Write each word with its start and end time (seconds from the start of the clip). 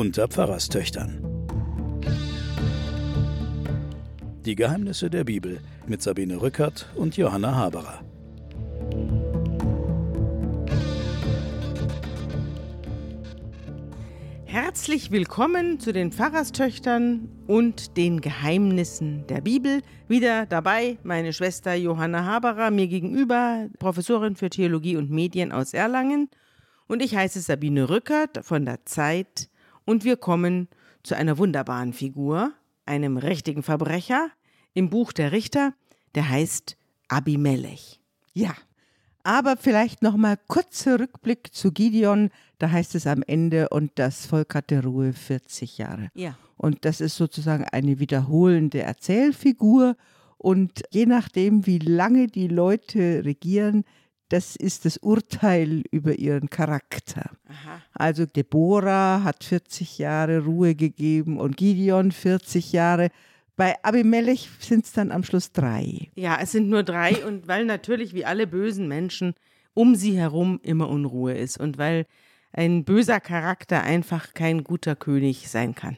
unter 0.00 0.28
Pfarrerstöchtern. 0.28 1.22
Die 4.46 4.54
Geheimnisse 4.54 5.10
der 5.10 5.24
Bibel 5.24 5.60
mit 5.86 6.00
Sabine 6.00 6.40
Rückert 6.40 6.88
und 6.94 7.18
Johanna 7.18 7.54
Haberer. 7.54 8.00
Herzlich 14.46 15.10
willkommen 15.10 15.78
zu 15.80 15.92
den 15.92 16.12
Pfarrerstöchtern 16.12 17.28
und 17.46 17.98
den 17.98 18.22
Geheimnissen 18.22 19.26
der 19.26 19.42
Bibel. 19.42 19.82
Wieder 20.08 20.46
dabei 20.46 20.96
meine 21.02 21.34
Schwester 21.34 21.74
Johanna 21.74 22.24
Haberer, 22.24 22.70
mir 22.70 22.86
gegenüber, 22.86 23.66
Professorin 23.78 24.34
für 24.34 24.48
Theologie 24.48 24.96
und 24.96 25.10
Medien 25.10 25.52
aus 25.52 25.74
Erlangen. 25.74 26.30
Und 26.86 27.02
ich 27.02 27.14
heiße 27.14 27.42
Sabine 27.42 27.90
Rückert 27.90 28.42
von 28.46 28.64
der 28.64 28.86
Zeit. 28.86 29.49
Und 29.90 30.04
wir 30.04 30.16
kommen 30.16 30.68
zu 31.02 31.16
einer 31.16 31.36
wunderbaren 31.36 31.92
Figur, 31.92 32.52
einem 32.86 33.16
richtigen 33.16 33.64
Verbrecher 33.64 34.28
im 34.72 34.88
Buch 34.88 35.10
der 35.10 35.32
Richter, 35.32 35.74
der 36.14 36.28
heißt 36.28 36.76
Abimelech. 37.08 37.98
Ja, 38.32 38.54
aber 39.24 39.56
vielleicht 39.56 40.00
noch 40.00 40.16
mal 40.16 40.38
kurzer 40.46 41.00
Rückblick 41.00 41.52
zu 41.52 41.72
Gideon. 41.72 42.30
Da 42.58 42.70
heißt 42.70 42.94
es 42.94 43.08
am 43.08 43.24
Ende, 43.26 43.68
und 43.70 43.90
das 43.96 44.26
Volk 44.26 44.54
hatte 44.54 44.80
Ruhe 44.84 45.12
40 45.12 45.78
Jahre. 45.78 46.10
Ja. 46.14 46.38
Und 46.56 46.84
das 46.84 47.00
ist 47.00 47.16
sozusagen 47.16 47.64
eine 47.64 47.98
wiederholende 47.98 48.82
Erzählfigur. 48.82 49.96
Und 50.38 50.84
je 50.92 51.06
nachdem, 51.06 51.66
wie 51.66 51.80
lange 51.80 52.28
die 52.28 52.46
Leute 52.46 53.24
regieren, 53.24 53.82
das 54.30 54.56
ist 54.56 54.84
das 54.84 54.96
Urteil 54.96 55.82
über 55.90 56.18
ihren 56.18 56.48
Charakter. 56.48 57.30
Aha. 57.48 57.82
Also 57.92 58.26
Deborah 58.26 59.22
hat 59.24 59.44
40 59.44 59.98
Jahre 59.98 60.44
Ruhe 60.44 60.74
gegeben 60.74 61.38
und 61.38 61.56
Gideon 61.56 62.12
40 62.12 62.72
Jahre. 62.72 63.10
Bei 63.56 63.74
Abimelech 63.82 64.48
sind 64.60 64.86
es 64.86 64.92
dann 64.92 65.10
am 65.10 65.24
Schluss 65.24 65.52
drei. 65.52 66.10
Ja, 66.14 66.38
es 66.40 66.52
sind 66.52 66.68
nur 66.68 66.84
drei 66.84 67.26
und 67.26 67.48
weil 67.48 67.64
natürlich 67.64 68.14
wie 68.14 68.24
alle 68.24 68.46
bösen 68.46 68.88
Menschen 68.88 69.34
um 69.74 69.96
sie 69.96 70.16
herum 70.16 70.60
immer 70.62 70.88
Unruhe 70.88 71.34
ist 71.34 71.58
und 71.58 71.76
weil 71.76 72.06
ein 72.52 72.84
böser 72.84 73.20
Charakter 73.20 73.82
einfach 73.82 74.32
kein 74.32 74.64
guter 74.64 74.96
König 74.96 75.48
sein 75.48 75.74
kann. 75.74 75.96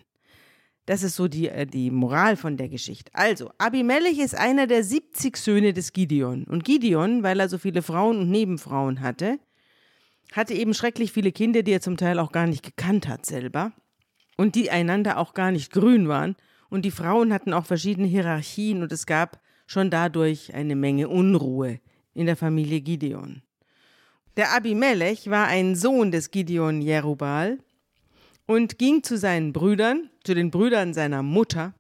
Das 0.87 1.03
ist 1.03 1.15
so 1.15 1.29
die, 1.29 1.49
äh, 1.49 1.67
die 1.67 1.91
Moral 1.91 2.37
von 2.37 2.57
der 2.57 2.69
Geschichte. 2.69 3.11
Also, 3.15 3.51
Abimelech 3.59 4.19
ist 4.19 4.35
einer 4.35 4.67
der 4.67 4.83
70 4.83 5.37
Söhne 5.37 5.73
des 5.73 5.93
Gideon. 5.93 6.45
Und 6.45 6.65
Gideon, 6.65 7.23
weil 7.23 7.39
er 7.41 7.49
so 7.49 7.59
viele 7.59 7.83
Frauen 7.83 8.19
und 8.19 8.31
Nebenfrauen 8.31 9.01
hatte, 9.01 9.39
hatte 10.33 10.55
eben 10.55 10.75
schrecklich 10.75 11.13
viele 11.13 11.31
Kinder, 11.31 11.63
die 11.63 11.73
er 11.73 11.81
zum 11.81 11.97
Teil 11.97 12.19
auch 12.19 12.33
gar 12.33 12.47
nicht 12.47 12.63
gekannt 12.63 13.07
hat 13.07 13.27
selber 13.27 13.73
und 14.37 14.55
die 14.55 14.71
einander 14.71 15.19
auch 15.19 15.35
gar 15.35 15.53
nicht 15.53 15.73
grün 15.73 16.09
waren. 16.09 16.37
Und 16.69 16.85
die 16.85 16.91
Frauen 16.91 17.33
hatten 17.33 17.53
auch 17.53 17.67
verschiedene 17.67 18.09
Hierarchien 18.09 18.83
und 18.83 18.91
es 18.93 19.07
gab 19.07 19.41
schon 19.67 19.91
dadurch 19.91 20.55
eine 20.55 20.75
Menge 20.75 21.09
Unruhe 21.09 21.81
in 22.15 22.27
der 22.27 22.37
Familie 22.37 22.81
Gideon. 22.81 23.43
Der 24.37 24.55
Abimelech 24.55 25.29
war 25.29 25.47
ein 25.47 25.77
Sohn 25.77 26.11
des 26.11 26.31
Gideon 26.31 26.81
Jerubal 26.81 27.59
und 28.47 28.79
ging 28.79 29.03
zu 29.03 29.17
seinen 29.17 29.53
Brüdern, 29.53 30.11
zu 30.25 30.35
den 30.35 30.51
Brüdern 30.51 30.95
seiner 30.95 31.23
Mutter 31.23 31.75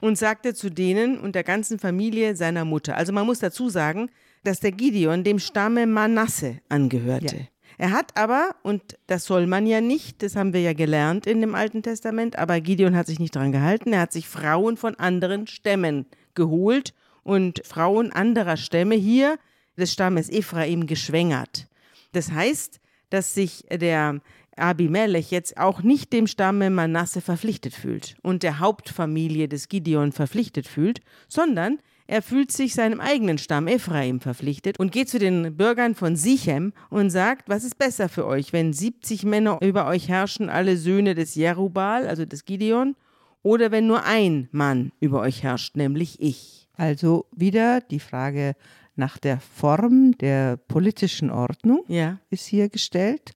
und 0.00 0.18
sagte 0.18 0.54
zu 0.54 0.70
denen 0.70 1.18
und 1.18 1.34
der 1.34 1.44
ganzen 1.44 1.78
Familie 1.78 2.36
seiner 2.36 2.64
Mutter. 2.64 2.96
Also 2.96 3.12
man 3.12 3.26
muss 3.26 3.38
dazu 3.38 3.68
sagen, 3.68 4.10
dass 4.44 4.60
der 4.60 4.72
Gideon 4.72 5.24
dem 5.24 5.38
Stamme 5.38 5.86
Manasse 5.86 6.60
angehörte. 6.68 7.36
Ja. 7.36 7.46
Er 7.78 7.90
hat 7.90 8.16
aber, 8.16 8.56
und 8.62 8.96
das 9.06 9.24
soll 9.24 9.46
man 9.46 9.66
ja 9.66 9.80
nicht, 9.80 10.22
das 10.22 10.34
haben 10.34 10.54
wir 10.54 10.62
ja 10.62 10.72
gelernt 10.72 11.26
in 11.26 11.40
dem 11.40 11.54
Alten 11.54 11.82
Testament, 11.82 12.38
aber 12.38 12.60
Gideon 12.60 12.96
hat 12.96 13.06
sich 13.06 13.18
nicht 13.18 13.34
dran 13.34 13.52
gehalten, 13.52 13.92
er 13.92 14.00
hat 14.00 14.12
sich 14.12 14.28
Frauen 14.28 14.76
von 14.76 14.94
anderen 14.94 15.46
Stämmen 15.46 16.06
geholt 16.34 16.94
und 17.22 17.60
Frauen 17.66 18.12
anderer 18.12 18.56
Stämme 18.56 18.94
hier 18.94 19.38
des 19.76 19.92
Stammes 19.92 20.30
Ephraim 20.30 20.86
geschwängert. 20.86 21.68
Das 22.12 22.30
heißt, 22.30 22.80
dass 23.10 23.34
sich 23.34 23.64
der 23.70 24.20
Abimelech 24.56 25.30
jetzt 25.30 25.58
auch 25.58 25.82
nicht 25.82 26.12
dem 26.12 26.26
Stamme 26.26 26.70
Manasse 26.70 27.20
verpflichtet 27.20 27.74
fühlt 27.74 28.16
und 28.22 28.42
der 28.42 28.58
Hauptfamilie 28.58 29.48
des 29.48 29.68
Gideon 29.68 30.12
verpflichtet 30.12 30.66
fühlt, 30.66 31.00
sondern 31.28 31.78
er 32.08 32.22
fühlt 32.22 32.52
sich 32.52 32.74
seinem 32.74 33.00
eigenen 33.00 33.36
Stamm 33.38 33.66
Ephraim 33.66 34.20
verpflichtet 34.20 34.78
und 34.78 34.92
geht 34.92 35.08
zu 35.08 35.18
den 35.18 35.56
Bürgern 35.56 35.94
von 35.94 36.14
Sichem 36.14 36.72
und 36.88 37.10
sagt, 37.10 37.48
was 37.48 37.64
ist 37.64 37.78
besser 37.78 38.08
für 38.08 38.26
euch, 38.26 38.52
wenn 38.52 38.72
70 38.72 39.24
Männer 39.24 39.58
über 39.60 39.86
euch 39.86 40.08
herrschen, 40.08 40.48
alle 40.48 40.76
Söhne 40.76 41.14
des 41.14 41.34
Jerubal, 41.34 42.06
also 42.06 42.24
des 42.24 42.44
Gideon, 42.44 42.94
oder 43.42 43.70
wenn 43.70 43.86
nur 43.86 44.04
ein 44.04 44.48
Mann 44.52 44.92
über 45.00 45.20
euch 45.20 45.42
herrscht, 45.42 45.76
nämlich 45.76 46.20
ich. 46.20 46.68
Also 46.76 47.26
wieder 47.34 47.80
die 47.80 48.00
Frage 48.00 48.54
nach 48.94 49.18
der 49.18 49.40
Form 49.40 50.16
der 50.18 50.56
politischen 50.56 51.30
Ordnung 51.30 51.84
Ja. 51.88 52.18
ist 52.30 52.46
hier 52.46 52.68
gestellt. 52.68 53.32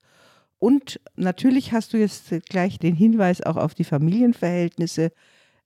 Und 0.61 1.01
natürlich 1.17 1.73
hast 1.73 1.93
du 1.95 1.97
jetzt 1.97 2.33
gleich 2.49 2.79
den 2.79 2.95
Hinweis 2.95 3.43
auch 3.43 3.57
auf 3.57 3.75
die 3.75 3.83
Familienverhältnisse 3.83 5.11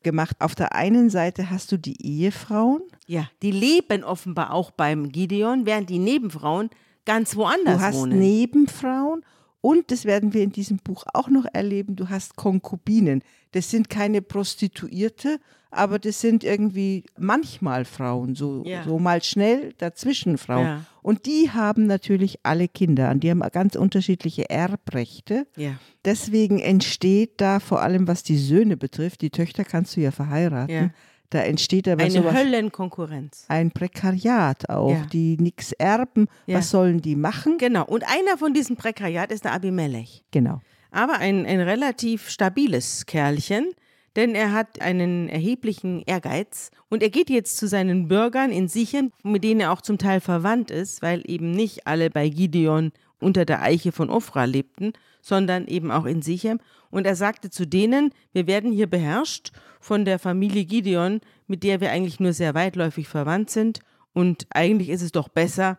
gemacht. 0.04 0.36
Auf 0.38 0.54
der 0.54 0.74
einen 0.74 1.10
Seite 1.10 1.50
hast 1.50 1.72
du 1.72 1.76
die 1.76 2.00
Ehefrauen. 2.00 2.80
Ja, 3.06 3.28
die 3.42 3.50
leben 3.50 4.04
offenbar 4.04 4.52
auch 4.52 4.70
beim 4.70 5.10
Gideon, 5.10 5.66
während 5.66 5.90
die 5.90 5.98
Nebenfrauen 5.98 6.70
ganz 7.04 7.34
woanders 7.36 7.78
Du 7.78 7.82
hast 7.82 7.96
wohnen. 7.96 8.18
Nebenfrauen 8.20 9.24
und 9.64 9.90
das 9.90 10.04
werden 10.04 10.34
wir 10.34 10.42
in 10.42 10.52
diesem 10.52 10.76
Buch 10.76 11.04
auch 11.14 11.28
noch 11.30 11.46
erleben, 11.54 11.96
du 11.96 12.10
hast 12.10 12.36
Konkubinen. 12.36 13.22
Das 13.52 13.70
sind 13.70 13.88
keine 13.88 14.20
Prostituierte, 14.20 15.40
aber 15.70 15.98
das 15.98 16.20
sind 16.20 16.44
irgendwie 16.44 17.04
manchmal 17.18 17.86
Frauen, 17.86 18.34
so, 18.34 18.62
Ja. 18.66 18.84
so 18.84 18.98
mal 18.98 19.22
schnell 19.22 19.72
dazwischen 19.78 20.36
Frauen. 20.36 20.66
Ja. 20.66 20.84
Und 21.00 21.24
die 21.24 21.50
haben 21.50 21.86
natürlich 21.86 22.40
alle 22.42 22.68
Kinder 22.68 23.10
und 23.10 23.24
die 23.24 23.30
haben 23.30 23.40
ganz 23.52 23.74
unterschiedliche 23.74 24.50
Erbrechte. 24.50 25.46
ja, 25.56 25.76
Deswegen 26.04 26.58
entsteht 26.58 27.40
da 27.40 27.58
vor 27.58 27.80
allem, 27.80 28.06
was 28.06 28.22
die 28.22 28.36
Söhne 28.36 28.76
betrifft, 28.76 29.22
die 29.22 29.30
Töchter 29.30 29.64
kannst 29.64 29.96
du 29.96 30.02
ja 30.02 30.10
verheiraten. 30.10 30.92
Da 31.34 31.40
entsteht 31.40 31.88
aber 31.88 32.02
eine 32.02 32.10
sowas 32.12 32.34
Höllenkonkurrenz. 32.34 33.44
ein 33.48 33.70
Prekariat 33.72 34.68
auch, 34.70 34.90
Ja. 34.92 35.06
die 35.12 35.36
nichts 35.38 35.72
erben. 35.72 36.28
Ja. 36.46 36.58
Was 36.58 36.70
sollen 36.70 37.00
die 37.00 37.16
machen? 37.16 37.58
Genau, 37.58 37.84
und 37.84 38.04
einer 38.04 38.38
von 38.38 38.54
diesen 38.54 38.76
Prekariat 38.76 39.32
ist 39.32 39.44
der 39.44 39.52
Abimelech. 39.52 40.22
Genau. 40.30 40.60
aber 40.90 41.14
ein, 41.18 41.44
ein 41.44 41.60
relativ 41.60 42.30
stabiles 42.30 43.04
Kerlchen, 43.06 43.72
denn 44.14 44.36
er 44.36 44.52
hat 44.52 44.80
einen 44.80 45.28
erheblichen 45.28 46.02
Ehrgeiz 46.06 46.70
und 46.88 47.02
er 47.02 47.10
geht 47.10 47.30
jetzt 47.30 47.56
zu 47.56 47.66
seinen 47.66 48.06
Bürgern 48.06 48.52
in 48.52 48.68
Sichem, 48.68 49.10
mit 49.24 49.42
denen 49.42 49.58
er 49.60 49.72
auch 49.72 49.80
zum 49.82 49.98
Teil 49.98 50.20
verwandt 50.20 50.70
ist, 50.70 51.02
weil 51.02 51.22
eben 51.26 51.50
nicht 51.50 51.88
alle 51.88 52.10
bei 52.10 52.28
Gideon 52.28 52.92
unter 53.18 53.44
der 53.44 53.60
Eiche 53.62 53.90
von 53.90 54.08
Ophra 54.08 54.44
lebten, 54.44 54.92
sondern 55.24 55.66
eben 55.66 55.90
auch 55.90 56.04
in 56.04 56.20
Sichem. 56.20 56.60
Und 56.90 57.06
er 57.06 57.16
sagte 57.16 57.48
zu 57.48 57.66
denen, 57.66 58.10
wir 58.32 58.46
werden 58.46 58.70
hier 58.70 58.86
beherrscht 58.86 59.52
von 59.80 60.04
der 60.04 60.18
Familie 60.18 60.66
Gideon, 60.66 61.20
mit 61.46 61.62
der 61.62 61.80
wir 61.80 61.90
eigentlich 61.90 62.20
nur 62.20 62.34
sehr 62.34 62.54
weitläufig 62.54 63.08
verwandt 63.08 63.48
sind. 63.48 63.80
Und 64.12 64.46
eigentlich 64.50 64.90
ist 64.90 65.00
es 65.00 65.12
doch 65.12 65.28
besser, 65.28 65.78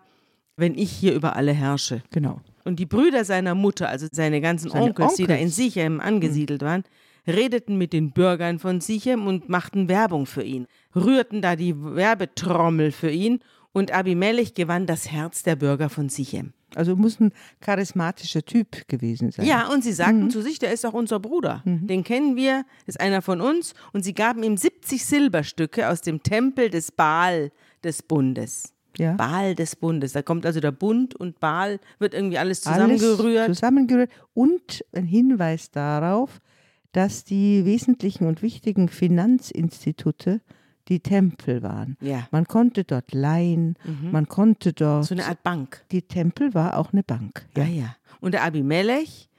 wenn 0.58 0.76
ich 0.76 0.92
hier 0.92 1.14
über 1.14 1.36
alle 1.36 1.54
herrsche. 1.54 2.02
Genau. 2.10 2.42
Und 2.64 2.80
die 2.80 2.88
Brüder 2.88 3.24
seiner 3.24 3.54
Mutter, 3.54 3.88
also 3.88 4.08
seine 4.12 4.42
ganzen 4.42 4.72
Seine 4.72 4.86
Onkels, 4.86 5.14
die 5.14 5.28
da 5.28 5.36
in 5.36 5.42
Onkels. 5.42 5.56
Sichem 5.56 6.00
angesiedelt 6.00 6.64
waren, 6.64 6.84
redeten 7.28 7.78
mit 7.78 7.94
den 7.94 8.12
Bürgern 8.12 8.58
von 8.58 8.82
Sichem 8.82 9.28
und 9.28 9.48
machten 9.48 9.88
Werbung 9.88 10.26
für 10.26 10.44
ihn, 10.44 10.66
rührten 10.96 11.44
da 11.44 11.56
die 11.56 11.76
Werbetrommel 11.80 12.92
für 12.92 13.12
ihn 13.12 13.42
und 13.74 13.92
Abimelech 13.92 14.56
gewann 14.56 14.88
das 14.88 15.12
Herz 15.12 15.44
der 15.44 15.56
Bürger 15.56 15.90
von 15.90 16.10
Sichem. 16.10 16.54
Also 16.76 16.96
muss 16.96 17.20
ein 17.20 17.32
charismatischer 17.62 18.44
Typ 18.44 18.88
gewesen 18.88 19.32
sein. 19.32 19.46
Ja, 19.46 19.72
und 19.72 19.84
sie 19.84 19.94
sagten 19.94 20.30
zu 20.30 20.42
sich, 20.42 20.60
der 20.60 20.72
ist 20.74 20.84
doch 20.84 20.94
unser 20.94 21.20
Bruder. 21.20 21.62
Den 21.66 22.04
kennen 22.04 22.36
wir, 22.36 22.66
ist 22.86 23.00
einer 23.00 23.22
von 23.22 23.42
uns. 23.42 23.74
Und 23.94 24.04
sie 24.04 24.14
gaben 24.14 24.44
ihm 24.44 24.58
70 24.58 25.06
Silberstücke 25.06 25.90
aus 25.90 26.02
dem 26.02 26.24
Tempel 26.24 26.70
des 26.70 26.92
Baal 26.92 27.52
des 27.84 28.04
Bundes. 28.04 28.74
Ja. 28.98 29.14
Baal 29.14 29.56
des 29.56 29.76
Bundes. 29.76 30.14
Da 30.14 30.22
kommt 30.22 30.46
also 30.46 30.60
der 30.60 30.72
Bund 30.72 31.16
und 31.16 31.40
Baal, 31.40 31.80
wird 32.00 32.14
irgendwie 32.14 32.38
alles 32.38 32.66
Alles 32.66 33.00
zusammengerührt. 33.02 33.48
Zusammengerührt. 33.48 34.10
Und 34.34 34.86
ein 34.94 35.06
Hinweis 35.06 35.72
darauf, 35.72 36.42
dass 36.92 37.26
die 37.26 37.66
wesentlichen 37.66 38.26
und 38.26 38.42
wichtigen 38.42 38.88
Finanzinstitute 38.88 40.42
die 40.88 41.00
Tempel 41.00 41.64
waren. 41.64 41.98
Ja. 42.02 42.18
Mhm. 42.18 42.24
Man 42.32 42.46
konnte 42.48 42.84
dort 42.84 43.14
leihen, 43.14 43.76
man 44.12 44.28
konnte 44.28 44.74
dort. 44.74 45.06
So 45.06 45.16
eine 45.16 45.26
Art 45.26 45.44
Bank. 45.44 45.84
die 45.92 46.02
Tempel 46.02 46.54
war 46.54 46.78
auch 46.78 46.94
eine 46.94 47.04
Bank. 47.04 47.48
Ja, 47.58 47.66
ja. 47.66 47.96
Und 48.22 48.34
der 48.34 48.44
Abimelech 48.44 49.30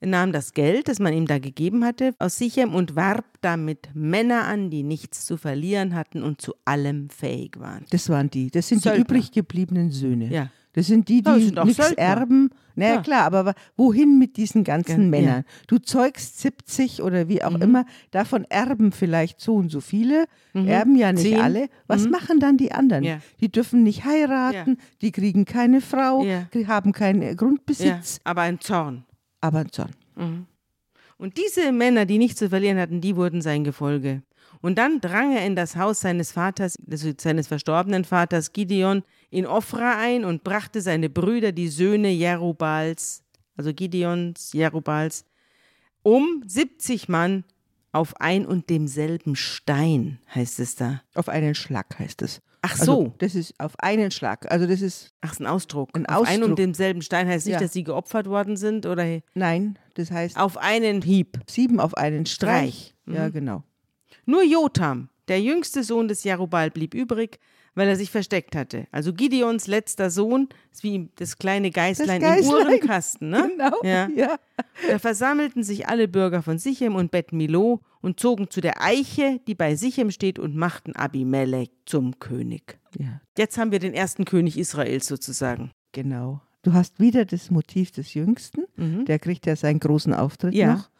nahm 0.00 0.32
das 0.32 0.52
Geld, 0.52 0.88
das 0.88 0.98
man 0.98 1.12
ihm 1.12 1.26
da 1.26 1.38
gegeben 1.38 1.84
hatte, 1.84 2.14
aus 2.18 2.38
Sichem 2.38 2.74
und 2.74 2.96
warb 2.96 3.24
damit 3.40 3.90
Männer 3.94 4.44
an, 4.46 4.70
die 4.70 4.82
nichts 4.82 5.24
zu 5.24 5.36
verlieren 5.36 5.94
hatten 5.94 6.22
und 6.22 6.40
zu 6.40 6.54
allem 6.64 7.08
fähig 7.10 7.58
waren. 7.58 7.84
Das 7.90 8.08
waren 8.08 8.30
die. 8.30 8.50
Das 8.50 8.68
sind 8.68 8.82
Söldner. 8.82 9.04
die 9.04 9.10
übrig 9.12 9.32
gebliebenen 9.32 9.90
Söhne. 9.90 10.28
Ja. 10.28 10.50
Das 10.74 10.86
sind 10.86 11.08
die, 11.08 11.16
Ja, 11.16 11.22
das 11.22 11.36
die 11.38 11.44
sind 11.46 11.58
auch 11.58 11.64
nichts 11.64 11.84
Söldner. 11.86 12.02
erben. 12.04 12.50
Naja, 12.74 12.94
Ja. 12.94 13.00
klar, 13.02 13.24
aber 13.34 13.52
wohin 13.76 14.18
mit 14.18 14.38
diesen 14.38 14.64
ganzen 14.64 15.02
Ja. 15.02 15.08
Männern? 15.08 15.44
Du 15.66 15.78
zeugst 15.78 16.40
70 16.40 17.02
oder 17.02 17.28
wie 17.28 17.44
auch 17.44 17.50
Mhm. 17.56 17.62
immer, 17.62 17.84
davon 18.10 18.44
erben 18.48 18.90
vielleicht 18.92 19.40
so 19.40 19.54
und 19.56 19.68
so 19.70 19.80
viele, 19.82 20.24
erben 20.54 20.96
ja 20.96 21.12
nicht 21.12 21.24
Zehn. 21.24 21.40
alle. 21.40 21.68
Was 21.86 22.08
machen 22.08 22.40
dann 22.40 22.56
die 22.56 22.72
anderen? 22.72 23.02
Mhm. 23.02 23.08
Ja. 23.10 23.18
Die 23.42 23.52
dürfen 23.52 23.82
nicht 23.82 24.06
heiraten, 24.06 24.78
die 25.02 25.12
kriegen 25.12 25.44
keine 25.44 25.82
Frau, 25.82 26.24
Ja. 26.24 26.48
haben 26.68 26.92
keinen 26.92 27.20
Ja, 27.20 27.34
Grundbesitz, 27.34 28.20
aber 28.24 28.40
ein 28.40 28.58
Zorn. 28.60 29.04
aber 29.42 29.58
ein 29.58 29.70
Zorn. 29.70 29.90
Und 31.18 31.36
diese 31.36 31.70
Männer, 31.72 32.06
die 32.06 32.18
nichts 32.18 32.38
zu 32.38 32.48
verlieren 32.48 32.78
hatten, 32.78 33.00
die 33.00 33.14
wurden 33.16 33.42
sein 33.42 33.62
Gefolge. 33.64 34.22
Und 34.62 34.78
dann 34.78 35.00
drang 35.00 35.36
er 35.36 35.44
in 35.44 35.56
das 35.56 35.76
Haus 35.76 36.00
seines 36.00 36.32
Vaters, 36.32 36.76
also 36.90 37.10
seines 37.20 37.48
verstorbenen 37.48 38.04
Vaters 38.04 38.52
Gideon, 38.52 39.02
in 39.28 39.44
Ophra 39.46 39.98
ein 39.98 40.24
und 40.24 40.44
brachte 40.44 40.80
seine 40.80 41.10
Brüder, 41.10 41.52
die 41.52 41.68
Söhne 41.68 42.10
Jerubals, 42.10 43.24
also 43.56 43.74
Gideons, 43.74 44.52
Jerubals, 44.52 45.24
um 46.02 46.42
70 46.46 47.08
Mann 47.08 47.44
auf 47.92 48.18
ein 48.20 48.46
und 48.46 48.70
demselben 48.70 49.36
Stein, 49.36 50.18
heißt 50.34 50.60
es 50.60 50.76
da. 50.76 51.02
Auf 51.14 51.28
einen 51.28 51.54
Schlag 51.54 51.98
heißt 51.98 52.22
es. 52.22 52.40
Ach 52.62 52.78
Also, 52.78 52.84
so, 52.84 53.14
das 53.18 53.34
ist 53.34 53.58
auf 53.58 53.78
einen 53.80 54.12
Schlag. 54.12 54.50
Also 54.50 54.66
das 54.68 54.80
ist, 54.82 55.12
ach, 55.20 55.32
ist 55.32 55.40
ein 55.40 55.46
Ausdruck. 55.48 55.90
Ein 55.94 56.06
Auf 56.06 56.28
ein 56.28 56.34
Ausdruck. 56.36 56.50
und 56.50 56.58
demselben 56.60 57.02
Stein 57.02 57.26
heißt 57.26 57.46
nicht, 57.46 57.54
Ja. 57.54 57.60
dass 57.60 57.72
sie 57.72 57.82
geopfert 57.82 58.28
worden 58.28 58.56
sind 58.56 58.86
oder 58.86 59.20
nein, 59.34 59.76
das 59.94 60.12
heißt 60.12 60.36
auf 60.38 60.56
einen 60.58 61.02
Hieb. 61.02 61.40
sieben 61.50 61.80
auf 61.80 61.94
einen 61.96 62.24
Streich. 62.26 62.94
Streich. 63.04 63.16
Ja, 63.16 63.28
Mhm. 63.28 63.32
genau. 63.32 63.64
Nur 64.26 64.42
Jotam, 64.42 65.08
der 65.28 65.40
jüngste 65.40 65.82
Sohn 65.84 66.08
des 66.08 66.24
Jerubal, 66.24 66.70
blieb 66.70 66.94
übrig, 66.94 67.38
weil 67.74 67.88
er 67.88 67.96
sich 67.96 68.10
versteckt 68.10 68.54
hatte. 68.54 68.86
Also 68.92 69.14
Gideons 69.14 69.66
letzter 69.66 70.10
Sohn 70.10 70.48
ist 70.70 70.82
wie 70.82 71.08
das 71.16 71.38
kleine 71.38 71.70
Geißlein, 71.70 72.20
Das 72.20 72.38
im 72.40 72.44
Geißlein. 72.44 72.66
Uhrenkasten. 72.66 73.30
Ne? 73.30 73.50
Genau. 73.56 73.76
Ja. 73.82 74.08
ja. 74.14 74.36
Da 74.88 74.98
versammelten 74.98 75.62
sich 75.64 75.88
alle 75.88 76.06
Bürger 76.06 76.42
von 76.42 76.58
Sichem 76.58 76.94
und 76.96 77.10
Bet 77.10 77.32
Milo 77.32 77.80
und 78.02 78.20
zogen 78.20 78.50
zu 78.50 78.60
der 78.60 78.82
Eiche, 78.82 79.40
die 79.46 79.54
bei 79.54 79.74
Sichem 79.76 80.10
steht, 80.10 80.38
und 80.38 80.54
machten 80.54 80.94
Abimelech 80.94 81.70
zum 81.86 82.18
König. 82.18 82.78
ja. 82.98 83.20
Jetzt 83.38 83.56
haben 83.56 83.72
wir 83.72 83.78
den 83.78 83.94
ersten 83.94 84.26
König 84.26 84.58
Israels 84.58 85.06
sozusagen. 85.06 85.70
Genau. 85.92 86.42
Du 86.64 86.74
hast 86.74 87.00
wieder 87.00 87.24
das 87.24 87.50
Motiv 87.50 87.90
des 87.90 88.12
Jüngsten, 88.14 88.64
der 88.76 89.18
kriegt 89.18 89.46
ja 89.46 89.56
seinen 89.56 89.80
großen 89.80 90.12
Auftritt 90.14 90.52
Mhm. 90.52 90.58
Ja. 90.60 90.74
noch. 90.74 90.90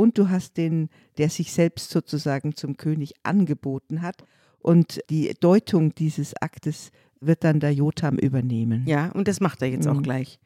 Und 0.00 0.16
du 0.16 0.30
hast 0.30 0.56
den, 0.56 0.88
der 1.18 1.28
sich 1.28 1.52
selbst 1.52 1.90
sozusagen 1.90 2.56
zum 2.56 2.78
König 2.78 3.12
angeboten 3.22 4.00
hat. 4.00 4.24
Und 4.58 5.02
die 5.10 5.34
Deutung 5.38 5.94
dieses 5.94 6.34
Aktes 6.40 6.90
wird 7.20 7.44
dann 7.44 7.60
der 7.60 7.74
Jotam 7.74 8.16
übernehmen. 8.16 8.86
Ja, 8.86 9.12
und 9.12 9.28
das 9.28 9.40
macht 9.40 9.60
er 9.60 9.68
jetzt 9.68 9.86
auch 9.86 10.00
gleich. 10.00 10.40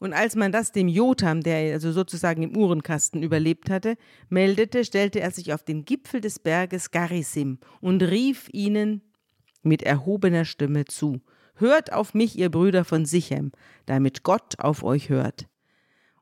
Und 0.00 0.12
als 0.12 0.34
man 0.34 0.50
das 0.50 0.72
dem 0.72 0.88
Jotam, 0.88 1.40
der 1.44 1.72
also 1.72 1.92
sozusagen 1.92 2.42
im 2.42 2.56
Uhrenkasten 2.56 3.22
überlebt 3.22 3.70
hatte, 3.70 3.94
meldete, 4.28 4.84
stellte 4.84 5.20
er 5.20 5.30
sich 5.30 5.54
auf 5.54 5.62
den 5.62 5.84
Gipfel 5.84 6.20
des 6.20 6.40
Berges 6.40 6.90
Garisim 6.90 7.58
und 7.80 8.02
rief 8.02 8.48
ihnen 8.52 9.02
mit 9.62 9.84
erhobener 9.84 10.44
Stimme 10.44 10.84
zu: 10.84 11.20
Hört 11.54 11.92
auf 11.92 12.12
mich, 12.12 12.36
ihr 12.36 12.50
Brüder 12.50 12.84
von 12.84 13.06
Sichem, 13.06 13.52
damit 13.86 14.24
Gott 14.24 14.58
auf 14.58 14.82
euch 14.82 15.10
hört. 15.10 15.46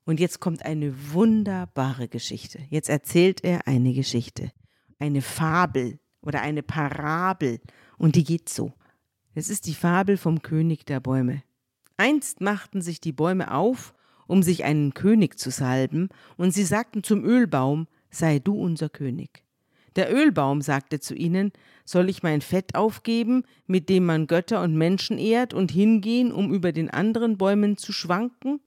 Und 0.04 0.20
jetzt 0.20 0.40
kommt 0.40 0.64
eine 0.64 1.12
wunderbare 1.12 2.08
Geschichte. 2.08 2.60
Jetzt 2.68 2.88
erzählt 2.88 3.42
er 3.42 3.66
eine 3.66 3.94
Geschichte, 3.94 4.52
eine 4.98 5.22
Fabel 5.22 5.98
oder 6.20 6.42
eine 6.42 6.62
Parabel. 6.62 7.60
Und 7.96 8.16
die 8.16 8.24
geht 8.24 8.48
so. 8.48 8.72
Es 9.34 9.48
ist 9.48 9.66
die 9.66 9.74
Fabel 9.74 10.16
vom 10.16 10.42
König 10.42 10.84
der 10.84 11.00
Bäume. 11.00 11.42
Einst 11.96 12.40
machten 12.40 12.82
sich 12.82 13.00
die 13.00 13.12
Bäume 13.12 13.52
auf, 13.52 13.94
um 14.26 14.42
sich 14.42 14.64
einen 14.64 14.94
König 14.94 15.38
zu 15.38 15.50
salben, 15.50 16.08
und 16.36 16.52
sie 16.52 16.64
sagten 16.64 17.02
zum 17.02 17.24
Ölbaum, 17.24 17.86
sei 18.10 18.38
du 18.38 18.54
unser 18.54 18.88
König. 18.88 19.44
Der 19.96 20.12
Ölbaum 20.12 20.60
sagte 20.60 20.98
zu 20.98 21.14
ihnen, 21.14 21.52
soll 21.84 22.08
ich 22.08 22.22
mein 22.22 22.40
Fett 22.40 22.74
aufgeben, 22.74 23.44
mit 23.66 23.88
dem 23.88 24.06
man 24.06 24.26
Götter 24.26 24.62
und 24.62 24.76
Menschen 24.76 25.18
ehrt, 25.18 25.54
und 25.54 25.70
hingehen, 25.70 26.32
um 26.32 26.52
über 26.52 26.72
den 26.72 26.90
anderen 26.90 27.38
Bäumen 27.38 27.76
zu 27.76 27.92
schwanken? 27.92 28.60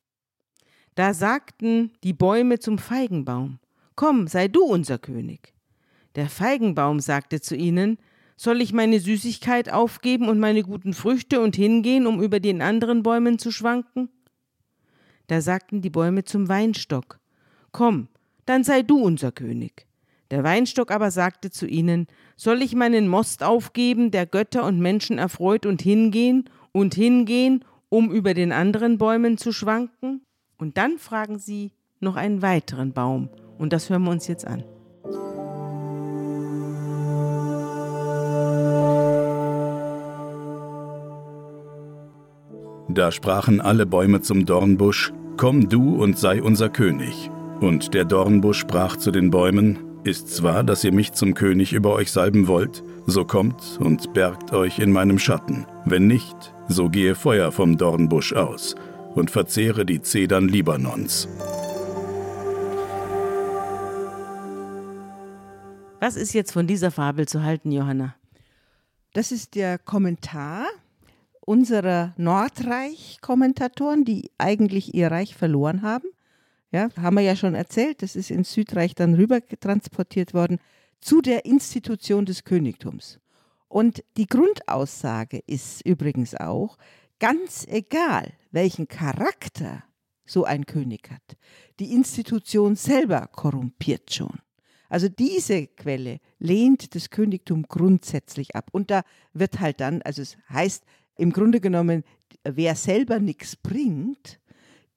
Da 0.98 1.14
sagten 1.14 1.92
die 2.04 2.14
Bäume 2.14 2.58
zum 2.58 2.80
Feigenbaum, 2.80 3.60
komm, 3.94 4.26
sei 4.26 4.48
du 4.48 4.64
unser 4.64 4.98
König. 4.98 5.54
Der 6.16 6.28
Feigenbaum 6.28 7.02
sagte 7.02 7.40
zu 7.40 7.56
ihnen, 7.56 8.00
soll 8.36 8.62
ich 8.62 8.74
meine 8.74 9.00
Süßigkeit 9.00 9.72
aufgeben 9.72 10.28
und 10.28 10.40
meine 10.40 10.64
guten 10.64 10.96
Früchte 10.96 11.40
und 11.40 11.56
hingehen, 11.56 12.08
um 12.08 12.20
über 12.20 12.40
den 12.40 12.64
anderen 12.64 13.04
Bäumen 13.04 13.38
zu 13.38 13.52
schwanken? 13.52 14.10
Da 15.28 15.40
sagten 15.40 15.84
die 15.84 15.92
Bäume 15.92 16.24
zum 16.24 16.50
Weinstock, 16.50 17.20
Komm, 17.72 18.08
dann 18.48 18.64
sei 18.64 18.82
du 18.82 18.98
unser 18.98 19.32
König. 19.32 19.86
Der 20.32 20.44
Weinstock 20.44 20.90
aber 20.90 21.12
sagte 21.12 21.52
zu 21.52 21.68
ihnen, 21.68 22.08
Soll 22.36 22.64
ich 22.64 22.74
meinen 22.74 23.08
Most 23.08 23.44
aufgeben, 23.44 24.10
der 24.10 24.26
Götter 24.26 24.66
und 24.66 24.80
Menschen 24.80 25.20
erfreut, 25.20 25.68
und 25.68 25.80
hingehen 25.80 26.50
und 26.72 26.96
hingehen, 26.96 27.64
um 27.90 28.12
über 28.12 28.34
den 28.34 28.52
anderen 28.52 28.98
Bäumen 28.98 29.38
zu 29.38 29.52
schwanken? 29.52 30.22
Und 30.58 30.78
dann 30.78 30.98
fragen 30.98 31.38
sie 31.38 31.72
noch 32.00 32.16
einen 32.16 32.42
weiteren 32.42 32.92
Baum, 32.92 33.30
und 33.58 33.74
das 33.74 33.90
hören 33.90 34.04
wir 34.04 34.12
uns 34.12 34.28
jetzt 34.28 34.46
an. 34.46 34.64
Da 42.90 43.12
sprachen 43.12 43.62
alle 43.62 43.86
Bäume 43.86 44.22
zum 44.22 44.46
Dornbusch, 44.46 45.14
Komm 45.38 45.70
du 45.70 45.96
und 46.02 46.18
sei 46.18 46.42
unser 46.42 46.70
König. 46.70 47.30
Und 47.60 47.94
der 47.94 48.06
Dornbusch 48.06 48.58
sprach 48.58 48.98
zu 48.98 49.12
den 49.12 49.30
Bäumen, 49.30 49.78
Ist's 50.04 50.42
wahr, 50.42 50.64
dass 50.64 50.84
ihr 50.84 50.94
mich 50.94 51.12
zum 51.14 51.36
König 51.36 51.74
über 51.74 51.94
euch 51.94 52.12
salben 52.12 52.48
wollt? 52.48 52.82
So 53.06 53.26
kommt 53.26 53.78
und 53.80 54.14
bergt 54.14 54.54
euch 54.54 54.80
in 54.80 54.92
meinem 54.92 55.20
Schatten. 55.20 55.68
Wenn 55.86 56.08
nicht, 56.08 56.56
so 56.68 56.90
gehe 56.90 57.14
Feuer 57.14 57.52
vom 57.52 57.78
Dornbusch 57.78 58.34
aus 58.34 58.76
und 59.18 59.32
verzehre 59.32 59.86
die 59.86 60.02
Zedern 60.02 60.48
Libanons. 60.48 61.28
Was 66.00 66.16
ist 66.16 66.34
jetzt 66.34 66.52
von 66.52 66.68
dieser 66.68 66.92
Fabel 66.92 67.28
zu 67.28 67.42
halten, 67.44 67.72
Johanna? 67.72 68.16
Das 69.14 69.32
ist 69.32 69.56
der 69.56 69.80
Kommentar 69.80 70.68
unserer 71.42 72.14
Nordreich-Kommentatoren, 72.18 74.06
die 74.06 74.30
eigentlich 74.38 74.94
ihr 74.94 75.10
Reich 75.10 75.36
verloren 75.36 75.82
haben. 75.82 76.10
Ja, 76.72 76.90
haben 77.02 77.16
wir 77.16 77.24
ja 77.24 77.36
schon 77.36 77.56
erzählt, 77.56 78.04
das 78.04 78.16
ist 78.16 78.30
ins 78.30 78.52
Südreich 78.52 78.94
dann 78.94 79.16
rüber 79.16 79.40
transportiert 79.60 80.34
worden, 80.34 80.60
zu 81.00 81.22
der 81.22 81.46
Institution 81.46 82.26
des 82.26 82.44
Königtums. 82.44 83.20
Und 83.70 84.04
die 84.18 84.28
Grundaussage 84.28 85.42
ist 85.48 85.86
übrigens 85.86 86.36
auch, 86.36 86.78
ganz 87.20 87.66
egal, 87.68 88.34
welchen 88.52 88.88
Charakter 88.88 89.84
so 90.26 90.44
ein 90.44 90.66
König 90.66 91.10
hat, 91.10 91.38
die 91.80 91.94
Institution 91.94 92.76
selber 92.76 93.28
korrumpiert 93.28 94.14
schon. 94.14 94.40
Also 94.90 95.10
diese 95.10 95.68
Quelle 95.68 96.20
lehnt 96.40 96.96
das 96.96 97.10
Königtum 97.10 97.64
grundsätzlich 97.64 98.56
ab. 98.56 98.70
Und 98.72 98.90
da 98.90 99.04
wird 99.34 99.60
halt 99.60 99.82
dann, 99.82 100.02
also 100.02 100.22
es 100.22 100.38
heißt 100.50 100.84
im 101.18 101.32
Grunde 101.34 101.60
genommen, 101.60 102.04
wer 102.44 102.76
selber 102.76 103.20
nichts 103.20 103.56
bringt, 103.56 104.40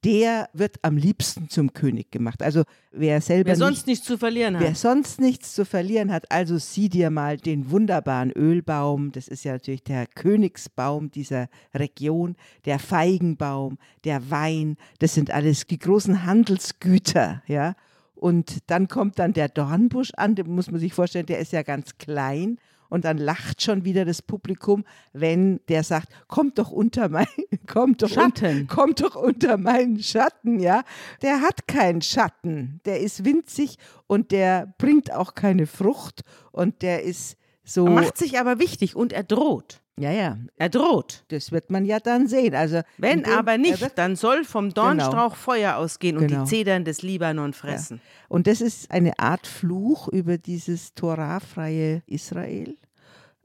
der 0.05 0.49
wird 0.53 0.77
am 0.83 0.97
liebsten 0.97 1.49
zum 1.49 1.73
König 1.73 2.11
gemacht. 2.11 2.43
Also 2.43 2.65
wer 2.91 3.21
selber 3.21 3.49
Wer 3.49 3.55
nicht, 3.55 3.65
sonst 3.65 3.87
nichts 3.87 4.07
zu 4.07 4.17
verlieren 4.17 4.57
hat. 4.57 4.63
Wer 4.63 4.75
sonst 4.75 5.21
nichts 5.21 5.55
zu 5.55 5.65
verlieren 5.65 6.11
hat, 6.11 6.31
also 6.31 6.59
sieh 6.59 6.89
dir 6.89 7.11
mal 7.11 7.37
den 7.37 7.71
wunderbaren 7.71 8.31
Ölbaum, 8.33 9.13
das 9.13 9.29
ist 9.29 9.45
ja 9.45 9.53
natürlich 9.53 9.85
der 9.85 10.07
Königsbaum 10.07 11.11
dieser 11.11 11.49
Region, 11.75 12.37
der 12.65 12.79
Feigenbaum, 12.79 13.79
der 14.05 14.31
Wein, 14.31 14.77
das 15.01 15.15
sind 15.15 15.31
alles 15.31 15.67
die 15.67 15.79
großen 15.79 16.25
Handelsgüter, 16.25 17.43
ja. 17.47 17.75
Und 18.15 18.59
dann 18.67 18.89
kommt 18.89 19.19
dann 19.19 19.33
der 19.33 19.49
Dornbusch 19.49 20.13
an, 20.15 20.35
den 20.35 20.55
muss 20.55 20.71
man 20.71 20.79
sich 20.79 20.93
vorstellen, 20.93 21.27
der 21.27 21.39
ist 21.39 21.53
ja 21.53 21.63
ganz 21.63 21.97
klein. 21.97 22.59
Und 22.91 23.07
dann 23.07 23.17
lacht 23.17 23.63
schon 23.63 23.85
wieder 23.87 24.05
das 24.05 24.21
Publikum, 24.21 24.85
wenn 25.15 25.61
der 25.69 25.83
sagt, 25.83 26.09
kommt 26.29 26.59
doch 26.59 26.71
unter 26.71 27.09
mein, 27.09 27.27
kommt 27.67 28.03
doch, 28.03 28.11
Schatten. 28.11 28.61
Un, 28.61 28.67
kommt 28.67 29.01
doch 29.01 29.17
unter 29.17 29.57
meinen 29.57 30.03
Schatten, 30.03 30.61
ja. 30.61 30.83
Der 31.23 31.41
hat 31.41 31.67
keinen 31.67 32.03
Schatten, 32.03 32.81
der 32.85 33.01
ist 33.01 33.25
winzig 33.25 33.77
und 34.07 34.33
der 34.33 34.75
bringt 34.77 35.15
auch 35.15 35.35
keine 35.35 35.67
Frucht 35.67 36.23
und 36.53 36.83
der 36.83 37.05
ist 37.05 37.39
so. 37.65 37.87
Er 37.87 37.93
macht 37.93 38.19
sich 38.19 38.39
aber 38.39 38.59
wichtig 38.59 38.97
und 38.97 39.13
er 39.13 39.23
droht. 39.23 39.81
Ja, 40.01 40.11
ja, 40.11 40.39
Er 40.57 40.69
droht. 40.69 41.25
das 41.29 41.53
wird 41.53 41.71
man 41.71 41.85
ja 41.85 42.01
dann 42.01 42.27
sehen. 42.27 42.55
Also 42.55 42.81
Wenn 42.99 43.23
dem- 43.23 43.33
aber 43.33 43.53
er 43.53 43.59
nicht, 43.59 43.81
wird- 43.81 43.97
dann 43.99 44.17
soll 44.17 44.45
vom 44.45 44.73
Dornstrauch 44.75 45.37
Feuer 45.37 45.77
ausgehen 45.77 46.17
und 46.17 46.27
Genau. 46.29 46.45
die 46.45 46.49
Zedern 46.51 46.85
des 46.85 47.03
Libanon 47.03 47.53
fressen. 47.53 48.01
Und 48.29 48.47
das 48.47 48.61
ist 48.61 48.91
eine 48.91 49.19
Art 49.19 49.47
Fluch 49.47 50.09
über 50.09 50.39
dieses 50.39 50.95
Torahfreie 50.95 52.03
Israel. 52.07 52.77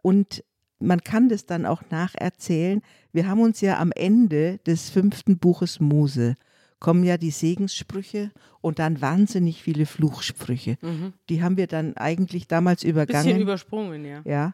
Und 0.02 0.44
Man 0.80 1.02
kann 1.06 1.30
das 1.30 1.46
dann 1.46 1.66
auch 1.66 1.84
nacherzählen. 1.90 2.82
Wir 3.14 3.28
haben 3.30 3.40
uns 3.40 3.62
ja 3.62 3.80
am 3.80 3.94
Ende 3.96 4.58
des 4.68 4.90
fünften 4.90 5.38
Buches 5.38 5.80
Mose 5.80 6.36
kommen 6.82 7.06
ja 7.06 7.18
die 7.18 7.32
Segenssprüche 7.32 8.30
und 8.60 8.78
dann 8.78 9.00
wahnsinnig 9.02 9.64
viele 9.64 9.86
Fluchsprüche. 9.86 10.78
Mhm. 10.82 11.14
Die 11.30 11.42
haben 11.42 11.56
wir 11.56 11.68
dann 11.68 11.96
eigentlich 11.96 12.48
damals 12.50 12.84
übergangen. 12.84 13.24
Bisschen 13.26 13.42
übersprungen, 13.42 14.04
ja. 14.04 14.22
Ja, 14.26 14.54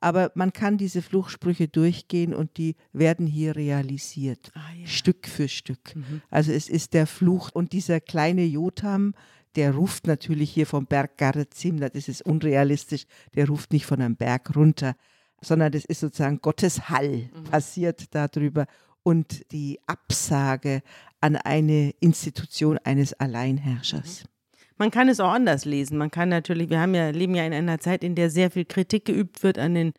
aber 0.00 0.30
man 0.34 0.52
kann 0.52 0.78
diese 0.78 1.02
Fluchsprüche 1.02 1.68
durchgehen 1.68 2.34
und 2.34 2.56
die 2.56 2.76
werden 2.92 3.26
hier 3.26 3.56
realisiert, 3.56 4.50
Ah, 4.54 4.60
ja. 4.78 4.86
Stück 4.86 5.26
für 5.26 5.48
Stück. 5.48 5.94
Mhm. 5.96 6.22
Also 6.30 6.52
es 6.52 6.68
ist 6.68 6.94
der 6.94 7.06
Fluch 7.06 7.50
und 7.52 7.72
dieser 7.72 8.00
kleine 8.00 8.44
Jotam, 8.44 9.14
der 9.56 9.74
ruft 9.74 10.06
natürlich 10.06 10.50
hier 10.50 10.66
vom 10.66 10.86
Berg 10.86 11.16
Garizim, 11.18 11.80
das 11.80 12.08
ist 12.08 12.22
unrealistisch, 12.22 13.04
der 13.34 13.48
ruft 13.48 13.72
nicht 13.72 13.86
von 13.86 14.00
einem 14.00 14.16
Berg 14.16 14.54
runter, 14.54 14.94
sondern 15.40 15.72
das 15.72 15.84
ist 15.84 16.00
sozusagen 16.00 16.40
Gottes 16.40 16.88
Hall, 16.90 17.30
Mhm. 17.34 17.44
passiert 17.44 18.14
darüber 18.14 18.66
und 19.02 19.50
die 19.52 19.78
Absage 19.86 20.82
an 21.20 21.36
eine 21.36 21.90
Institution 22.00 22.78
eines 22.84 23.14
Alleinherrschers. 23.14 24.24
Man 24.78 24.90
kann 24.90 25.08
es 25.08 25.20
auch 25.20 25.32
anders 25.32 25.64
lesen. 25.64 25.98
Man 25.98 26.10
kann 26.10 26.28
natürlich, 26.28 26.70
wir 26.70 26.80
haben 26.80 26.94
ja, 26.94 27.10
leben 27.10 27.34
ja 27.34 27.44
in 27.44 27.52
einer 27.52 27.80
Zeit, 27.80 28.04
in 28.04 28.14
der 28.14 28.30
sehr 28.30 28.50
viel 28.50 28.64
Kritik 28.64 29.04
geübt 29.04 29.42
wird 29.42 29.58
an 29.58 29.74
den 29.74 29.92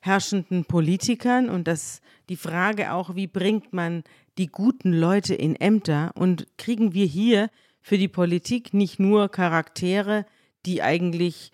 herrschenden 0.00 0.64
Politikern 0.64 1.50
und 1.50 1.66
das 1.66 2.00
die 2.28 2.36
Frage 2.36 2.92
auch, 2.92 3.16
wie 3.16 3.26
bringt 3.26 3.72
man 3.72 4.02
die 4.38 4.46
guten 4.46 4.92
Leute 4.92 5.34
in 5.34 5.56
Ämter 5.56 6.12
und 6.14 6.46
kriegen 6.56 6.94
wir 6.94 7.06
hier 7.06 7.50
für 7.80 7.98
die 7.98 8.08
Politik 8.08 8.72
nicht 8.72 8.98
nur 8.98 9.28
Charaktere, 9.28 10.26
die 10.64 10.82
eigentlich 10.82 11.50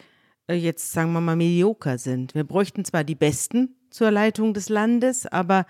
äh, 0.49 0.55
jetzt 0.55 0.93
sagen 0.93 1.13
wir 1.13 1.21
mal 1.21 1.37
medioker 1.37 1.99
sind. 1.99 2.35
Wir 2.35 2.45
bräuchten 2.45 2.85
zwar 2.85 3.05
die 3.05 3.15
Besten 3.15 3.77
zur 3.91 4.11
Leitung 4.11 4.55
des 4.55 4.69
Landes, 4.69 5.27
aber 5.27 5.67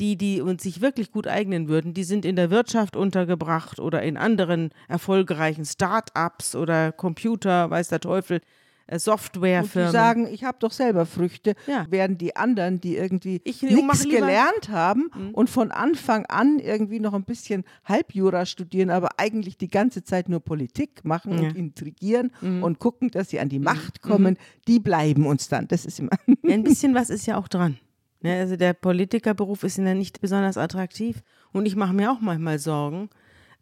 die, 0.00 0.16
die 0.16 0.40
uns 0.40 0.62
sich 0.62 0.80
wirklich 0.80 1.12
gut 1.12 1.28
eignen 1.28 1.68
würden, 1.68 1.94
die 1.94 2.04
sind 2.04 2.24
in 2.24 2.36
der 2.36 2.50
Wirtschaft 2.50 2.96
untergebracht 2.96 3.78
oder 3.78 4.02
in 4.02 4.16
anderen 4.16 4.70
erfolgreichen 4.88 5.64
Start-ups 5.64 6.56
oder 6.56 6.90
Computer, 6.92 7.70
weiß 7.70 7.88
der 7.88 8.00
Teufel, 8.00 8.40
äh, 8.86 8.92
Und 8.92 8.96
die 8.96 8.98
Softwarefirmen. 9.04 9.92
sagen, 9.92 10.26
ich 10.30 10.44
habe 10.44 10.58
doch 10.60 10.72
selber 10.72 11.06
Früchte, 11.06 11.54
Ja. 11.66 11.86
während 11.88 12.20
die 12.20 12.36
anderen, 12.36 12.80
die 12.80 12.96
irgendwie 12.96 13.40
nichts 13.44 13.62
Mhm. 14.04 14.10
gelernt 14.10 14.68
haben 14.68 15.10
und 15.32 15.48
von 15.48 15.70
Anfang 15.70 16.26
an 16.26 16.58
irgendwie 16.58 17.00
noch 17.00 17.14
ein 17.14 17.24
bisschen 17.24 17.64
Halbjura 17.84 18.44
studieren, 18.44 18.90
aber 18.90 19.08
eigentlich 19.18 19.56
die 19.56 19.68
ganze 19.68 20.02
Zeit 20.04 20.28
nur 20.28 20.40
Politik 20.40 21.04
machen 21.04 21.32
Ja. 21.38 21.48
und 21.48 21.56
intrigieren 21.56 22.30
Mhm. 22.42 22.62
und 22.62 22.78
gucken, 22.78 23.10
dass 23.10 23.30
sie 23.30 23.40
an 23.40 23.48
die 23.48 23.58
Macht 23.60 24.02
kommen, 24.02 24.36
die 24.68 24.80
bleiben 24.80 25.24
uns 25.26 25.48
dann. 25.48 25.66
Das 25.68 25.86
ist 25.86 25.98
immer. 26.00 26.10
Ja, 26.42 26.54
ein 26.54 26.62
bisschen 26.64 26.94
was 26.94 27.08
ist 27.10 27.24
ja 27.26 27.38
auch 27.38 27.48
dran. 27.48 27.78
Ja, 28.24 28.38
also 28.38 28.56
der 28.56 28.72
Politikerberuf 28.72 29.64
ist 29.64 29.76
ja 29.76 29.94
nicht 29.94 30.20
besonders 30.20 30.56
attraktiv. 30.56 31.22
Und 31.52 31.66
ich 31.66 31.76
mache 31.76 31.92
mir 31.92 32.10
auch 32.10 32.20
manchmal 32.20 32.58
Sorgen, 32.58 33.10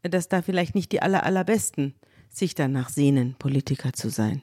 dass 0.02 0.28
da 0.28 0.40
vielleicht 0.40 0.74
nicht 0.74 0.92
die 0.92 1.02
aller, 1.02 1.24
allerbesten 1.24 1.94
sich 2.28 2.54
danach 2.54 2.88
sehnen, 2.88 3.34
Politiker 3.38 3.92
zu 3.92 4.08
sein. 4.08 4.42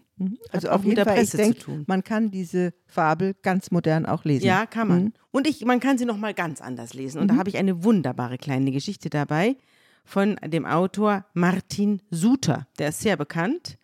Also 0.52 0.70
auch 0.70 0.74
auf 0.74 0.80
mit 0.82 0.88
jeden 0.88 0.96
der 0.98 1.06
Fall, 1.06 1.14
ich 1.16 1.20
Presse 1.22 1.38
zu 1.38 1.44
denke, 1.44 1.60
tun. 1.60 1.84
man 1.88 2.04
kann 2.04 2.32
diese 2.32 2.74
Fabel 2.86 3.36
ganz 3.42 3.72
modern 3.72 4.06
auch 4.06 4.26
lesen. 4.26 4.46
Ja, 4.46 4.66
kann 4.66 4.88
man. 4.90 5.04
Mhm. 5.06 5.14
Und 5.32 5.48
ich, 5.48 5.64
man 5.64 5.80
kann 5.80 5.98
sie 5.98 6.06
noch 6.06 6.18
mal 6.18 6.34
ganz 6.34 6.60
anders 6.60 6.94
lesen. 6.94 7.22
Und 7.22 7.30
da 7.30 7.38
habe 7.38 7.50
ich 7.50 7.58
eine 7.58 7.84
wunderbare 7.86 8.38
kleine 8.38 8.72
Geschichte 8.72 9.10
dabei 9.10 9.56
von 10.04 10.36
dem 10.46 10.66
Autor 10.66 11.26
Martin 11.34 12.02
Suter. 12.12 12.68
Der 12.78 12.90
ist 12.90 13.00
sehr 13.00 13.16
bekannt, 13.16 13.78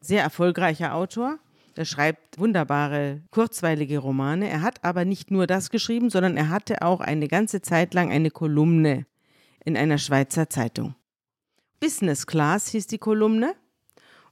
sehr 0.00 0.22
erfolgreicher 0.22 0.94
Autor. 0.94 1.38
Der 1.80 1.86
schreibt 1.86 2.38
wunderbare, 2.38 3.22
kurzweilige 3.30 4.00
Romane. 4.00 4.50
Er 4.50 4.60
hat 4.60 4.84
aber 4.84 5.06
nicht 5.06 5.30
nur 5.30 5.46
das 5.46 5.70
geschrieben, 5.70 6.10
sondern 6.10 6.36
er 6.36 6.50
hatte 6.50 6.82
auch 6.82 7.00
eine 7.00 7.26
ganze 7.26 7.62
Zeit 7.62 7.94
lang 7.94 8.10
eine 8.10 8.30
Kolumne 8.30 9.06
in 9.64 9.78
einer 9.78 9.96
Schweizer 9.96 10.50
Zeitung. 10.50 10.94
Business 11.80 12.26
Class 12.26 12.68
hieß 12.68 12.86
die 12.86 12.98
Kolumne. 12.98 13.54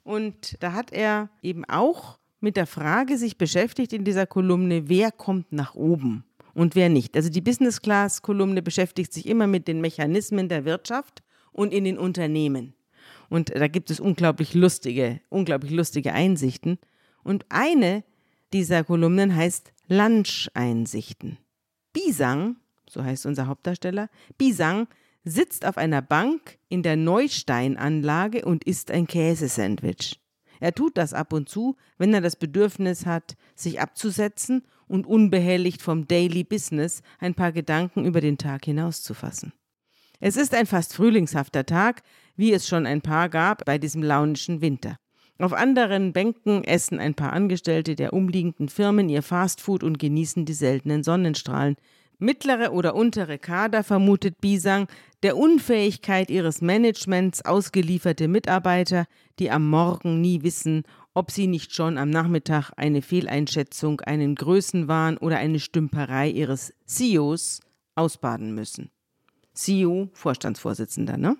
Und 0.02 0.62
da 0.62 0.74
hat 0.74 0.92
er 0.92 1.30
eben 1.40 1.64
auch 1.64 2.18
mit 2.40 2.58
der 2.58 2.66
Frage 2.66 3.16
sich 3.16 3.38
beschäftigt 3.38 3.94
in 3.94 4.04
dieser 4.04 4.26
Kolumne, 4.26 4.90
wer 4.90 5.10
kommt 5.10 5.50
nach 5.50 5.74
oben 5.74 6.24
und 6.52 6.74
wer 6.74 6.90
nicht. 6.90 7.16
Also 7.16 7.30
die 7.30 7.40
Business 7.40 7.80
Class 7.80 8.20
Kolumne 8.20 8.60
beschäftigt 8.60 9.14
sich 9.14 9.24
immer 9.26 9.46
mit 9.46 9.68
den 9.68 9.80
Mechanismen 9.80 10.50
der 10.50 10.66
Wirtschaft 10.66 11.22
und 11.52 11.72
in 11.72 11.84
den 11.84 11.96
Unternehmen. 11.96 12.74
Und 13.30 13.54
da 13.56 13.68
gibt 13.68 13.90
es 13.90 14.00
unglaublich 14.00 14.52
lustige, 14.52 15.22
unglaublich 15.30 15.72
lustige 15.72 16.12
Einsichten. 16.12 16.78
Und 17.28 17.44
eine 17.50 18.04
dieser 18.54 18.85
Kolumnen 18.85 19.37
heißt 19.37 19.75
Lunch-Einsichten. 19.88 21.37
Bisang, 21.92 22.56
so 22.88 23.04
heißt 23.04 23.26
unser 23.26 23.47
Hauptdarsteller, 23.47 24.08
Bisang 24.38 24.88
sitzt 25.25 25.66
auf 25.66 25.76
einer 25.76 26.00
Bank 26.00 26.58
in 26.70 26.82
der 26.82 26.97
Neusteinanlage 26.97 28.47
und 28.47 28.64
isst 28.64 28.90
ein 28.90 29.06
Käsesandwich. 29.06 30.23
Er 30.58 30.73
tut 30.75 30.97
das 30.97 31.12
ab 31.12 31.35
und 31.35 31.50
zu, 31.50 31.76
wenn 31.99 32.14
er 32.14 32.23
das 32.23 32.35
Bedürfnis 32.35 33.04
hat, 33.04 33.37
sich 33.54 33.78
abzusetzen 33.78 34.62
und 34.87 35.06
unbehelligt 35.06 35.82
vom 35.82 36.08
Daily 36.08 36.44
Business 36.44 37.02
ein 37.18 37.35
paar 37.35 37.52
Gedanken 37.52 38.06
über 38.06 38.23
den 38.23 38.38
Tag 38.38 38.64
hinauszufassen. 38.64 39.52
Es 40.18 40.38
ist 40.38 40.54
ein 40.54 40.64
fast 40.64 40.94
frühlingshafter 40.94 41.66
Tag, 41.66 42.02
wie 42.37 42.54
es 42.54 42.66
schon 42.66 42.87
ein 42.87 43.02
paar 43.02 43.28
gab 43.28 43.66
bei 43.66 43.76
diesem 43.76 44.02
launischen 44.02 44.62
Winter. 44.62 44.97
Auf 45.40 45.52
anderen 45.52 46.12
Bänken 46.12 46.64
essen 46.64 46.99
ein 46.99 47.14
paar 47.14 47.33
Angestellte 47.33 47.95
der 47.95 48.12
umliegenden 48.12 48.68
Firmen 48.68 49.09
ihr 49.09 49.23
Fastfood 49.23 49.85
und 49.85 50.00
genießen 50.00 50.45
die 50.45 50.52
seltenen 50.52 51.04
Sonnenstrahlen. 51.04 51.76
Mittlere 52.18 52.73
oder 52.73 52.97
untere 52.97 53.38
Kader, 53.38 53.85
vermutet 53.85 54.40
Bisang, 54.40 54.88
der 55.23 55.37
Unfähigkeit 55.37 56.30
ihres 56.30 56.61
Managements 56.61 57.45
ausgelieferte 57.45 58.26
Mitarbeiter, 58.26 59.07
die 59.38 59.52
am 59.52 59.71
Morgen 59.71 60.21
nie 60.21 60.42
wissen, 60.42 60.83
ob 61.14 61.30
sie 61.30 61.47
nicht 61.47 61.73
schon 61.73 61.99
am 61.99 62.11
Nachmittag 62.11 62.73
eine 62.76 63.02
Fehleinschätzung, 63.02 64.00
einen 64.00 64.35
Größenwahn 64.35 65.18
oder 65.18 65.38
eine 65.38 65.61
Stümperei 65.61 66.28
ihres 66.28 66.75
CEOs 66.87 67.61
ausbaden 67.95 68.52
müssen. 68.52 68.90
CEO, 69.54 70.09
Vorstandsvorsitzender, 70.12 71.16
ne? 71.16 71.37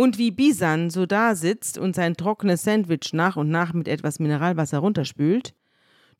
Und 0.00 0.16
wie 0.16 0.30
Bisan 0.30 0.88
so 0.88 1.04
da 1.04 1.34
sitzt 1.34 1.76
und 1.76 1.94
sein 1.94 2.16
trockenes 2.16 2.62
Sandwich 2.62 3.12
nach 3.12 3.36
und 3.36 3.50
nach 3.50 3.74
mit 3.74 3.86
etwas 3.86 4.18
Mineralwasser 4.18 4.78
runterspült, 4.78 5.54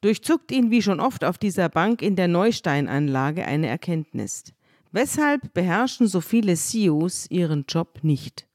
durchzuckt 0.03 0.53
ihn 0.53 0.71
wie 0.71 0.83
schon 0.83 1.01
oft 1.01 1.25
auf 1.25 1.39
dieser 1.39 1.71
Bank 1.71 2.03
in 2.03 2.15
der 2.15 2.29
Neusteinanlage 2.29 3.47
eine 3.47 3.69
Erkenntnis. 3.69 4.45
Weshalb 4.93 5.55
beherrschen 5.55 6.09
so 6.09 6.21
viele 6.21 6.57
CEOs 6.57 7.31
ihren 7.31 7.65
Job 7.67 8.01
nicht? 8.03 8.47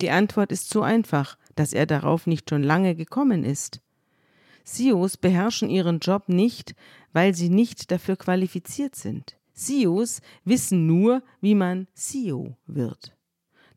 Die 0.00 0.08
Antwort 0.08 0.50
ist 0.50 0.70
so 0.70 0.80
einfach, 0.80 1.36
dass 1.54 1.74
er 1.74 1.84
darauf 1.84 2.26
nicht 2.26 2.48
schon 2.48 2.62
lange 2.62 2.94
gekommen 2.94 3.44
ist. 3.44 3.82
CEOs 4.64 5.18
beherrschen 5.18 5.68
ihren 5.68 5.98
Job 5.98 6.30
nicht, 6.30 6.74
weil 7.12 7.34
sie 7.34 7.50
nicht 7.50 7.90
dafür 7.90 8.16
qualifiziert 8.16 8.96
sind. 8.96 9.36
CEOs 9.52 10.22
wissen 10.46 10.86
nur, 10.86 11.22
wie 11.42 11.54
man 11.54 11.86
CEO 11.92 12.56
wird. 12.66 13.17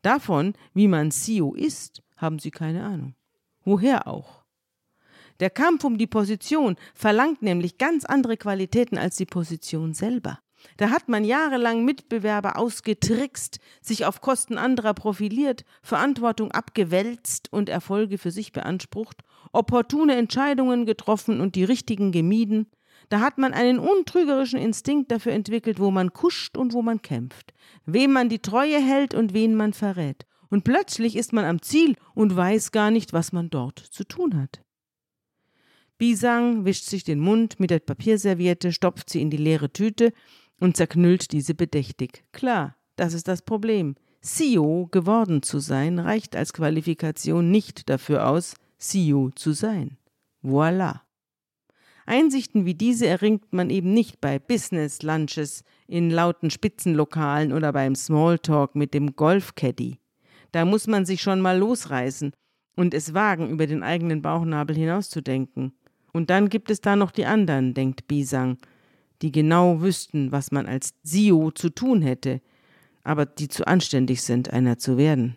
Davon, 0.02 0.54
wie 0.74 0.88
man 0.88 1.10
CEO 1.10 1.54
ist, 1.54 2.02
haben 2.16 2.38
sie 2.38 2.50
keine 2.50 2.84
Ahnung. 2.84 3.14
Woher 3.64 4.06
auch? 4.06 4.42
Der 5.40 5.50
Kampf 5.50 5.84
um 5.84 5.98
die 5.98 6.06
Position 6.06 6.76
verlangt 6.94 7.42
nämlich 7.42 7.78
ganz 7.78 8.04
andere 8.04 8.36
Qualitäten 8.36 8.98
als 8.98 9.16
die 9.16 9.26
Position 9.26 9.94
selber. 9.94 10.38
Da 10.76 10.90
hat 10.90 11.08
man 11.08 11.24
jahrelang 11.24 11.84
Mitbewerber 11.84 12.56
ausgetrickst, 12.56 13.58
sich 13.80 14.04
auf 14.04 14.20
Kosten 14.20 14.58
anderer 14.58 14.94
profiliert, 14.94 15.64
Verantwortung 15.82 16.52
abgewälzt 16.52 17.52
und 17.52 17.68
Erfolge 17.68 18.18
für 18.18 18.30
sich 18.30 18.52
beansprucht, 18.52 19.22
opportune 19.52 20.14
Entscheidungen 20.14 20.86
getroffen 20.86 21.40
und 21.40 21.56
die 21.56 21.64
richtigen 21.64 22.12
gemieden. 22.12 22.66
Da 23.12 23.20
hat 23.20 23.36
man 23.36 23.52
einen 23.52 23.78
untrügerischen 23.78 24.58
Instinkt 24.58 25.12
dafür 25.12 25.32
entwickelt, 25.32 25.78
wo 25.78 25.90
man 25.90 26.14
kuscht 26.14 26.56
und 26.56 26.72
wo 26.72 26.80
man 26.80 27.02
kämpft, 27.02 27.52
wem 27.84 28.10
man 28.10 28.30
die 28.30 28.38
Treue 28.38 28.80
hält 28.80 29.12
und 29.12 29.34
wen 29.34 29.54
man 29.54 29.74
verrät. 29.74 30.24
Und 30.48 30.64
plötzlich 30.64 31.16
ist 31.16 31.34
man 31.34 31.44
am 31.44 31.60
Ziel 31.60 31.96
und 32.14 32.34
weiß 32.34 32.72
gar 32.72 32.90
nicht, 32.90 33.12
was 33.12 33.30
man 33.32 33.50
dort 33.50 33.78
zu 33.78 34.04
tun 34.04 34.40
hat. 34.40 34.62
Bisang 35.98 36.64
wischt 36.64 36.86
sich 36.86 37.04
den 37.04 37.20
Mund 37.20 37.60
mit 37.60 37.68
der 37.68 37.80
Papierserviette, 37.80 38.72
stopft 38.72 39.10
sie 39.10 39.20
in 39.20 39.28
die 39.28 39.36
leere 39.36 39.70
Tüte 39.70 40.14
und 40.58 40.78
zerknüllt 40.78 41.32
diese 41.32 41.54
bedächtig. 41.54 42.24
Klar, 42.32 42.76
das 42.96 43.12
ist 43.12 43.28
das 43.28 43.42
Problem. 43.42 43.94
CEO 44.22 44.88
geworden 44.90 45.42
zu 45.42 45.58
sein 45.58 45.98
reicht 45.98 46.34
als 46.34 46.54
Qualifikation 46.54 47.50
nicht 47.50 47.90
dafür 47.90 48.26
aus, 48.26 48.54
CEO 48.78 49.32
zu 49.34 49.52
sein. 49.52 49.98
Voilà. 50.42 51.00
Einsichten 52.06 52.64
wie 52.64 52.74
diese 52.74 53.06
erringt 53.06 53.52
man 53.52 53.70
eben 53.70 53.92
nicht 53.92 54.20
bei 54.20 54.38
Business 54.38 55.02
Lunches 55.02 55.64
in 55.86 56.10
lauten 56.10 56.50
Spitzenlokalen 56.50 57.52
oder 57.52 57.72
beim 57.72 57.94
Smalltalk 57.94 58.74
mit 58.74 58.94
dem 58.94 59.14
Golfcaddy. 59.14 59.98
Da 60.50 60.64
muss 60.64 60.86
man 60.86 61.06
sich 61.06 61.22
schon 61.22 61.40
mal 61.40 61.58
losreißen 61.58 62.32
und 62.76 62.94
es 62.94 63.14
wagen, 63.14 63.50
über 63.50 63.66
den 63.66 63.82
eigenen 63.82 64.22
Bauchnabel 64.22 64.76
hinauszudenken. 64.76 65.72
Und 66.12 66.30
dann 66.30 66.48
gibt 66.48 66.70
es 66.70 66.80
da 66.80 66.96
noch 66.96 67.10
die 67.10 67.26
anderen, 67.26 67.74
denkt 67.74 68.06
Bisang, 68.06 68.58
die 69.22 69.32
genau 69.32 69.80
wüssten, 69.80 70.32
was 70.32 70.52
man 70.52 70.66
als 70.66 70.94
Sio 71.02 71.50
zu 71.52 71.70
tun 71.70 72.02
hätte, 72.02 72.40
aber 73.04 73.24
die 73.24 73.48
zu 73.48 73.66
anständig 73.66 74.22
sind, 74.22 74.52
einer 74.52 74.78
zu 74.78 74.96
werden. 74.96 75.36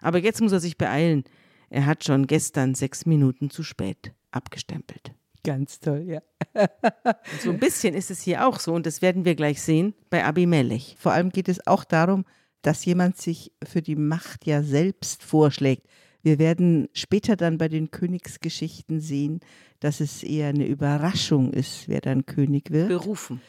Aber 0.00 0.18
jetzt 0.18 0.40
muss 0.40 0.52
er 0.52 0.60
sich 0.60 0.76
beeilen. 0.76 1.24
Er 1.70 1.86
hat 1.86 2.04
schon 2.04 2.26
gestern 2.26 2.74
sechs 2.74 3.06
Minuten 3.06 3.50
zu 3.50 3.62
spät 3.62 4.12
abgestempelt. 4.30 5.12
Ganz 5.44 5.80
toll, 5.80 6.04
ja. 6.06 6.20
Und 6.54 7.40
so 7.42 7.50
ein 7.50 7.58
bisschen 7.58 7.94
ist 7.94 8.10
es 8.10 8.22
hier 8.22 8.46
auch 8.46 8.58
so 8.60 8.74
und 8.74 8.86
das 8.86 9.02
werden 9.02 9.24
wir 9.24 9.34
gleich 9.34 9.62
sehen 9.62 9.94
bei 10.10 10.24
Abimelech. 10.24 10.96
Vor 10.98 11.12
allem 11.12 11.30
geht 11.30 11.48
es 11.48 11.66
auch 11.66 11.84
darum, 11.84 12.24
dass 12.62 12.84
jemand 12.84 13.16
sich 13.16 13.52
für 13.64 13.82
die 13.82 13.96
Macht 13.96 14.46
ja 14.46 14.62
selbst 14.62 15.22
vorschlägt. 15.22 15.86
Wir 16.22 16.38
werden 16.38 16.88
später 16.92 17.36
dann 17.36 17.58
bei 17.58 17.68
den 17.68 17.90
Königsgeschichten 17.90 19.00
sehen, 19.00 19.40
dass 19.80 20.00
es 20.00 20.22
eher 20.24 20.48
eine 20.48 20.66
Überraschung 20.66 21.52
ist, 21.52 21.88
wer 21.88 22.00
dann 22.00 22.26
König 22.26 22.70
wird. 22.70 22.88
Berufen. 22.88 23.40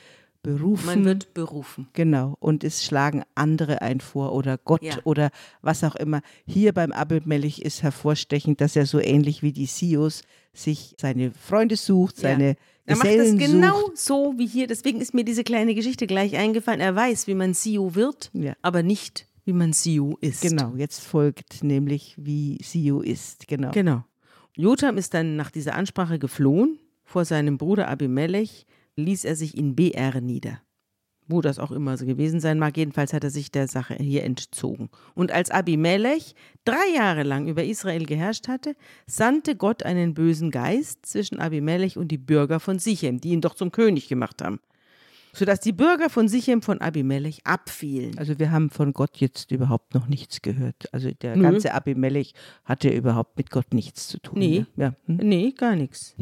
Berufen. 0.44 0.86
Man 0.86 1.06
wird 1.06 1.34
berufen. 1.34 1.90
Genau. 1.94 2.38
Und 2.40 2.64
es 2.64 2.86
schlagen 2.86 3.24
andere 3.36 3.82
ein 3.82 4.00
vor 4.00 4.32
oder 4.34 4.58
Gott 4.58 4.84
Ja. 4.84 4.96
oder 5.04 5.32
was 5.62 5.84
auch 5.84 5.96
immer. 5.96 6.22
Hier 6.46 6.72
beim 6.72 6.94
Abimelech 6.94 7.60
ist 7.60 7.84
hervorstechend, 7.84 8.62
dass 8.62 8.78
er 8.78 8.86
so 8.86 9.00
ähnlich 9.02 9.42
wie 9.44 9.52
die 9.52 9.66
Sios 9.66 10.22
sich 10.54 10.96
seine 11.00 11.32
Freunde 11.32 11.76
sucht, 11.76 12.18
Ja. 12.18 12.30
seine 12.30 12.56
Er 12.86 12.96
macht 12.98 13.08
das 13.08 13.36
genau 13.38 13.80
sucht. 13.88 13.98
so 13.98 14.34
wie 14.38 14.48
hier. 14.48 14.68
Deswegen 14.68 15.00
ist 15.02 15.14
mir 15.14 15.24
diese 15.24 15.44
kleine 15.44 15.76
Geschichte 15.76 16.08
gleich 16.08 16.36
eingefallen. 16.36 16.80
Er 16.82 16.96
weiß, 16.96 17.28
wie 17.28 17.36
man 17.36 17.54
Sio 17.54 17.94
wird, 17.96 18.32
Ja. 18.34 18.54
aber 18.62 18.82
nicht, 18.84 19.28
wie 19.46 19.54
man 19.54 19.74
Sio 19.74 20.18
ist. 20.22 20.42
Genau, 20.42 20.74
jetzt 20.76 21.00
folgt 21.02 21.64
nämlich, 21.64 22.16
wie 22.18 22.58
Sio 22.64 23.02
ist. 23.02 23.48
Genau. 23.48 23.72
Genau. 23.72 24.04
Jotham 24.56 24.98
ist 24.98 25.14
dann 25.14 25.36
nach 25.36 25.52
dieser 25.52 25.76
Ansprache 25.76 26.20
geflohen. 26.20 26.80
Vor 27.04 27.26
seinem 27.26 27.58
Bruder 27.58 27.88
Abimelech 27.88 28.66
ließ 28.96 29.24
er 29.26 29.36
sich 29.36 29.58
in 29.58 29.76
BR 29.76 30.20
nieder. 30.22 30.62
Wo 31.32 31.42
das 31.42 31.60
auch 31.60 31.72
immer 31.72 31.96
so 31.96 32.08
gewesen 32.08 32.40
sein 32.40 32.58
mag, 32.58 32.76
jedenfalls 32.76 33.14
hat 33.14 33.24
er 33.24 33.30
sich 33.30 33.52
der 33.52 33.68
Sache 33.68 33.94
hier 33.94 34.24
entzogen. 34.24 34.90
Und 35.14 35.32
als 35.32 35.52
Abimelech 35.52 36.34
drei 36.66 36.96
Jahre 36.96 37.22
lang 37.22 37.48
über 37.48 37.64
Israel 37.64 38.06
geherrscht 38.06 38.48
hatte, 38.48 38.76
sandte 39.06 39.56
Gott 39.56 39.84
einen 39.84 40.16
bösen 40.16 40.50
Geist 40.50 41.06
zwischen 41.06 41.40
Abimelech 41.40 41.98
und 41.98 42.08
die 42.08 42.18
Bürger 42.18 42.60
von 42.60 42.80
Sichem, 42.80 43.22
die 43.22 43.30
ihn 43.30 43.42
doch 43.42 43.54
zum 43.54 43.72
König 43.72 44.08
gemacht 44.08 44.42
haben. 44.42 44.60
Sodass 45.32 45.60
die 45.60 45.72
Bürger 45.72 46.10
von 46.10 46.28
Sichem 46.28 46.64
von 46.64 46.82
Abimelech 46.82 47.46
abfielen. 47.46 48.18
Also 48.18 48.40
wir 48.40 48.50
haben 48.50 48.72
von 48.72 48.94
Gott 48.94 49.18
jetzt 49.18 49.52
überhaupt 49.52 49.94
noch 49.94 50.08
nichts 50.08 50.42
gehört. 50.42 50.92
Also 50.92 51.12
der 51.12 51.36
Nö. 51.36 51.44
ganze 51.44 51.76
Abimelech 51.76 52.34
hatte 52.66 52.90
überhaupt 52.90 53.38
mit 53.38 53.52
Gott 53.52 53.74
nichts 53.74 54.08
zu 54.08 54.18
tun. 54.18 54.40
Nee. 54.40 54.66
ne? 54.76 54.84
Ja. 54.84 54.94
Hm? 55.06 55.18
Nee, 55.18 55.52
gar 55.56 55.76
nichts. 55.76 56.16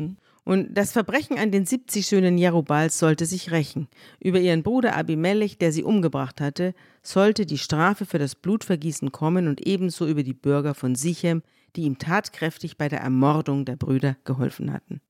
Und 0.47 0.77
das 0.77 0.93
Verbrechen 0.93 1.37
an 1.37 1.51
den 1.51 1.65
70 1.65 2.07
Söhnen 2.07 2.37
Jerubals 2.37 2.97
sollte 2.99 3.25
sich 3.25 3.51
rächen. 3.51 3.89
Über 4.21 4.39
ihren 4.39 4.63
Bruder 4.63 4.95
Abimelech, 4.95 5.57
der 5.57 5.73
sie 5.73 5.83
umgebracht 5.83 6.39
hatte, 6.39 6.73
sollte 7.03 7.45
die 7.45 7.57
Strafe 7.57 8.05
für 8.05 8.17
das 8.17 8.35
Blutvergießen 8.35 9.11
kommen 9.11 9.49
und 9.49 9.67
ebenso 9.67 10.07
über 10.07 10.23
die 10.23 10.33
Bürger 10.33 10.73
von 10.73 10.95
Sichem, 10.95 11.43
die 11.75 11.81
ihm 11.81 11.97
tatkräftig 11.97 12.77
bei 12.77 12.87
der 12.87 13.01
Ermordung 13.01 13.65
der 13.65 13.75
Brüder 13.75 14.15
geholfen 14.23 14.71
hatten. 14.71 15.01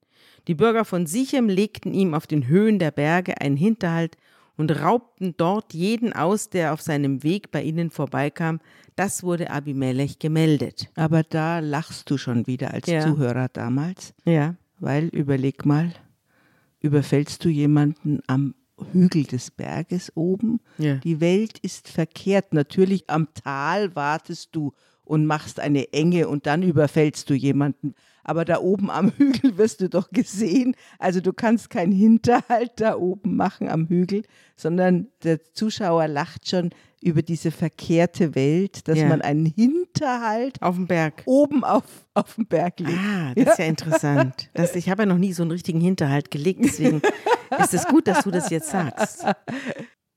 Die 0.47 0.55
Bürger 0.55 0.85
von 0.85 1.05
Sichem 1.05 1.49
legten 1.49 1.93
ihm 1.93 2.15
auf 2.15 2.25
den 2.25 2.47
Höhen 2.47 2.79
der 2.79 2.89
Berge 2.89 3.39
einen 3.39 3.57
Hinterhalt 3.57 4.17
und 4.55 4.71
raubten 4.81 5.35
dort 5.37 5.71
jeden 5.75 6.13
aus, 6.13 6.49
der 6.49 6.73
auf 6.73 6.81
seinem 6.81 7.21
Weg 7.21 7.51
bei 7.51 7.61
ihnen 7.61 7.91
vorbeikam. 7.91 8.59
Das 8.95 9.21
wurde 9.21 9.51
Abimelech 9.51 10.17
gemeldet. 10.17 10.89
Aber 10.95 11.21
da 11.21 11.59
lachst 11.59 12.09
du 12.09 12.17
schon 12.17 12.47
wieder 12.47 12.73
als 12.73 12.87
Ja. 12.87 13.01
Zuhörer 13.01 13.49
damals, 13.53 14.15
Ja. 14.25 14.55
Weil 14.79 15.05
überleg 15.07 15.65
mal, 15.65 15.93
überfällst 16.79 17.43
du 17.43 17.49
jemanden 17.49 18.21
am 18.27 18.55
Hügel 18.91 19.23
des 19.23 19.51
Berges 19.51 20.11
oben? 20.15 20.59
Ja. 20.77 20.95
Die 20.95 21.19
Welt 21.19 21.57
ist 21.59 21.87
verkehrt. 21.87 22.53
Natürlich 22.53 23.09
am 23.09 23.33
Tal 23.33 23.95
wartest 23.95 24.49
du 24.55 24.73
und 25.03 25.25
machst 25.25 25.59
eine 25.59 25.93
Enge 25.93 26.27
und 26.27 26.45
dann 26.45 26.63
überfällst 26.63 27.29
du 27.29 27.33
jemanden. 27.33 27.95
Aber 28.27 28.45
da 28.45 28.59
oben 28.59 28.91
am 28.91 29.09
Hügel 29.17 29.57
wirst 29.57 29.81
du 29.81 29.89
doch 29.89 30.11
gesehen. 30.11 30.75
Also 30.99 31.19
du 31.21 31.33
kannst 31.33 31.69
keinen 31.71 31.91
Hinterhalt 31.93 32.73
da 32.75 32.95
oben 32.97 33.35
machen 33.35 33.67
am 33.69 33.87
Hügel, 33.87 34.23
sondern 34.55 35.07
der 35.23 35.41
Zuschauer 35.53 36.07
lacht 36.07 36.47
schon 36.49 36.69
über 37.01 37.21
diese 37.21 37.51
verkehrte 37.51 38.35
Welt, 38.35 38.87
dass 38.87 38.97
Ja. 38.97 39.07
man 39.07 39.21
einen 39.21 39.45
Hinterhalt 39.45 40.61
Auf 40.61 40.75
dem 40.75 40.87
Berg. 40.87 41.23
oben 41.25 41.63
auf, 41.63 41.83
auf 42.13 42.35
dem 42.35 42.45
Berg 42.47 42.79
legt. 42.79 42.97
Ah, 42.97 43.33
das 43.35 43.49
ist 43.53 43.59
ja 43.59 43.65
interessant. 43.65 44.49
Das, 44.53 44.75
ich 44.75 44.89
habe 44.89 45.03
ja 45.03 45.05
noch 45.05 45.17
nie 45.17 45.31
so 45.33 45.43
einen 45.43 45.51
richtigen 45.51 45.79
Hinterhalt 45.79 46.29
gelegt, 46.31 46.61
deswegen 46.65 47.01
ist 47.59 47.73
es 47.73 47.85
gut, 47.87 48.07
dass 48.07 48.23
du 48.23 48.31
das 48.31 48.49
jetzt 48.49 48.69
sagst. 48.71 49.25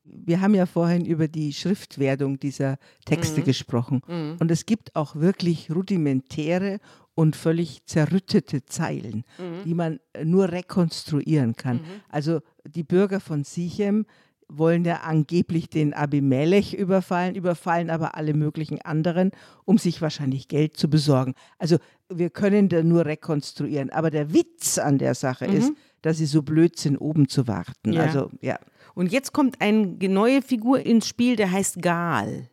Wir 0.05 0.41
haben 0.41 0.55
ja 0.55 0.67
vorhin 0.67 1.05
über 1.05 1.29
die 1.29 1.53
Schriftwerdung 1.53 2.41
dieser 2.41 2.79
Texte 3.05 3.43
gesprochen. 3.43 4.01
Und 4.41 4.51
es 4.51 4.67
gibt 4.67 4.97
auch 4.97 5.15
wirklich 5.17 5.71
rudimentäre 5.71 6.79
und 7.21 7.37
völlig 7.37 7.85
zerrüttete 7.85 8.65
Zeilen, 8.65 9.25
die 9.67 9.75
man 9.75 10.01
nur 10.25 10.51
rekonstruieren 10.53 11.55
kann. 11.55 11.81
Also 12.09 12.41
die 12.65 12.83
Bürger 12.83 13.21
von 13.21 13.45
Sichem 13.45 14.07
wollen 14.49 14.87
ja 14.87 15.03
angeblich 15.03 15.69
den 15.69 15.93
Abimelech 15.93 16.73
überfallen, 16.73 17.35
überfallen 17.35 17.91
aber 17.91 18.15
alle 18.15 18.33
möglichen 18.33 18.81
anderen, 18.81 19.33
um 19.67 19.77
sich 19.77 20.01
wahrscheinlich 20.01 20.49
Geld 20.49 20.79
zu 20.79 20.89
besorgen. 20.89 21.35
Also 21.59 21.77
wir 22.09 22.31
können 22.31 22.71
da 22.71 22.83
nur 22.83 23.05
rekonstruieren. 23.05 23.91
Aber 23.91 24.11
der 24.11 24.33
Witz 24.33 24.79
an 24.79 24.97
der 24.97 25.15
Sache 25.15 25.45
ist, 25.45 25.75
dass 26.01 26.17
sie 26.17 26.25
so 26.25 26.41
blöd 26.41 26.79
sind, 26.79 26.97
oben 26.97 27.29
zu 27.29 27.47
warten. 27.47 27.93
Ja. 27.93 28.05
Also 28.05 28.31
ja. 28.41 28.59
Und 28.95 29.13
jetzt 29.13 29.35
kommt 29.35 29.61
eine 29.61 29.95
neue 30.09 30.41
Figur 30.41 30.81
ins 30.81 31.07
Spiel, 31.07 31.37
der 31.37 31.53
heißt 31.53 31.83
Gal. 31.83 32.49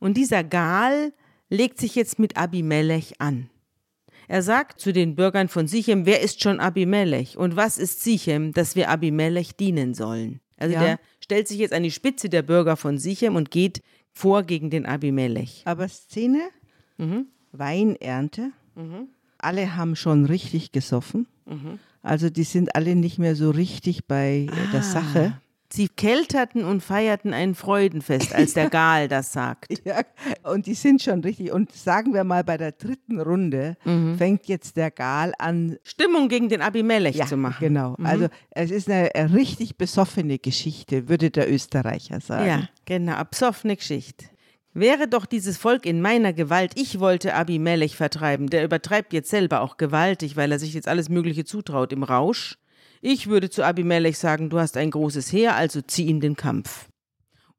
Und 0.00 0.16
dieser 0.16 0.42
Gal 0.42 1.12
legt 1.48 1.78
sich 1.78 1.94
jetzt 1.94 2.18
mit 2.18 2.36
Abimelech 2.36 3.20
an. 3.20 3.50
Er 4.28 4.42
sagt 4.42 4.80
zu 4.80 4.92
den 4.92 5.14
Bürgern 5.14 5.48
von 5.48 5.66
Sichem, 5.66 6.06
wer 6.06 6.20
ist 6.22 6.42
schon 6.42 6.60
Abimelech 6.60 7.36
und 7.36 7.56
was 7.56 7.78
ist 7.78 8.02
Sichem, 8.02 8.52
dass 8.52 8.76
wir 8.76 8.88
Abimelech 8.90 9.56
dienen 9.56 9.94
sollen? 9.94 10.40
Also 10.56 10.74
Ja. 10.74 10.80
der 10.80 11.00
stellt 11.20 11.48
sich 11.48 11.58
jetzt 11.58 11.72
an 11.74 11.82
die 11.82 11.90
Spitze 11.90 12.28
der 12.28 12.42
Bürger 12.42 12.76
von 12.76 12.98
Sichem 12.98 13.34
und 13.36 13.50
geht 13.50 13.82
vor 14.12 14.42
gegen 14.44 14.70
den 14.70 14.86
Abimelech. 14.86 15.62
Aber 15.64 15.88
Szene, 15.88 16.40
Weinernte, 17.52 18.50
alle 19.38 19.76
haben 19.76 19.96
schon 19.96 20.24
richtig 20.24 20.72
gesoffen. 20.72 21.26
Also 22.02 22.30
die 22.30 22.44
sind 22.44 22.74
alle 22.76 22.94
nicht 22.94 23.18
mehr 23.18 23.34
so 23.36 23.50
richtig 23.50 24.06
bei 24.06 24.46
äh, 24.50 24.72
der 24.72 24.82
Sache. 24.82 25.40
Sie 25.74 25.88
kelterten 25.88 26.64
und 26.64 26.84
feierten 26.84 27.34
ein 27.34 27.56
Freudenfest, 27.56 28.32
als 28.32 28.54
der 28.54 28.70
Gal 28.70 29.08
das 29.08 29.32
sagt. 29.32 29.66
Ja, 29.84 30.02
und 30.44 30.66
die 30.66 30.74
sind 30.74 31.02
schon 31.02 31.20
richtig. 31.20 31.52
Und 31.52 31.72
sagen 31.72 32.14
wir 32.14 32.22
mal, 32.22 32.44
bei 32.44 32.56
der 32.56 32.72
dritten 32.72 33.20
Runde 33.20 33.76
fängt 34.16 34.46
jetzt 34.46 34.76
der 34.76 34.90
Gal 34.90 35.34
an, 35.38 35.76
Stimmung 35.82 36.28
gegen 36.28 36.48
den 36.48 36.62
Abimelech 36.62 37.16
ja, 37.16 37.26
zu 37.26 37.36
machen. 37.36 37.58
genau. 37.60 37.96
Also 38.02 38.28
es 38.50 38.70
ist 38.70 38.88
eine, 38.88 39.14
eine 39.14 39.34
richtig 39.34 39.76
besoffene 39.76 40.38
Geschichte, 40.38 41.08
würde 41.08 41.30
der 41.30 41.52
Österreicher 41.52 42.20
sagen. 42.20 42.46
Ja, 42.46 42.68
genau, 42.86 43.14
absoffene 43.14 43.76
Geschichte. 43.76 44.26
Wäre 44.74 45.06
doch 45.06 45.26
dieses 45.26 45.58
Volk 45.58 45.86
in 45.86 46.00
meiner 46.00 46.32
Gewalt, 46.32 46.72
ich 46.76 46.98
wollte 47.00 47.34
Abimelech 47.34 47.96
vertreiben, 47.96 48.48
der 48.48 48.64
übertreibt 48.64 49.12
jetzt 49.12 49.30
selber 49.30 49.60
auch 49.60 49.76
gewaltig, 49.76 50.36
weil 50.36 50.50
er 50.50 50.58
sich 50.58 50.72
jetzt 50.72 50.88
alles 50.88 51.08
Mögliche 51.08 51.44
zutraut 51.44 51.92
im 51.92 52.04
Rausch. 52.04 52.58
Ich 53.06 53.26
würde 53.26 53.50
zu 53.50 53.62
Abimelech 53.62 54.16
sagen, 54.18 54.48
du 54.48 54.58
hast 54.58 54.78
ein 54.78 54.90
großes 54.90 55.30
Heer, 55.30 55.54
also 55.56 55.82
zieh 55.82 56.08
in 56.08 56.20
den 56.20 56.36
Kampf. 56.36 56.88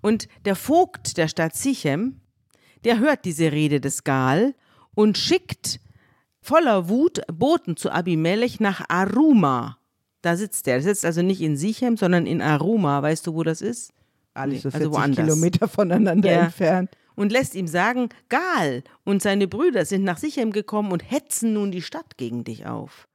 Und 0.01 0.27
der 0.43 0.55
Vogt 0.55 1.17
der 1.17 1.27
Stadt 1.27 1.55
Sichem, 1.55 2.19
der 2.84 2.97
hört 2.97 3.25
diese 3.25 3.51
Rede 3.51 3.79
des 3.79 4.03
Gal 4.03 4.55
und 4.95 5.19
schickt 5.19 5.79
voller 6.41 6.89
Wut 6.89 7.21
Boten 7.31 7.77
zu 7.77 7.91
Abimelech 7.91 8.60
nach 8.60 8.89
Aruma. 8.89 9.77
Da 10.23 10.36
sitzt 10.36 10.67
er. 10.67 10.77
Er 10.77 10.81
sitzt 10.81 11.05
also 11.05 11.21
nicht 11.21 11.41
in 11.41 11.58
Sichem, 11.58 11.95
sondern 11.95 12.25
in 12.25 12.41
Aruma. 12.41 13.03
Weißt 13.03 13.27
du, 13.27 13.36
wo 13.36 13.43
das 13.43 13.62
ist? 13.62 13.91
Alles 14.34 14.63
so 14.63 14.69
Nee, 14.69 14.71
40 14.71 14.81
also 14.88 14.93
woanders. 14.97 15.25
Kilometer 15.27 15.67
voneinander 15.67 16.31
Ja. 16.31 16.43
entfernt. 16.45 16.89
und 17.15 17.31
lässt 17.31 17.53
ihm 17.53 17.67
sagen, 17.67 18.10
Gal 18.29 18.84
und 19.03 19.21
seine 19.21 19.47
Brüder 19.47 19.86
sind 19.86 20.03
nach 20.05 20.17
Sichem 20.17 20.51
gekommen 20.51 20.91
und 20.91 21.01
hetzen 21.12 21.53
nun 21.53 21.71
die 21.71 21.84
Stadt 21.84 22.17
gegen 22.17 22.43
dich 22.43 22.65
auf. 22.65 23.08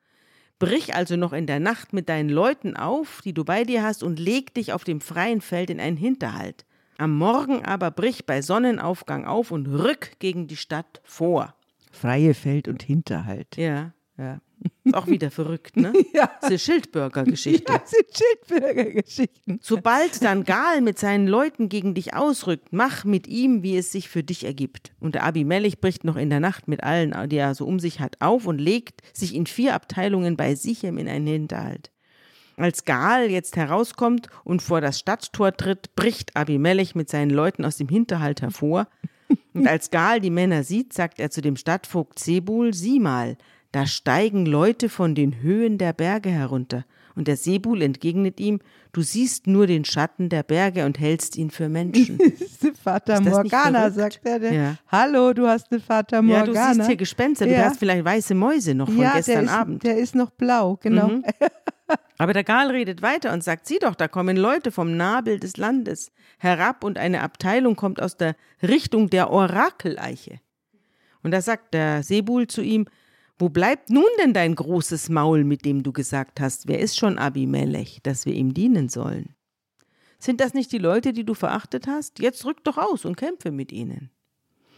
Brich 0.60 0.94
also 0.94 1.16
noch 1.16 1.32
in 1.32 1.46
der 1.46 1.58
Nacht 1.58 1.92
mit 1.92 2.08
deinen 2.08 2.28
Leuten 2.28 2.76
auf, 2.76 3.22
die 3.24 3.32
du 3.32 3.44
bei 3.44 3.64
dir 3.64 3.82
hast, 3.82 4.04
und 4.04 4.20
leg 4.20 4.54
dich 4.54 4.72
auf 4.72 4.84
dem 4.84 5.00
freien 5.00 5.40
Feld 5.40 5.70
in 5.70 5.80
einen 5.80 5.96
Hinterhalt. 5.96 6.66
Am 6.98 7.16
Morgen 7.16 7.64
aber 7.64 7.90
brich 7.90 8.26
bei 8.26 8.42
Sonnenaufgang 8.42 9.24
auf 9.24 9.50
und 9.50 9.66
rück 9.66 10.18
gegen 10.18 10.46
die 10.48 10.58
Stadt 10.58 11.00
vor. 11.02 11.54
Freie 11.90 12.34
Feld 12.34 12.68
und 12.68 12.82
Hinterhalt. 12.82 13.56
Ja, 13.56 13.92
Ja. 14.18 14.40
Ist 14.84 14.94
auch 14.94 15.06
wieder 15.06 15.30
verrückt, 15.30 15.76
ne? 15.76 15.92
Ja. 16.12 16.30
Eine 16.40 16.58
Schildbürger-Geschichte. 16.58 17.72
Das 17.72 17.90
sind 17.90 18.06
Schildbürgergeschichten. 18.16 19.60
Sobald 19.62 20.22
dann 20.22 20.44
Gal 20.44 20.80
mit 20.80 20.98
seinen 20.98 21.26
Leuten 21.26 21.68
gegen 21.68 21.94
dich 21.94 22.14
ausrückt, 22.14 22.68
mach 22.72 23.04
mit 23.04 23.26
ihm, 23.26 23.62
wie 23.62 23.76
es 23.76 23.92
sich 23.92 24.08
für 24.08 24.22
dich 24.22 24.44
ergibt. 24.44 24.92
Und 25.00 25.14
der 25.14 25.24
Abimelech 25.24 25.80
bricht 25.80 26.04
noch 26.04 26.16
in 26.16 26.30
der 26.30 26.40
Nacht 26.40 26.68
mit 26.68 26.82
allen, 26.82 27.14
die 27.28 27.36
er 27.36 27.54
so 27.54 27.66
um 27.66 27.78
sich 27.78 28.00
hat, 28.00 28.16
auf 28.20 28.46
und 28.46 28.58
legt 28.58 29.02
sich 29.16 29.34
in 29.34 29.46
vier 29.46 29.74
Abteilungen 29.74 30.36
bei 30.36 30.54
Sichem 30.54 30.98
in 30.98 31.08
einen 31.08 31.26
Hinterhalt. 31.26 31.90
Als 32.56 32.84
Gaal 32.84 33.30
jetzt 33.30 33.56
herauskommt 33.56 34.28
und 34.44 34.60
vor 34.60 34.80
das 34.80 34.98
Stadttor 34.98 35.52
tritt, 35.52 35.94
bricht 35.96 36.36
Abimelech 36.36 36.94
mit 36.94 37.08
seinen 37.08 37.30
Leuten 37.30 37.64
aus 37.64 37.78
dem 37.78 37.88
Hinterhalt 37.88 38.42
hervor. 38.42 38.86
Und 39.54 39.66
als 39.66 39.90
Gaal 39.90 40.20
die 40.20 40.30
Männer 40.30 40.62
sieht, 40.62 40.92
sagt 40.92 41.20
er 41.20 41.30
zu 41.30 41.40
dem 41.40 41.56
Stadtvogt 41.56 42.18
Sebul, 42.18 42.74
sieh 42.74 43.00
mal, 43.00 43.36
da 43.72 43.86
steigen 43.86 44.46
Leute 44.46 44.88
von 44.88 45.14
den 45.14 45.40
Höhen 45.42 45.78
der 45.78 45.92
Berge 45.92 46.30
herunter. 46.30 46.84
Und 47.14 47.28
der 47.28 47.36
Sebul 47.36 47.82
entgegnet 47.82 48.40
ihm, 48.40 48.60
du 48.92 49.02
siehst 49.02 49.46
nur 49.46 49.66
den 49.66 49.84
Schatten 49.84 50.28
der 50.28 50.42
Berge 50.42 50.86
und 50.86 50.98
hältst 50.98 51.36
ihn 51.36 51.50
für 51.50 51.68
Menschen. 51.68 52.18
Vater 52.82 53.20
Morgana, 53.20 53.90
sagt 53.90 54.20
er. 54.24 54.38
Der, 54.38 54.52
Ja. 54.52 54.76
Hallo, 54.88 55.32
du 55.32 55.46
hast 55.46 55.70
eine 55.70 55.80
Vater 55.80 56.22
Morgana. 56.22 56.52
Ja, 56.54 56.68
du 56.70 56.74
siehst 56.74 56.86
hier 56.88 56.96
Gespenster, 56.96 57.46
du 57.46 57.52
Ja. 57.52 57.64
hast 57.64 57.78
vielleicht 57.78 58.04
weiße 58.04 58.34
Mäuse 58.34 58.74
noch 58.74 58.86
von 58.86 58.98
ja, 58.98 59.12
gestern 59.16 59.34
der 59.34 59.42
ist, 59.44 59.50
Abend. 59.50 59.82
Der 59.82 59.98
ist 59.98 60.14
noch 60.14 60.30
blau, 60.30 60.76
genau. 60.80 61.08
Mhm. 61.08 61.24
Aber 62.18 62.32
der 62.32 62.44
Gal 62.44 62.70
redet 62.70 63.02
weiter 63.02 63.32
und 63.32 63.42
sagt, 63.42 63.66
sieh 63.66 63.78
doch, 63.80 63.94
da 63.94 64.06
kommen 64.06 64.36
Leute 64.36 64.70
vom 64.70 64.96
Nabel 64.96 65.40
des 65.40 65.56
Landes 65.56 66.12
herab 66.38 66.84
und 66.84 66.98
eine 66.98 67.22
Abteilung 67.22 67.76
kommt 67.76 68.00
aus 68.00 68.16
der 68.16 68.36
Richtung 68.62 69.10
der 69.10 69.30
Orakeleiche. 69.30 70.38
Und 71.22 71.32
da 71.32 71.40
sagt 71.40 71.74
der 71.74 72.02
Sebul 72.02 72.46
zu 72.46 72.62
ihm, 72.62 72.86
wo 73.40 73.48
bleibt 73.48 73.88
nun 73.88 74.04
denn 74.20 74.34
dein 74.34 74.54
großes 74.54 75.08
Maul, 75.08 75.44
mit 75.44 75.64
dem 75.64 75.82
du 75.82 75.92
gesagt 75.92 76.40
hast, 76.40 76.68
wer 76.68 76.78
ist 76.78 76.98
schon 76.98 77.18
Abimelech, 77.18 78.00
dass 78.02 78.26
wir 78.26 78.34
ihm 78.34 78.52
dienen 78.52 78.90
sollen? 78.90 79.34
Sind 80.18 80.42
das 80.42 80.52
nicht 80.52 80.70
die 80.72 80.78
Leute, 80.78 81.14
die 81.14 81.24
du 81.24 81.32
verachtet 81.32 81.86
hast? 81.86 82.18
Jetzt 82.18 82.44
rück 82.44 82.62
doch 82.64 82.76
aus 82.76 83.06
und 83.06 83.16
kämpfe 83.16 83.50
mit 83.50 83.72
ihnen. 83.72 84.10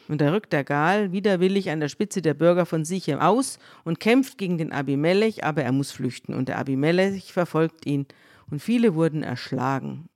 Und 0.07 0.21
da 0.21 0.31
rückt 0.31 0.53
der 0.53 0.63
Gal 0.63 1.11
widerwillig 1.11 1.71
an 1.71 1.81
der 1.81 1.89
Spitze 1.89 2.23
der 2.23 2.35
Bürger 2.35 2.65
von 2.65 2.85
Sichem 2.85 3.19
aus 3.19 3.59
und 3.83 3.99
kämpft 3.99 4.39
gegen 4.39 4.59
den 4.59 4.73
Abimelech, 4.73 5.43
aber 5.43 5.65
er 5.65 5.73
muss 5.73 5.91
flüchten. 5.91 6.33
Und 6.33 6.49
der 6.49 6.59
Abimelech 6.59 7.33
verfolgt 7.33 7.85
ihn. 7.85 8.07
Und 8.49 8.61
viele 8.61 8.95
wurden 8.95 9.25
erschlagen. 9.25 10.09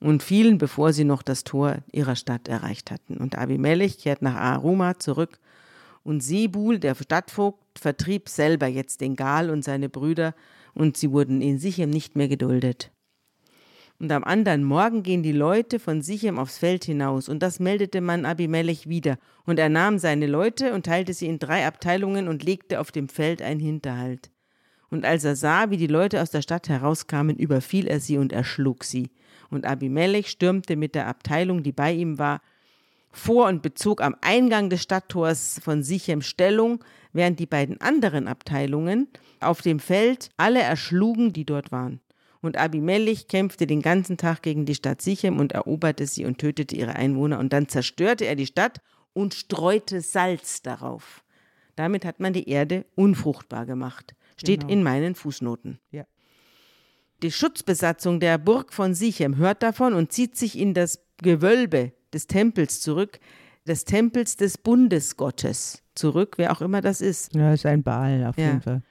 Und 0.00 0.22
fielen, 0.22 0.56
bevor 0.56 0.94
sie 0.94 1.04
noch 1.04 1.22
das 1.22 1.44
Tor 1.44 1.78
ihrer 1.92 2.16
Stadt 2.16 2.48
erreicht 2.48 2.90
hatten. 2.90 3.18
Und 3.18 3.36
Abimelech 3.36 3.98
kehrt 3.98 4.22
nach 4.22 4.36
Aruma 4.36 4.98
zurück. 4.98 5.38
Und 6.08 6.22
Sebul, 6.22 6.78
der 6.78 6.94
Stadtvogt, 6.94 7.78
vertrieb 7.78 8.30
selber 8.30 8.66
jetzt 8.66 9.02
den 9.02 9.14
Gal 9.14 9.50
und 9.50 9.62
seine 9.62 9.90
Brüder. 9.90 10.34
Und 10.72 10.96
sie 10.96 11.10
wurden 11.12 11.42
in 11.42 11.58
Sichem 11.58 11.90
nicht 11.90 12.16
mehr 12.16 12.28
geduldet. 12.28 12.90
Und 13.98 14.10
am 14.10 14.24
anderen 14.24 14.64
Morgen 14.64 15.02
gehen 15.02 15.22
die 15.22 15.32
Leute 15.32 15.78
von 15.78 16.00
Sichem 16.00 16.38
aufs 16.38 16.56
Feld 16.56 16.84
hinaus, 16.84 17.28
und 17.28 17.42
das 17.42 17.60
meldete 17.60 18.00
man 18.00 18.24
Abimelech 18.24 18.88
wieder. 18.88 19.18
Und 19.44 19.58
er 19.58 19.68
nahm 19.68 19.98
seine 19.98 20.26
Leute 20.26 20.72
und 20.72 20.86
teilte 20.86 21.12
sie 21.12 21.26
in 21.26 21.38
drei 21.38 21.66
Abteilungen 21.66 22.26
und 22.26 22.42
legte 22.42 22.80
auf 22.80 22.90
dem 22.90 23.10
Feld 23.10 23.42
einen 23.42 23.60
Hinterhalt. 23.60 24.30
Und 24.88 25.04
als 25.04 25.24
er 25.24 25.36
sah, 25.36 25.68
wie 25.68 25.76
die 25.76 25.88
Leute 25.88 26.22
aus 26.22 26.30
der 26.30 26.40
Stadt 26.40 26.70
herauskamen, 26.70 27.36
überfiel 27.36 27.86
er 27.86 28.00
sie 28.00 28.16
und 28.16 28.32
erschlug 28.32 28.84
sie. 28.84 29.10
Und 29.50 29.66
Abimelech 29.66 30.30
stürmte 30.30 30.74
mit 30.76 30.94
der 30.94 31.06
Abteilung, 31.06 31.62
die 31.62 31.72
bei 31.72 31.92
ihm 31.92 32.18
war, 32.18 32.40
vor 33.10 33.48
und 33.48 33.62
bezog 33.62 34.00
am 34.02 34.16
Eingang 34.20 34.70
des 34.70 34.82
Stadttors 34.82 35.60
von 35.62 35.82
Sichem 35.82 36.22
Stellung, 36.22 36.84
während 37.12 37.40
die 37.40 37.46
beiden 37.46 37.80
anderen 37.80 38.28
Abteilungen 38.28 39.08
auf 39.40 39.62
dem 39.62 39.80
Feld 39.80 40.30
alle 40.36 40.60
erschlugen, 40.60 41.32
die 41.32 41.44
dort 41.44 41.72
waren. 41.72 42.00
Und 42.40 42.56
Abimelech 42.56 43.26
kämpfte 43.26 43.66
den 43.66 43.82
ganzen 43.82 44.16
Tag 44.16 44.42
gegen 44.42 44.64
die 44.64 44.74
Stadt 44.74 45.02
Sichem 45.02 45.40
und 45.40 45.52
eroberte 45.52 46.06
sie 46.06 46.24
und 46.24 46.38
tötete 46.38 46.76
ihre 46.76 46.94
Einwohner. 46.94 47.38
Und 47.38 47.52
dann 47.52 47.68
zerstörte 47.68 48.26
er 48.26 48.36
die 48.36 48.46
Stadt 48.46 48.80
und 49.12 49.34
streute 49.34 50.00
Salz 50.00 50.62
darauf. 50.62 51.24
Damit 51.74 52.04
hat 52.04 52.20
man 52.20 52.32
die 52.32 52.48
Erde 52.48 52.86
unfruchtbar 52.94 53.66
gemacht. 53.66 54.14
Steht 54.36 54.60
Genau. 54.60 54.72
in 54.72 54.82
meinen 54.84 55.14
Fußnoten. 55.16 55.80
Ja. 55.90 56.04
Die 57.22 57.32
Schutzbesatzung 57.32 58.20
der 58.20 58.38
Burg 58.38 58.72
von 58.72 58.94
Sichem 58.94 59.36
hört 59.36 59.64
davon 59.64 59.94
und 59.94 60.12
zieht 60.12 60.36
sich 60.36 60.56
in 60.56 60.74
das 60.74 61.04
Gewölbe 61.20 61.92
des 62.12 62.26
Tempels 62.26 62.80
zurück, 62.80 63.18
des 63.66 63.84
Tempels 63.84 64.36
des 64.36 64.58
Bundesgottes 64.58 65.82
zurück, 65.94 66.34
wer 66.36 66.52
auch 66.52 66.60
immer 66.60 66.80
das 66.80 67.00
ist. 67.00 67.34
Ja, 67.34 67.52
ist 67.52 67.66
ein 67.66 67.82
Baal 67.82 68.24
auf 68.26 68.36
Ja. 68.38 68.46
jeden 68.46 68.62
Fall. 68.62 68.82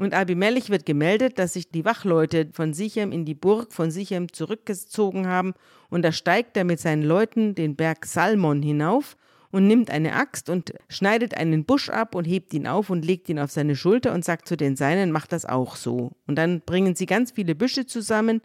Und 0.00 0.12
Abimelech 0.12 0.70
wird 0.70 0.86
gemeldet, 0.86 1.38
dass 1.38 1.52
sich 1.52 1.70
die 1.70 1.84
Wachleute 1.84 2.48
von 2.52 2.74
Sichem 2.74 3.12
in 3.12 3.24
die 3.24 3.34
Burg 3.36 3.72
von 3.72 3.92
Sichem 3.92 4.32
zurückgezogen 4.32 5.28
haben. 5.28 5.54
Und 5.88 6.02
da 6.02 6.10
steigt 6.10 6.56
er 6.56 6.64
mit 6.64 6.80
seinen 6.80 7.02
Leuten 7.02 7.54
den 7.54 7.76
Berg 7.76 8.04
Salmon 8.04 8.60
hinauf 8.60 9.16
und 9.52 9.68
nimmt 9.68 9.90
eine 9.92 10.14
Axt 10.16 10.50
und 10.50 10.72
schneidet 10.88 11.36
einen 11.36 11.64
Busch 11.64 11.90
ab 11.90 12.16
und 12.16 12.24
hebt 12.24 12.52
ihn 12.54 12.66
auf 12.66 12.90
und 12.90 13.04
legt 13.04 13.28
ihn 13.28 13.38
auf 13.38 13.52
seine 13.52 13.76
Schulter 13.76 14.12
und 14.12 14.24
sagt 14.24 14.48
zu 14.48 14.56
den 14.56 14.74
Seinen, 14.74 15.12
macht 15.12 15.30
das 15.30 15.44
auch 15.44 15.76
so. 15.76 16.10
Und 16.26 16.34
dann 16.36 16.60
bringen 16.62 16.96
sie 16.96 17.06
ganz 17.06 17.30
viele 17.30 17.54
Büsche 17.54 17.86
zusammen 17.86 18.40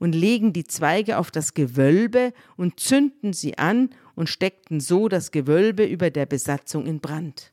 und 0.00 0.12
legen 0.16 0.52
die 0.52 0.64
Zweige 0.64 1.18
auf 1.18 1.30
das 1.30 1.54
Gewölbe 1.54 2.32
und 2.56 2.80
zünden 2.80 3.32
sie 3.32 3.56
an 3.58 3.90
und 4.16 4.28
steckten 4.28 4.80
so 4.80 5.08
das 5.08 5.30
Gewölbe 5.30 5.84
über 5.84 6.10
der 6.10 6.26
Besatzung 6.26 6.86
in 6.86 6.98
Brand. 6.98 7.52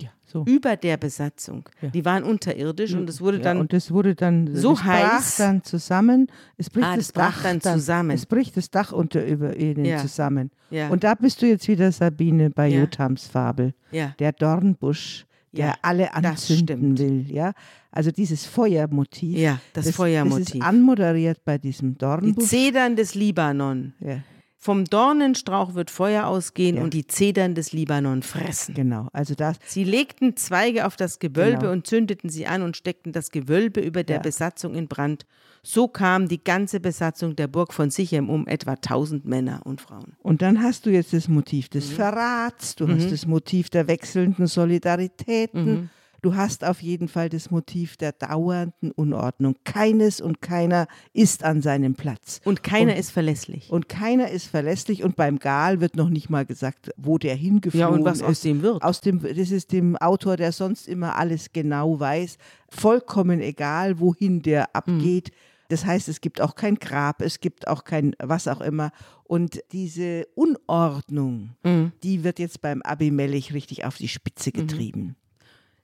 Ja, 0.00 0.08
so. 0.24 0.44
Über 0.46 0.76
der 0.76 0.96
Besatzung. 0.96 1.68
Ja. 1.82 1.88
Die 1.90 2.04
waren 2.06 2.22
unterirdisch 2.22 2.94
und 2.94 3.06
es 3.10 3.20
wurde 3.20 3.36
ja, 3.38 3.42
dann 3.42 3.58
und 3.58 3.74
es 3.74 3.90
wurde 3.90 4.14
dann 4.14 4.54
so 4.54 4.72
es 4.72 4.84
heiß. 4.84 5.36
dann 5.36 5.62
zusammen. 5.64 6.28
Es 6.56 6.70
bricht 6.70 6.86
Ah, 6.86 6.96
das 6.96 7.08
das 7.08 7.12
Dach 7.12 7.42
dann 7.42 7.60
zusammen. 7.60 8.10
Es 8.12 8.24
bricht 8.24 8.56
das 8.56 8.70
Dach 8.70 8.92
unter 8.92 9.26
über 9.26 9.56
ihnen 9.56 9.84
Ja. 9.84 9.98
zusammen. 9.98 10.50
Und 10.90 11.02
da 11.04 11.14
bist 11.16 11.42
du 11.42 11.46
jetzt 11.46 11.66
wieder 11.68 11.90
Sabine 11.92 12.48
bei 12.48 12.68
Ja. 12.68 12.80
Jothams 12.80 13.26
Fabel. 13.26 13.74
Der 13.92 14.32
Dornbusch, 14.32 15.26
der 15.52 15.66
Ja, 15.66 15.74
alle 15.82 16.04
das 16.04 16.14
anzünden 16.50 16.98
will. 16.98 17.26
Ja, 17.30 17.52
also 17.90 18.10
dieses 18.10 18.46
Feuermotiv. 18.46 19.36
Ja, 19.36 19.58
das 19.72 19.90
Feuermotiv. 19.90 20.46
Das 20.46 20.54
ist 20.54 20.62
anmoderiert 20.62 21.44
bei 21.44 21.58
diesem 21.58 21.92
Die 21.92 21.98
Dornbusch. 21.98 22.44
Zedern 22.48 22.96
des 22.96 23.14
Libanon. 23.14 23.92
ja, 24.00 24.18
Vom 24.62 24.84
Dornenstrauch 24.84 25.74
wird 25.74 25.90
Feuer 25.90 26.26
ausgehen 26.26 26.76
Ja. 26.76 26.82
und 26.82 26.92
die 26.92 27.06
Zedern 27.06 27.54
des 27.54 27.72
Libanon 27.72 28.22
fressen. 28.22 28.74
genau. 28.74 29.08
Also 29.14 29.34
das 29.34 29.56
Sie 29.66 29.84
legten 29.84 30.36
Zweige 30.36 30.86
auf 30.86 30.96
das 30.96 31.18
Gewölbe 31.18 31.60
Genau. 31.60 31.72
und 31.72 31.86
zündeten 31.86 32.28
sie 32.28 32.46
an 32.46 32.60
und 32.60 32.76
steckten 32.76 33.12
das 33.12 33.30
Gewölbe 33.30 33.80
über 33.80 34.04
der 34.04 34.16
Ja. 34.16 34.22
Besatzung 34.22 34.74
in 34.74 34.86
Brand. 34.86 35.24
So 35.62 35.88
kam 35.88 36.28
die 36.28 36.44
ganze 36.44 36.78
Besatzung 36.78 37.36
der 37.36 37.46
Burg 37.46 37.72
von 37.72 37.90
Sichem 37.90 38.28
um 38.28 38.46
etwa 38.46 38.76
1000 38.76 39.24
Männer 39.24 39.60
und 39.64 39.80
Frauen. 39.80 40.12
Und 40.22 40.42
dann 40.42 40.62
hast 40.62 40.84
du 40.84 40.90
jetzt 40.90 41.14
das 41.14 41.26
Motiv 41.28 41.66
Mhm. 41.68 41.70
des 41.72 41.90
Verrats, 41.90 42.76
du 42.76 42.86
hast 42.86 43.10
das 43.10 43.26
Motiv 43.26 43.70
der 43.70 43.88
wechselnden 43.88 44.46
Solidaritäten, 44.46 45.64
Mhm. 45.64 45.90
Du 46.22 46.34
hast 46.34 46.64
auf 46.64 46.82
jeden 46.82 47.08
Fall 47.08 47.28
das 47.28 47.50
Motiv 47.50 47.96
der 47.96 48.12
dauernden 48.12 48.90
Unordnung. 48.92 49.56
Keines 49.64 50.20
und 50.20 50.40
keiner 50.42 50.86
ist 51.12 51.44
an 51.44 51.62
seinem 51.62 51.94
Platz. 51.94 52.40
Und 52.44 52.62
keiner 52.62 52.92
Und- 52.92 52.98
ist 52.98 53.10
verlässlich. 53.10 53.70
Und 53.70 53.88
keiner 53.88 54.30
ist 54.30 54.46
verlässlich 54.46 55.02
und 55.02 55.16
beim 55.16 55.38
Gal 55.38 55.80
wird 55.80 55.96
noch 55.96 56.08
nicht 56.10 56.30
mal 56.30 56.44
gesagt, 56.46 56.90
wo 56.96 57.18
der 57.18 57.34
hingeflogen 57.34 57.80
Ja, 57.80 57.88
und 57.88 58.04
was 58.04 58.18
ist. 58.18 58.24
aus 58.24 58.40
dem 58.40 58.62
wird. 58.62 58.82
Aus 58.82 59.00
dem, 59.00 59.20
das 59.20 59.50
ist 59.50 59.72
dem 59.72 59.96
Autor, 59.96 60.36
der 60.36 60.52
sonst 60.52 60.88
immer 60.88 61.16
alles 61.16 61.52
genau 61.52 61.98
weiß, 62.00 62.38
vollkommen 62.68 63.40
egal, 63.40 63.98
wohin 64.00 64.42
der 64.42 64.74
abgeht. 64.74 65.30
Das 65.68 65.84
heißt, 65.86 66.08
es 66.08 66.20
gibt 66.20 66.40
auch 66.40 66.56
kein 66.56 66.74
Grab, 66.76 67.22
es 67.22 67.38
gibt 67.38 67.68
auch 67.68 67.84
kein 67.84 68.16
was 68.18 68.48
auch 68.48 68.60
immer. 68.60 68.90
Und 69.22 69.60
diese 69.70 70.26
Unordnung, 70.34 71.50
die 72.02 72.24
wird 72.24 72.38
jetzt 72.38 72.60
beim 72.60 72.82
Abimelech 72.82 73.52
richtig 73.54 73.84
auf 73.84 73.96
die 73.96 74.08
Spitze 74.08 74.50
getrieben. 74.52 75.16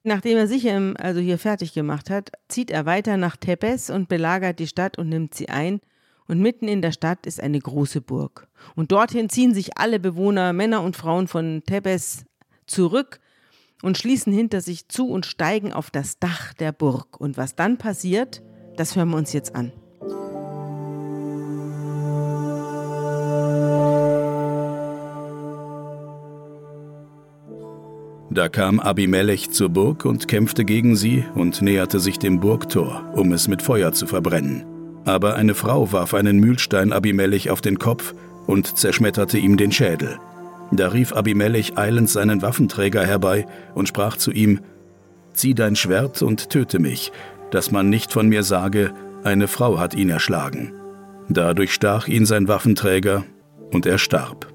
Nachdem 0.09 0.39
er 0.39 0.47
Sichem 0.47 0.95
also 1.01 1.19
hier 1.19 1.37
fertig 1.37 1.73
gemacht 1.73 2.11
hat, 2.11 2.31
zieht 2.47 2.71
er 2.71 2.87
weiter 2.87 3.17
nach 3.17 3.37
Tebes 3.37 3.91
und 3.91 4.09
belagert 4.09 4.61
die 4.61 4.69
Stadt 4.69 4.99
und 4.99 5.09
nimmt 5.09 5.35
sie 5.35 5.49
ein. 5.49 5.81
Und 6.29 6.39
mitten 6.39 6.69
in 6.69 6.81
der 6.81 6.93
Stadt 6.93 7.27
ist 7.27 7.43
eine 7.43 7.59
große 7.59 8.03
Burg. 8.03 8.47
Und 8.77 8.93
dorthin 8.93 9.29
ziehen 9.29 9.53
sich 9.53 9.79
alle 9.79 9.99
Bewohner, 9.99 10.53
Männer 10.53 10.83
und 10.83 10.95
Frauen 10.95 11.27
von 11.27 11.65
Tebes 11.67 12.25
zurück 12.69 13.19
und 13.83 13.99
schließen 13.99 14.33
hinter 14.33 14.61
sich 14.61 14.87
zu 14.87 15.09
und 15.09 15.27
steigen 15.27 15.73
auf 15.73 15.91
das 15.91 16.21
Dach 16.21 16.55
der 16.55 16.71
Burg. 16.71 17.21
Und 17.21 17.37
was 17.37 17.57
dann 17.57 17.77
passiert, 17.77 18.43
das 18.77 18.95
hören 18.95 19.11
wir 19.11 19.17
uns 19.17 19.33
jetzt 19.33 19.57
an. 19.57 19.73
Da 28.37 28.51
kam 28.51 28.81
Abimelech 28.81 29.51
zur 29.51 29.71
Burg 29.71 30.05
und 30.05 30.29
kämpfte 30.29 30.67
gegen 30.67 30.95
sie 30.95 31.25
und 31.35 31.63
näherte 31.63 31.99
sich 31.99 32.19
dem 32.19 32.39
Burgtor, 32.39 33.03
um 33.15 33.33
es 33.33 33.49
mit 33.49 33.63
Feuer 33.63 33.93
zu 33.93 34.07
verbrennen. 34.07 34.63
Aber 35.07 35.37
eine 35.37 35.55
Frau 35.55 35.91
warf 35.91 36.13
einen 36.13 36.39
Mühlstein 36.39 36.93
Abimelech 36.93 37.49
auf 37.49 37.63
den 37.63 37.79
Kopf 37.79 38.15
und 38.47 38.77
zerschmetterte 38.77 39.39
ihm 39.39 39.57
den 39.57 39.73
Schädel. 39.73 40.19
Da 40.71 40.89
rief 40.89 41.15
Abimelech 41.15 41.79
eilends 41.79 42.13
seinen 42.13 42.43
Waffenträger 42.43 43.07
herbei 43.07 43.47
und 43.75 43.89
sprach 43.89 44.19
zu 44.19 44.33
ihm: 44.33 44.61
Zieh 45.33 45.55
dein 45.55 45.75
Schwert 45.75 46.21
und 46.21 46.51
töte 46.51 46.79
mich, 46.79 47.13
dass 47.53 47.71
man 47.71 47.89
nicht 47.89 48.13
von 48.13 48.29
mir 48.29 48.43
sage, 48.43 48.93
eine 49.25 49.49
Frau 49.49 49.79
hat 49.79 49.95
ihn 49.95 50.11
erschlagen. 50.11 50.75
Da 51.31 51.55
durchstach 51.55 52.07
ihn 52.07 52.27
sein 52.27 52.49
Waffenträger 52.49 53.25
und 53.73 53.87
er 53.87 53.97
starb. 53.97 54.53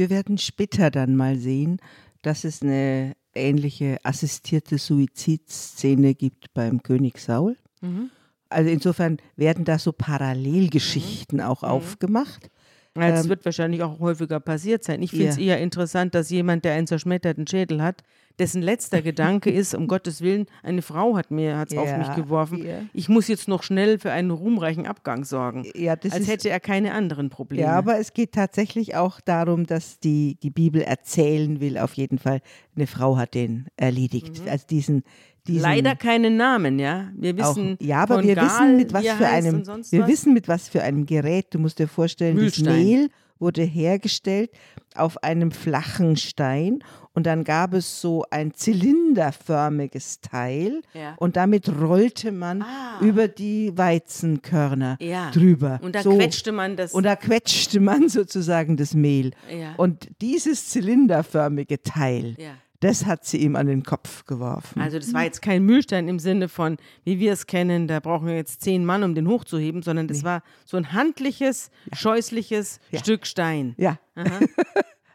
Wir 0.00 0.08
werden 0.08 0.38
später 0.38 0.90
dann 0.90 1.14
mal 1.14 1.36
sehen, 1.36 1.76
dass 2.22 2.44
es 2.44 2.62
eine 2.62 3.12
ähnliche 3.34 3.98
assistierte 4.02 4.78
Suizidszene 4.78 6.14
gibt 6.14 6.54
beim 6.54 6.82
König 6.82 7.18
Saul. 7.18 7.58
Mhm. 7.82 8.08
Also 8.48 8.70
insofern 8.70 9.18
werden 9.36 9.66
da 9.66 9.78
so 9.78 9.92
Parallelgeschichten 9.92 11.40
Mhm. 11.40 11.44
auch 11.44 11.62
aufgemacht. 11.62 12.48
Ja, 12.96 13.10
Das 13.10 13.24
Ähm, 13.24 13.28
wird 13.28 13.44
wahrscheinlich 13.44 13.82
auch 13.82 14.00
häufiger 14.00 14.40
passiert 14.40 14.84
sein. 14.84 15.02
Ich 15.02 15.10
finde 15.10 15.28
es 15.28 15.36
Ja. 15.36 15.42
eher 15.42 15.60
interessant, 15.60 16.14
dass 16.14 16.30
jemand, 16.30 16.64
der 16.64 16.72
einen 16.72 16.86
zerschmetterten 16.86 17.46
Schädel 17.46 17.82
hat, 17.82 18.02
dessen 18.40 18.62
letzter 18.62 19.02
Gedanke 19.02 19.50
ist, 19.50 19.74
um 19.74 19.86
Gottes 19.86 20.20
Willen, 20.20 20.46
eine 20.64 20.82
Frau 20.82 21.16
hat 21.16 21.30
mir 21.30 21.56
hat's 21.56 21.76
auf 21.76 21.86
Ja, 21.86 21.98
mich 21.98 22.12
geworfen. 22.14 22.66
ja. 22.66 22.80
Ich 22.92 23.08
muss 23.08 23.28
jetzt 23.28 23.46
noch 23.46 23.62
schnell 23.62 23.98
für 24.00 24.10
einen 24.10 24.32
ruhmreichen 24.32 24.86
Abgang 24.86 25.24
sorgen. 25.24 25.64
Ja, 25.76 25.94
das 25.94 26.12
Als 26.12 26.22
ist, 26.22 26.28
hätte 26.30 26.50
er 26.50 26.58
keine 26.58 26.92
anderen 26.92 27.30
Probleme. 27.30 27.62
ja, 27.62 27.76
aber 27.76 27.98
es 28.00 28.12
geht 28.14 28.32
tatsächlich 28.32 28.96
auch 28.96 29.20
darum, 29.20 29.66
dass 29.66 30.00
die, 30.00 30.36
die 30.42 30.50
Bibel 30.50 30.82
erzählen 30.82 31.60
will, 31.60 31.78
auf 31.78 31.94
jeden 31.94 32.18
Fall, 32.18 32.40
eine 32.74 32.86
Frau 32.88 33.16
hat 33.16 33.34
den 33.34 33.66
erledigt. 33.76 34.42
Also 34.48 34.66
diesen, 34.68 35.04
diesen 35.46 35.58
Mhm. 35.58 35.62
Leider 35.62 35.96
keinen 35.96 36.36
Namen, 36.36 36.78
ja. 36.78 37.10
Wir 37.14 37.32
auch, 37.34 37.56
wissen, 37.56 37.76
ja, 37.80 38.02
aber 38.02 38.22
wir 38.22 38.34
Gaal, 38.34 38.46
wissen 38.46 38.76
mit 38.76 38.92
was 38.92 39.06
für 39.06 39.26
einem, 39.26 39.66
wir 39.90 40.06
wissen 40.08 40.32
mit 40.34 40.48
was 40.48 40.68
für 40.68 40.82
einem 40.82 41.06
Gerät. 41.06 41.46
Du 41.54 41.58
musst 41.58 41.78
dir 41.78 41.88
vorstellen, 41.88 42.36
das 42.36 42.42
Mühlstein. 42.42 42.84
Mehl 42.84 43.10
wurde 43.40 43.62
hergestellt 43.62 44.50
auf 44.94 45.22
einem 45.22 45.50
flachen 45.52 46.16
Stein 46.16 46.82
und 47.14 47.24
dann 47.26 47.44
gab 47.44 47.74
es 47.74 48.00
so 48.00 48.24
ein 48.30 48.52
zylinderförmiges 48.54 50.20
Teil 50.20 50.82
Ja. 50.94 51.14
und 51.18 51.36
damit 51.36 51.68
rollte 51.80 52.32
man 52.32 52.62
Ah. 52.62 52.98
über 53.00 53.28
die 53.28 53.76
Weizenkörner 53.76 54.96
Ja. 55.00 55.30
drüber. 55.30 55.78
Und 55.82 55.94
da 55.94 56.02
so. 56.02 56.16
quetschte 56.16 56.52
man 56.52 56.76
das. 56.76 56.92
Und 56.92 57.04
da 57.04 57.16
quetschte 57.16 57.80
man 57.80 58.08
sozusagen 58.08 58.76
das 58.76 58.94
Mehl. 58.94 59.32
Ja. 59.50 59.74
Und 59.76 60.08
dieses 60.20 60.68
zylinderförmige 60.70 61.82
Teil. 61.82 62.36
Das 62.80 63.06
hat 63.06 63.24
sie 63.24 63.38
ihm 63.38 63.56
an 63.56 63.66
den 63.66 63.82
Kopf 63.82 64.24
geworfen. 64.24 64.80
Also 64.80 64.98
das 64.98 65.12
war 65.14 65.22
jetzt 65.24 65.42
kein 65.42 65.64
Mühlstein 65.64 66.08
im 66.08 66.18
Sinne 66.18 66.48
von, 66.48 66.78
wie 67.04 67.18
wir 67.18 67.32
es 67.32 67.46
kennen, 67.46 67.86
da 67.88 68.00
brauchen 68.00 68.26
wir 68.26 68.34
jetzt 68.36 68.62
zehn 68.62 68.84
Mann, 68.84 69.02
um 69.02 69.14
den 69.14 69.28
hochzuheben, 69.28 69.82
sondern 69.82 70.08
das 70.08 70.24
war 70.24 70.42
so 70.64 70.76
ein 70.76 70.92
handliches, 70.92 71.70
scheußliches 71.92 72.80
Ja. 72.90 72.98
Stück 73.00 73.26
Stein. 73.26 73.74
ja. 73.78 73.98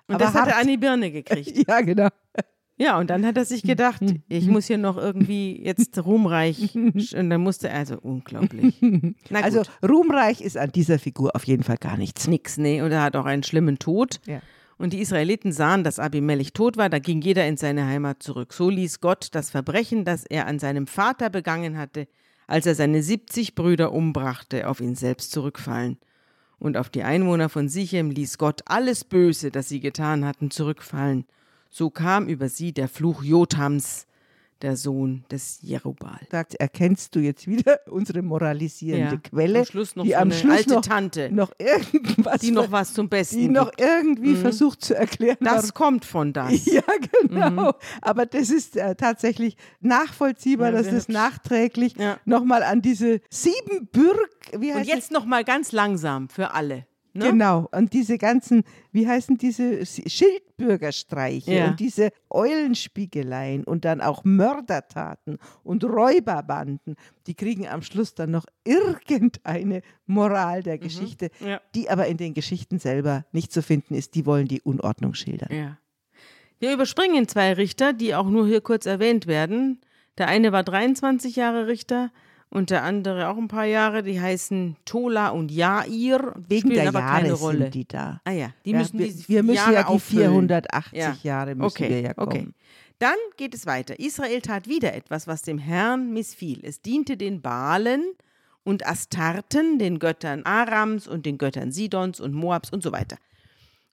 Und 0.07 0.15
Aber 0.15 0.23
das 0.23 0.35
hat 0.35 0.47
er 0.49 0.59
an 0.59 0.67
die 0.67 0.77
Birne 0.77 1.11
gekriegt. 1.11 1.51
ja, 1.67 1.81
genau. 1.81 2.09
Ja, 2.77 2.99
und 2.99 3.09
dann 3.09 3.25
hat 3.25 3.37
er 3.37 3.45
sich 3.45 3.63
gedacht, 3.63 4.01
ich 4.27 4.47
muss 4.47 4.67
hier 4.67 4.77
noch 4.77 4.97
irgendwie 4.97 5.59
jetzt 5.63 5.97
ruhmreich. 6.05 6.75
Und 6.75 7.29
dann 7.29 7.41
musste 7.41 7.69
er, 7.69 7.79
also 7.79 7.97
unglaublich. 7.99 8.79
Also 9.31 9.63
ruhmreich 9.81 10.41
ist 10.41 10.57
an 10.57 10.71
dieser 10.73 10.99
Figur 10.99 11.35
auf 11.35 11.45
jeden 11.45 11.63
Fall 11.63 11.77
gar 11.77 11.97
nichts. 11.97 12.27
nix, 12.27 12.57
nee. 12.57 12.81
Und 12.83 12.91
er 12.91 13.01
hat 13.01 13.15
auch 13.15 13.25
einen 13.25 13.41
schlimmen 13.43 13.79
Tod. 13.79 14.19
Ja. 14.27 14.41
Und 14.77 14.91
die 14.91 14.99
Israeliten 14.99 15.51
sahen, 15.51 15.83
dass 15.83 15.99
Abimelech 15.99 16.51
tot 16.51 16.75
war, 16.75 16.89
da 16.89 16.99
ging 16.99 17.21
jeder 17.21 17.47
in 17.47 17.55
seine 17.55 17.85
Heimat 17.85 18.21
zurück. 18.21 18.53
So 18.53 18.69
ließ 18.69 18.99
Gott 18.99 19.29
das 19.31 19.49
Verbrechen, 19.49 20.03
das 20.03 20.25
er 20.25 20.47
an 20.47 20.59
seinem 20.59 20.85
Vater 20.85 21.29
begangen 21.29 21.77
hatte, 21.77 22.07
als 22.47 22.65
er 22.65 22.75
seine 22.75 23.01
70 23.01 23.55
Brüder 23.55 23.93
umbrachte, 23.93 24.67
auf 24.67 24.81
ihn 24.81 24.95
selbst 24.95 25.31
zurückfallen. 25.31 25.97
Und 26.59 26.77
auf 26.77 26.89
die 26.89 27.03
Einwohner 27.03 27.49
von 27.49 27.69
Sichem 27.69 28.09
ließ 28.09 28.37
Gott 28.37 28.61
alles 28.65 29.03
Böse, 29.03 29.49
das 29.51 29.69
sie 29.69 29.79
getan 29.79 30.25
hatten, 30.25 30.51
zurückfallen. 30.51 31.25
So 31.69 31.89
kam 31.89 32.27
über 32.27 32.49
sie 32.49 32.73
der 32.73 32.87
Fluch 32.87 33.23
Jotams, 33.23 34.07
der 34.65 34.75
Sohn 34.77 35.23
des 35.29 35.59
Jerubal. 35.61 36.19
Sagt, 36.31 36.55
erkennst 36.55 37.15
du 37.15 37.19
jetzt 37.19 37.45
wieder 37.47 37.79
unsere 37.87 38.23
moralisierende 38.23 39.15
Ja, 39.15 39.21
Quelle, 39.21 39.59
am 39.59 39.65
Schluss 39.65 39.95
noch 39.95 40.03
die 40.03 40.09
so 40.09 40.15
am 40.15 40.21
eine 40.23 40.33
Schluss 40.33 40.55
alte 40.57 40.73
noch, 40.73 40.81
Tante, 40.81 41.29
noch 41.31 41.51
irgendwas, 41.59 42.41
die 42.41 42.49
noch 42.49 42.71
was 42.71 42.93
zum 42.95 43.07
Besten 43.07 43.37
die 43.37 43.47
noch. 43.47 43.67
Mhm. 43.67 43.71
irgendwie 43.77 44.35
versucht 44.35 44.83
zu 44.83 44.95
erklären, 44.95 45.37
Das 45.39 45.73
kommt 45.75 46.03
von 46.03 46.33
das. 46.33 46.65
Ja, 46.65 46.81
genau. 47.21 47.73
Aber 48.01 48.25
das 48.25 48.49
ist 48.49 48.75
äh, 48.75 48.95
tatsächlich 48.95 49.55
nachvollziehbar, 49.81 50.71
Ja, 50.71 50.77
dass 50.81 50.89
das 50.89 51.07
nachträglich 51.09 51.95
Ja. 51.97 52.17
nochmal 52.25 52.63
an 52.63 52.81
diese 52.81 53.21
Siebenbürg, 53.29 54.29
wie 54.57 54.73
heißt 54.73 54.79
Und 54.89 54.95
jetzt 54.95 55.11
noch 55.11 55.25
mal 55.25 55.43
ganz 55.43 55.71
langsam 55.73 56.27
für 56.27 56.53
alle. 56.55 56.87
Ne? 57.17 57.29
Genau, 57.31 57.67
und 57.71 57.93
diese 57.93 58.17
ganzen, 58.17 58.63
wie 58.91 59.07
heißen 59.07 59.37
diese 59.37 59.85
Schildbürgerstreiche 59.85 61.53
Ja. 61.53 61.67
und 61.69 61.79
diese 61.79 62.09
Eulenspiegeleien 62.29 63.63
und 63.63 63.85
dann 63.85 64.01
auch 64.01 64.23
Mördertaten 64.23 65.37
und 65.63 65.83
Räuberbanden, 65.85 66.95
die 67.27 67.33
kriegen 67.33 67.67
am 67.67 67.81
Schluss 67.81 68.15
dann 68.15 68.31
noch 68.31 68.45
irgendeine 68.65 69.81
Moral 70.05 70.61
der 70.63 70.77
Geschichte, 70.77 71.29
Mhm. 71.39 71.47
Ja. 71.47 71.61
die 71.73 71.89
aber 71.89 72.07
in 72.07 72.17
den 72.17 72.33
Geschichten 72.33 72.79
selber 72.79 73.25
nicht 73.31 73.51
zu 73.53 73.61
finden 73.61 73.93
ist. 73.95 74.15
Die 74.15 74.25
wollen 74.25 74.47
die 74.47 74.61
Unordnung 74.61 75.13
schildern. 75.13 75.55
Ja. 75.55 75.77
Wir 76.59 76.73
überspringen 76.73 77.27
zwei 77.27 77.53
Richter, 77.53 77.93
die 77.93 78.15
auch 78.15 78.27
nur 78.29 78.47
hier 78.47 78.61
kurz 78.61 78.85
erwähnt 78.85 79.27
werden. 79.27 79.79
Der 80.17 80.27
eine 80.27 80.51
war 80.51 80.63
23 80.63 81.35
Jahre 81.35 81.67
Richter 81.67 82.11
und 82.55 82.69
der 82.69 82.83
andere 82.83 83.27
auch 83.27 83.37
ein 83.37 83.47
paar 83.47 83.65
Jahre. 83.65 84.01
Die 84.01 84.19
heißen 84.19 84.75
Tola 84.85 85.29
und 85.29 85.51
Jair, 85.51 86.33
Wegen 86.47 86.69
spielen 86.69 86.73
der 86.75 86.87
aber 86.89 86.99
Jahre 86.99 87.21
keine 87.21 87.33
Rolle. 87.33 87.63
sind 87.65 87.75
die 87.75 87.87
da. 87.87 88.21
Ah 88.23 88.31
ja, 88.31 88.49
die 88.65 88.71
Ja, 88.71 88.77
müssen 88.79 88.97
wir, 88.99 89.07
die 89.07 89.27
wir 89.29 89.43
müssen 89.43 89.55
Jahre 89.57 89.73
ja 89.73 89.81
die 89.83 89.87
auffüllen. 89.89 90.31
480 90.31 90.97
Ja. 90.97 91.17
Jahre 91.23 91.55
müssen 91.55 91.65
okay, 91.67 91.89
wir 91.89 92.01
ja 92.01 92.13
kommen. 92.13 92.27
okay. 92.27 92.47
Dann 92.99 93.15
geht 93.37 93.53
es 93.53 93.65
weiter. 93.65 93.99
Israel 93.99 94.41
tat 94.41 94.67
wieder 94.67 94.93
etwas, 94.93 95.27
was 95.27 95.41
dem 95.41 95.57
Herrn 95.57 96.13
missfiel. 96.13 96.59
Es 96.63 96.81
diente 96.81 97.17
den 97.17 97.41
Baalen 97.41 98.03
und 98.63 98.87
Astarten, 98.87 99.77
den 99.79 99.99
Göttern 99.99 100.43
Arams 100.43 101.07
und 101.07 101.25
den 101.25 101.37
Göttern 101.37 101.71
Sidons 101.71 102.19
und 102.21 102.33
Moabs 102.33 102.69
und 102.71 102.81
so 102.83 102.91
weiter. 102.93 103.17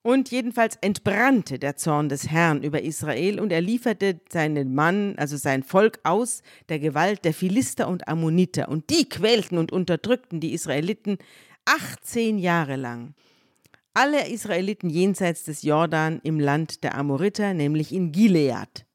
Und 0.02 0.32
jedenfalls 0.32 0.76
entbrannte 0.80 1.60
der 1.60 1.76
Zorn 1.76 2.08
des 2.08 2.28
Herrn 2.28 2.64
über 2.64 2.82
Israel 2.82 3.38
und 3.38 3.52
er 3.52 3.60
lieferte 3.60 4.20
seinen 4.28 4.74
Mann, 4.74 5.14
also 5.16 5.36
sein 5.36 5.62
Volk 5.62 6.00
aus 6.02 6.42
der 6.68 6.80
Gewalt 6.80 7.24
der 7.24 7.32
Philister 7.32 7.86
und 7.86 8.08
Ammoniter. 8.08 8.68
Und 8.68 8.90
die 8.90 9.08
quälten 9.08 9.58
und 9.58 9.70
unterdrückten 9.70 10.40
die 10.40 10.54
Israeliten 10.54 11.18
18 11.66 12.38
Jahre 12.38 12.74
lang. 12.74 13.14
Alle 13.94 14.28
Israeliten 14.28 14.90
jenseits 14.90 15.44
des 15.44 15.62
Jordan 15.62 16.18
im 16.24 16.40
Land 16.40 16.82
der 16.82 16.96
Amoriter, 16.96 17.54
nämlich 17.54 17.92
in 17.92 18.10
Gilead. 18.10 18.86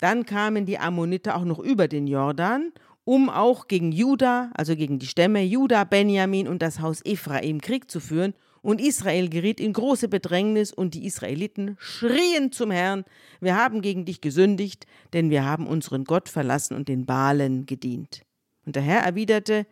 Dann 0.00 0.24
kamen 0.24 0.64
die 0.64 0.78
Ammoniter 0.78 1.36
auch 1.36 1.44
noch 1.44 1.58
über 1.58 1.86
den 1.86 2.06
Jordan, 2.06 2.72
um 3.04 3.28
auch 3.28 3.68
gegen 3.68 3.92
Juda, 3.92 4.50
also 4.54 4.74
gegen 4.76 4.98
die 4.98 5.06
Stämme 5.06 5.42
Juda, 5.42 5.84
Benjamin 5.84 6.48
und 6.48 6.62
das 6.62 6.80
Haus 6.80 7.04
Ephraim 7.04 7.60
Krieg 7.60 7.90
zu 7.90 8.00
führen. 8.00 8.32
Und 8.62 8.80
Israel 8.80 9.28
geriet 9.28 9.58
in 9.58 9.72
große 9.72 10.08
Bedrängnis 10.08 10.72
und 10.72 10.94
die 10.94 11.06
Israeliten 11.06 11.76
schrien 11.78 12.52
zum 12.52 12.70
Herrn, 12.70 13.04
wir 13.40 13.56
haben 13.56 13.80
gegen 13.80 14.04
dich 14.04 14.20
gesündigt, 14.20 14.86
denn 15.12 15.30
wir 15.30 15.44
haben 15.44 15.66
unseren 15.66 16.04
Gott 16.04 16.28
verlassen 16.28 16.76
und 16.76 16.88
den 16.88 17.06
Balen 17.06 17.64
gedient. 17.64 18.22
Und 18.66 18.76
der 18.76 18.82
Herr 18.82 19.00
erwiderte, 19.00 19.66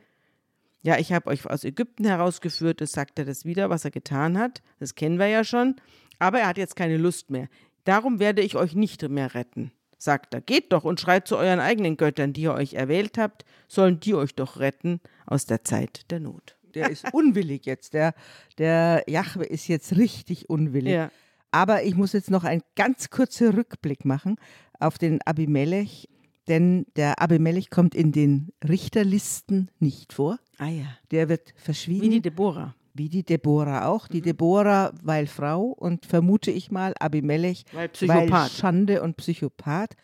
ja, 0.83 0.99
ich 0.99 1.13
habe 1.13 1.29
euch 1.29 1.45
aus 1.45 1.65
Ägypten 1.65 2.05
herausgeführt, 2.05 2.81
das 2.81 2.93
sagt 2.93 3.19
er 3.19 3.25
das 3.25 3.45
wieder, 3.45 3.69
was 3.69 3.85
er 3.85 3.91
getan 3.91 4.39
hat, 4.39 4.63
das 4.79 4.95
kennen 4.95 5.19
wir 5.19 5.27
ja 5.27 5.45
schon, 5.45 5.77
aber 6.19 6.41
er 6.41 6.49
hat 6.49 6.59
jetzt 6.59 6.77
keine 6.77 6.97
Lust 6.97 7.31
mehr. 7.31 7.49
Darum 7.85 8.21
werde 8.21 8.43
ich 8.43 8.57
euch 8.57 8.75
nicht 8.75 9.07
mehr 9.09 9.35
retten. 9.35 9.73
Sagt 9.99 10.33
er, 10.33 10.41
geht 10.41 10.73
doch 10.73 10.85
und 10.85 11.01
schreit 11.01 11.27
zu 11.27 11.37
euren 11.37 11.59
eigenen 11.59 11.97
Göttern, 11.97 12.33
die 12.33 12.43
ihr 12.43 12.55
euch 12.55 12.75
erwählt 12.75 13.19
habt, 13.19 13.45
sollen 13.67 13.99
die 13.99 14.15
euch 14.15 14.35
doch 14.35 14.61
retten 14.61 15.01
aus 15.27 15.47
der 15.47 15.65
Zeit 15.65 16.11
der 16.11 16.21
Not. 16.21 16.58
Der 16.75 16.91
ist 16.91 17.13
unwillig 17.13 17.67
jetzt. 17.67 17.95
Der, 17.95 18.15
der 18.59 19.05
Jahwe 19.09 19.45
ist 19.45 19.69
jetzt 19.69 19.97
richtig 19.97 20.49
unwillig. 20.51 20.93
Ja. 20.93 21.11
Aber 21.51 21.83
ich 21.83 21.95
muss 21.95 22.13
jetzt 22.13 22.31
noch 22.31 22.45
einen 22.45 22.63
ganz 22.77 23.11
kurzen 23.11 23.55
Rückblick 23.55 24.05
machen 24.05 24.37
auf 24.79 24.99
den 24.99 25.21
Abimelech, 25.23 26.09
denn 26.47 26.87
der 26.97 27.21
Abimelech 27.23 27.71
kommt 27.71 27.95
in 27.95 28.13
den 28.13 28.51
Richterlisten 28.67 29.71
nicht 29.79 30.13
vor. 30.13 30.39
Ah 30.59 30.69
ja. 30.69 30.87
Der 31.11 31.29
wird 31.29 31.55
verschwiegen. 31.57 32.03
Wie 32.03 32.09
die 32.11 32.21
Deborah. 32.21 32.75
Wie 32.95 33.09
die 33.09 33.23
Deborah 33.23 33.87
auch. 33.87 34.09
Die 34.09 34.21
Deborah, 34.21 34.93
weil 35.03 35.27
Frau 35.29 35.67
und 35.67 36.05
vermute 36.05 36.51
ich 36.51 36.71
mal 36.73 36.95
Abimelech, 36.99 37.65
Weil 37.73 37.89
Psychopath. 37.91 38.31
weil 38.31 38.49
Schande 38.51 39.03
und 39.03 39.17
Psychopath. 39.17 39.95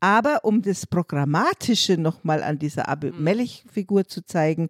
Aber 0.00 0.44
um 0.44 0.62
das 0.62 0.86
Programmatische 0.86 1.96
nochmal 1.98 2.42
an 2.44 2.58
dieser 2.58 2.88
Abimelech-Figur 2.88 4.06
zu 4.06 4.24
zeigen, 4.24 4.68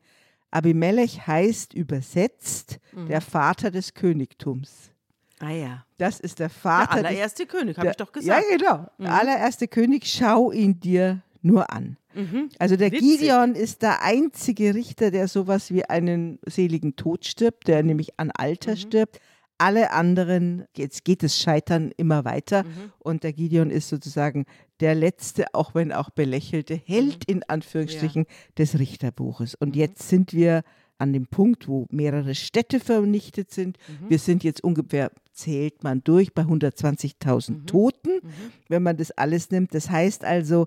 Abimelech 0.56 1.26
heißt 1.26 1.74
übersetzt 1.74 2.78
der 2.92 3.20
Vater 3.20 3.70
des 3.70 3.92
Königtums. 3.94 4.90
Ah 5.38 5.50
ja. 5.50 5.84
Das 5.98 6.18
ist 6.18 6.38
der 6.38 6.48
Der 6.48 6.54
Vater 6.54 6.96
des 7.02 7.04
allererste 7.04 7.46
König, 7.46 7.76
habe 7.76 7.84
der- 7.86 7.90
ich 7.90 7.96
doch 7.98 8.10
gesagt. 8.12 8.42
Ja, 8.50 8.56
genau. 8.56 8.86
Der 8.98 9.12
allererste 9.14 9.68
König, 9.68 10.06
schau 10.06 10.50
ihn 10.50 10.80
dir 10.80 11.20
nur 11.42 11.70
an. 11.70 11.98
Also 12.58 12.76
der 12.76 12.88
Mhm. 12.88 12.92
Witzig. 12.92 13.18
Gideon 13.20 13.54
ist 13.54 13.82
der 13.82 14.02
einzige 14.02 14.74
Richter, 14.74 15.10
der 15.10 15.28
sowas 15.28 15.70
wie 15.70 15.84
einen 15.84 16.38
seligen 16.46 16.96
Tod 16.96 17.26
stirbt, 17.26 17.68
der 17.68 17.82
nämlich 17.82 18.18
an 18.18 18.30
Alter 18.30 18.72
Mhm. 18.72 18.76
stirbt. 18.76 19.20
Alle 19.58 19.90
anderen, 19.92 20.64
jetzt 20.76 21.04
geht 21.04 21.22
das 21.22 21.38
Scheitern 21.38 21.90
immer 21.96 22.24
weiter 22.24 22.64
Mhm. 22.64 22.92
und 22.98 23.22
der 23.24 23.32
Gideon 23.32 23.70
ist 23.70 23.88
sozusagen 23.88 24.44
der 24.80 24.94
letzte, 24.94 25.46
auch 25.54 25.74
wenn 25.74 25.92
auch 25.92 26.10
belächelte, 26.10 26.74
Held 26.84 27.26
Mhm. 27.28 27.36
in 27.36 27.42
Anführungsstrichen 27.44 28.26
des 28.58 28.78
Richterbuches. 28.78 29.54
Und 29.54 29.74
jetzt 29.76 30.08
sind 30.08 30.32
wir 30.34 30.62
an 30.98 31.12
dem 31.12 31.26
Punkt, 31.26 31.68
wo 31.68 31.86
mehrere 31.90 32.34
Städte 32.34 32.80
vernichtet 32.80 33.50
sind. 33.50 33.78
Mhm. 33.88 34.10
Wir 34.10 34.18
sind 34.18 34.44
jetzt 34.44 34.62
ungefähr, 34.64 35.10
zählt 35.32 35.82
man 35.84 36.02
durch, 36.04 36.32
bei 36.34 36.42
120.000 36.44 37.60
Mhm. 37.62 37.66
Toten, 37.66 38.10
wenn 38.68 38.82
man 38.82 38.96
das 38.96 39.10
alles 39.10 39.50
nimmt. 39.50 39.74
Das 39.74 39.90
heißt 39.90 40.24
also, 40.24 40.66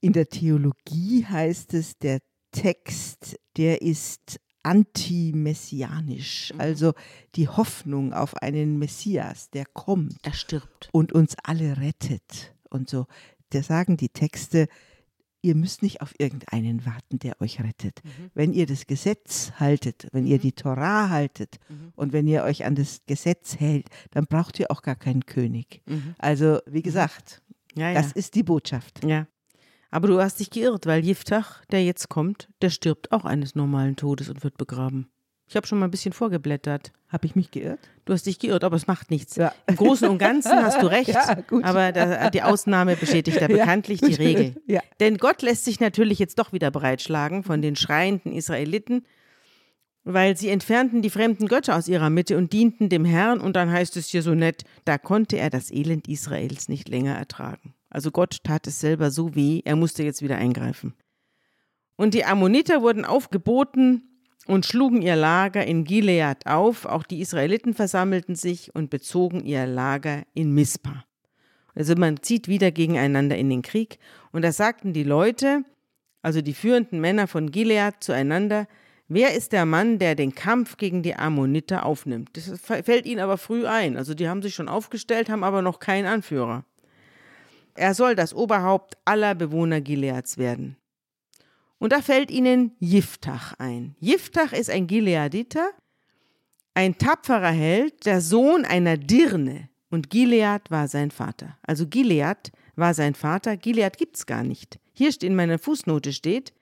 in 0.00 0.12
der 0.12 0.28
Theologie 0.28 1.24
heißt 1.26 1.74
es, 1.74 1.98
der 1.98 2.20
Text, 2.52 3.36
der 3.56 3.80
ist 3.82 4.38
antimessianisch, 4.62 6.52
Mhm. 6.54 6.60
also 6.60 6.92
die 7.34 7.48
Hoffnung 7.48 8.12
auf 8.12 8.36
einen 8.36 8.78
Messias, 8.78 9.50
der 9.50 9.64
kommt 9.66 10.16
Er 10.24 10.32
stirbt. 10.32 10.88
und 10.92 11.12
uns 11.12 11.36
alle 11.42 11.78
rettet 11.78 12.54
und 12.68 12.88
so. 12.88 13.06
Da 13.50 13.62
sagen 13.62 13.96
die 13.96 14.08
Texte, 14.10 14.68
ihr 15.42 15.54
müsst 15.54 15.82
nicht 15.82 16.02
auf 16.02 16.12
irgendeinen 16.18 16.84
warten, 16.84 17.18
der 17.18 17.40
euch 17.40 17.60
rettet. 17.60 18.00
Mhm. 18.04 18.30
Wenn 18.34 18.52
ihr 18.52 18.66
das 18.66 18.86
Gesetz 18.86 19.52
haltet, 19.56 20.06
wenn 20.12 20.26
ihr 20.26 20.38
die 20.38 20.52
Torah 20.52 21.08
haltet 21.08 21.56
Mhm. 21.68 21.92
und 21.96 22.12
wenn 22.12 22.28
ihr 22.28 22.44
euch 22.44 22.64
an 22.66 22.74
das 22.74 23.00
Gesetz 23.06 23.56
hält, 23.58 23.88
dann 24.10 24.26
braucht 24.26 24.60
ihr 24.60 24.70
auch 24.70 24.82
gar 24.82 24.96
keinen 24.96 25.24
König. 25.24 25.80
Mhm. 25.86 26.14
Also, 26.18 26.58
wie 26.66 26.82
gesagt, 26.82 27.40
Ja, 27.74 27.88
ja. 27.90 27.94
das 27.94 28.12
ist 28.12 28.34
die 28.34 28.42
Botschaft. 28.42 29.04
ja. 29.04 29.26
Aber 29.90 30.08
du 30.08 30.20
hast 30.20 30.38
dich 30.40 30.50
geirrt, 30.50 30.86
weil 30.86 31.04
Jiftach, 31.04 31.64
der 31.66 31.84
jetzt 31.84 32.08
kommt, 32.08 32.48
der 32.62 32.70
stirbt 32.70 33.10
auch 33.12 33.24
eines 33.24 33.54
normalen 33.54 33.96
Todes 33.96 34.28
und 34.28 34.44
wird 34.44 34.56
begraben. 34.56 35.10
Ich 35.48 35.56
habe 35.56 35.66
schon 35.66 35.80
mal 35.80 35.86
ein 35.88 35.90
bisschen 35.90 36.12
vorgeblättert. 36.12 36.92
Habe 37.08 37.26
ich 37.26 37.34
mich 37.34 37.50
geirrt? 37.50 37.80
Du 38.04 38.12
hast 38.12 38.24
dich 38.24 38.38
geirrt, 38.38 38.62
aber 38.62 38.76
es 38.76 38.86
macht 38.86 39.10
nichts. 39.10 39.34
Ja. 39.34 39.52
Im 39.66 39.74
Großen 39.74 40.08
und 40.08 40.18
Ganzen 40.18 40.52
hast 40.52 40.80
du 40.80 40.86
recht, 40.90 41.08
Ja, 41.08 41.38
aber 41.62 41.90
da, 41.90 42.30
die 42.30 42.42
Ausnahme 42.42 42.94
bestätigt 42.94 43.38
da 43.38 43.40
Ja, 43.48 43.56
bekanntlich 43.56 44.00
gut. 44.00 44.10
die 44.10 44.14
Regel. 44.14 44.62
Ja. 44.68 44.80
Denn 45.00 45.18
Gott 45.18 45.42
lässt 45.42 45.64
sich 45.64 45.80
natürlich 45.80 46.20
jetzt 46.20 46.38
doch 46.38 46.52
wieder 46.52 46.70
breitschlagen 46.70 47.42
von 47.42 47.62
den 47.62 47.74
schreienden 47.74 48.32
Israeliten, 48.32 49.04
weil 50.04 50.36
sie 50.36 50.50
entfernten 50.50 51.02
die 51.02 51.10
fremden 51.10 51.48
Götter 51.48 51.76
aus 51.76 51.88
ihrer 51.88 52.10
Mitte 52.10 52.36
und 52.36 52.52
dienten 52.52 52.88
dem 52.88 53.04
Herrn 53.04 53.40
und 53.40 53.56
dann 53.56 53.72
heißt 53.72 53.96
es 53.96 54.06
hier 54.06 54.22
so 54.22 54.34
nett, 54.36 54.62
da 54.84 54.98
konnte 54.98 55.36
er 55.36 55.50
das 55.50 55.72
Elend 55.72 56.06
Israels 56.06 56.68
nicht 56.68 56.88
länger 56.88 57.16
ertragen. 57.16 57.74
Also 57.90 58.10
Gott 58.10 58.38
tat 58.44 58.66
es 58.66 58.80
selber 58.80 59.10
so 59.10 59.34
weh, 59.34 59.62
er 59.64 59.76
musste 59.76 60.02
jetzt 60.02 60.22
wieder 60.22 60.36
eingreifen. 60.36 60.94
Und 61.96 62.14
die 62.14 62.24
Ammoniter 62.24 62.80
wurden 62.80 63.04
aufgeboten 63.04 64.02
und 64.46 64.64
schlugen 64.64 65.02
ihr 65.02 65.16
Lager 65.16 65.66
in 65.66 65.84
Gilead 65.84 66.46
auf, 66.46 66.86
auch 66.86 67.02
die 67.02 67.20
Israeliten 67.20 67.74
versammelten 67.74 68.36
sich 68.36 68.74
und 68.74 68.88
bezogen 68.88 69.44
ihr 69.44 69.66
Lager 69.66 70.22
in 70.32 70.54
Mispa. 70.54 71.04
Also 71.74 71.94
man 71.94 72.22
zieht 72.22 72.48
wieder 72.48 72.70
gegeneinander 72.70 73.36
in 73.36 73.50
den 73.50 73.62
Krieg. 73.62 73.98
Und 74.32 74.42
da 74.42 74.52
sagten 74.52 74.92
die 74.92 75.04
Leute, 75.04 75.64
also 76.22 76.40
die 76.42 76.54
führenden 76.54 77.00
Männer 77.00 77.26
von 77.26 77.50
Gilead 77.50 77.94
zueinander, 78.00 78.66
wer 79.08 79.34
ist 79.34 79.52
der 79.52 79.66
Mann, 79.66 79.98
der 79.98 80.14
den 80.14 80.34
Kampf 80.34 80.76
gegen 80.76 81.02
die 81.02 81.14
Ammoniter 81.14 81.86
aufnimmt? 81.86 82.30
Das 82.34 82.60
fällt 82.60 83.06
ihnen 83.06 83.20
aber 83.20 83.38
früh 83.38 83.66
ein. 83.66 83.96
Also 83.96 84.14
die 84.14 84.28
haben 84.28 84.42
sich 84.42 84.54
schon 84.54 84.68
aufgestellt, 84.68 85.30
haben 85.30 85.44
aber 85.44 85.62
noch 85.62 85.78
keinen 85.78 86.06
Anführer. 86.06 86.64
Er 87.74 87.94
soll 87.94 88.14
das 88.14 88.34
Oberhaupt 88.34 88.96
aller 89.04 89.34
Bewohner 89.34 89.80
Gileads 89.80 90.38
werden. 90.38 90.76
Und 91.78 91.92
da 91.92 92.02
fällt 92.02 92.30
ihnen 92.30 92.72
Jiftach 92.78 93.54
ein. 93.58 93.96
Jiftach 94.00 94.52
ist 94.52 94.70
ein 94.70 94.86
Gileaditer, 94.86 95.70
ein 96.74 96.98
tapferer 96.98 97.50
Held, 97.50 98.06
der 98.06 98.20
Sohn 98.20 98.64
einer 98.64 98.96
Dirne. 98.96 99.68
Und 99.90 100.10
Gilead 100.10 100.70
war 100.70 100.88
sein 100.88 101.10
Vater. 101.10 101.56
Also 101.62 101.86
Gilead 101.86 102.52
war 102.76 102.94
sein 102.94 103.14
Vater. 103.14 103.56
Gilead 103.56 103.96
gibt's 103.96 104.26
gar 104.26 104.44
nicht. 104.44 104.78
Hier 104.92 105.10
in 105.22 105.34
meiner 105.34 105.58
Fußnote 105.58 106.12
steht, 106.12 106.52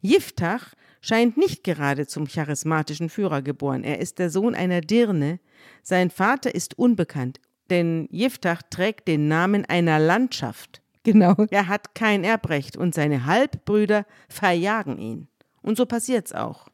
Jiftach 0.00 0.74
scheint 1.00 1.36
nicht 1.36 1.64
gerade 1.64 2.06
zum 2.06 2.26
charismatischen 2.26 3.08
Führer 3.08 3.42
geboren. 3.42 3.84
Er 3.84 3.98
ist 3.98 4.18
der 4.18 4.30
Sohn 4.30 4.54
einer 4.54 4.80
Dirne. 4.80 5.40
Sein 5.82 6.10
Vater 6.10 6.54
ist 6.54 6.78
unbekannt, 6.78 7.40
denn 7.70 8.08
Jiftach 8.10 8.62
trägt 8.70 9.08
den 9.08 9.28
Namen 9.28 9.64
einer 9.66 9.98
Landschaft. 9.98 10.80
Genau. 11.04 11.34
Er 11.50 11.68
hat 11.68 11.94
kein 11.94 12.24
Erbrecht 12.24 12.76
und 12.76 12.94
seine 12.94 13.24
Halbbrüder 13.24 14.04
verjagen 14.28 14.98
ihn. 14.98 15.28
Und 15.62 15.76
so 15.76 15.86
passiert's 15.86 16.32
auch. 16.32 16.68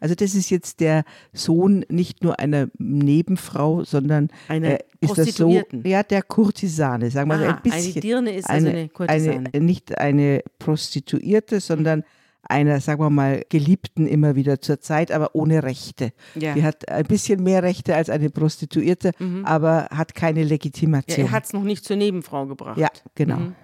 Also 0.00 0.14
das 0.14 0.34
ist 0.34 0.48
jetzt 0.50 0.80
der 0.80 1.04
Sohn 1.34 1.84
nicht 1.90 2.22
nur 2.24 2.40
einer 2.40 2.68
Nebenfrau, 2.78 3.84
sondern 3.84 4.28
Einer 4.48 4.80
äh, 4.80 4.84
ist 5.00 5.18
das 5.18 5.34
so, 5.34 5.62
ja, 5.84 6.02
der 6.02 6.22
Kurtisane, 6.22 7.10
sagen 7.10 7.28
wir 7.28 7.38
so 7.38 7.44
Ah, 7.44 7.48
ein 7.56 7.62
bisschen. 7.62 7.92
eine 7.92 8.00
Dirne 8.00 8.34
ist 8.34 8.48
also 8.48 8.68
eine 8.68 8.88
Kurtisane. 8.88 9.44
Eine, 9.52 9.64
nicht 9.64 9.98
eine 9.98 10.42
Prostituierte, 10.58 11.60
sondern 11.60 12.04
einer, 12.42 12.80
sagen 12.80 13.00
wir 13.02 13.10
mal, 13.10 13.44
Geliebten 13.48 14.06
immer 14.06 14.34
wieder 14.34 14.60
zur 14.60 14.80
Zeit, 14.80 15.12
aber 15.12 15.34
ohne 15.34 15.62
Rechte. 15.62 16.12
Ja. 16.34 16.54
Die 16.54 16.62
hat 16.62 16.88
ein 16.88 17.04
bisschen 17.06 17.42
mehr 17.42 17.62
Rechte 17.62 17.94
als 17.94 18.10
eine 18.10 18.30
Prostituierte, 18.30 19.12
aber 19.44 19.88
hat 19.90 20.14
keine 20.14 20.40
Ja, 20.42 20.46
Legitimation. 20.48 21.26
er 21.26 21.30
hat's 21.32 21.52
noch 21.52 21.62
nicht 21.62 21.84
zur 21.84 21.96
Nebenfrau 21.96 22.46
gebracht. 22.46 22.78
ja 22.78 22.88
genau. 23.14 23.36
Mhm. 23.36 23.54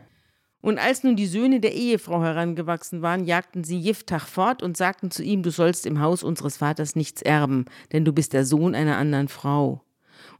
Und 0.62 0.79
als 0.79 1.05
nun 1.05 1.15
die 1.15 1.27
Söhne 1.27 1.61
der 1.61 1.75
Ehefrau 1.75 2.23
herangewachsen 2.23 3.01
waren, 3.01 3.25
jagten 3.25 3.62
sie 3.62 3.79
Jiftach 3.79 4.27
fort 4.27 4.65
und 4.65 4.77
sagten 4.77 5.12
zu 5.12 5.23
ihm, 5.23 5.45
du 5.45 5.51
sollst 5.51 5.87
im 5.87 6.01
Haus 6.01 6.25
unseres 6.25 6.57
Vaters 6.57 6.97
nichts 6.97 7.23
erben, 7.23 7.67
denn 7.93 8.05
du 8.05 8.12
bist 8.12 8.33
der 8.33 8.45
Sohn 8.45 8.75
einer 8.75 8.97
anderen 8.97 9.29
Frau. 9.29 9.83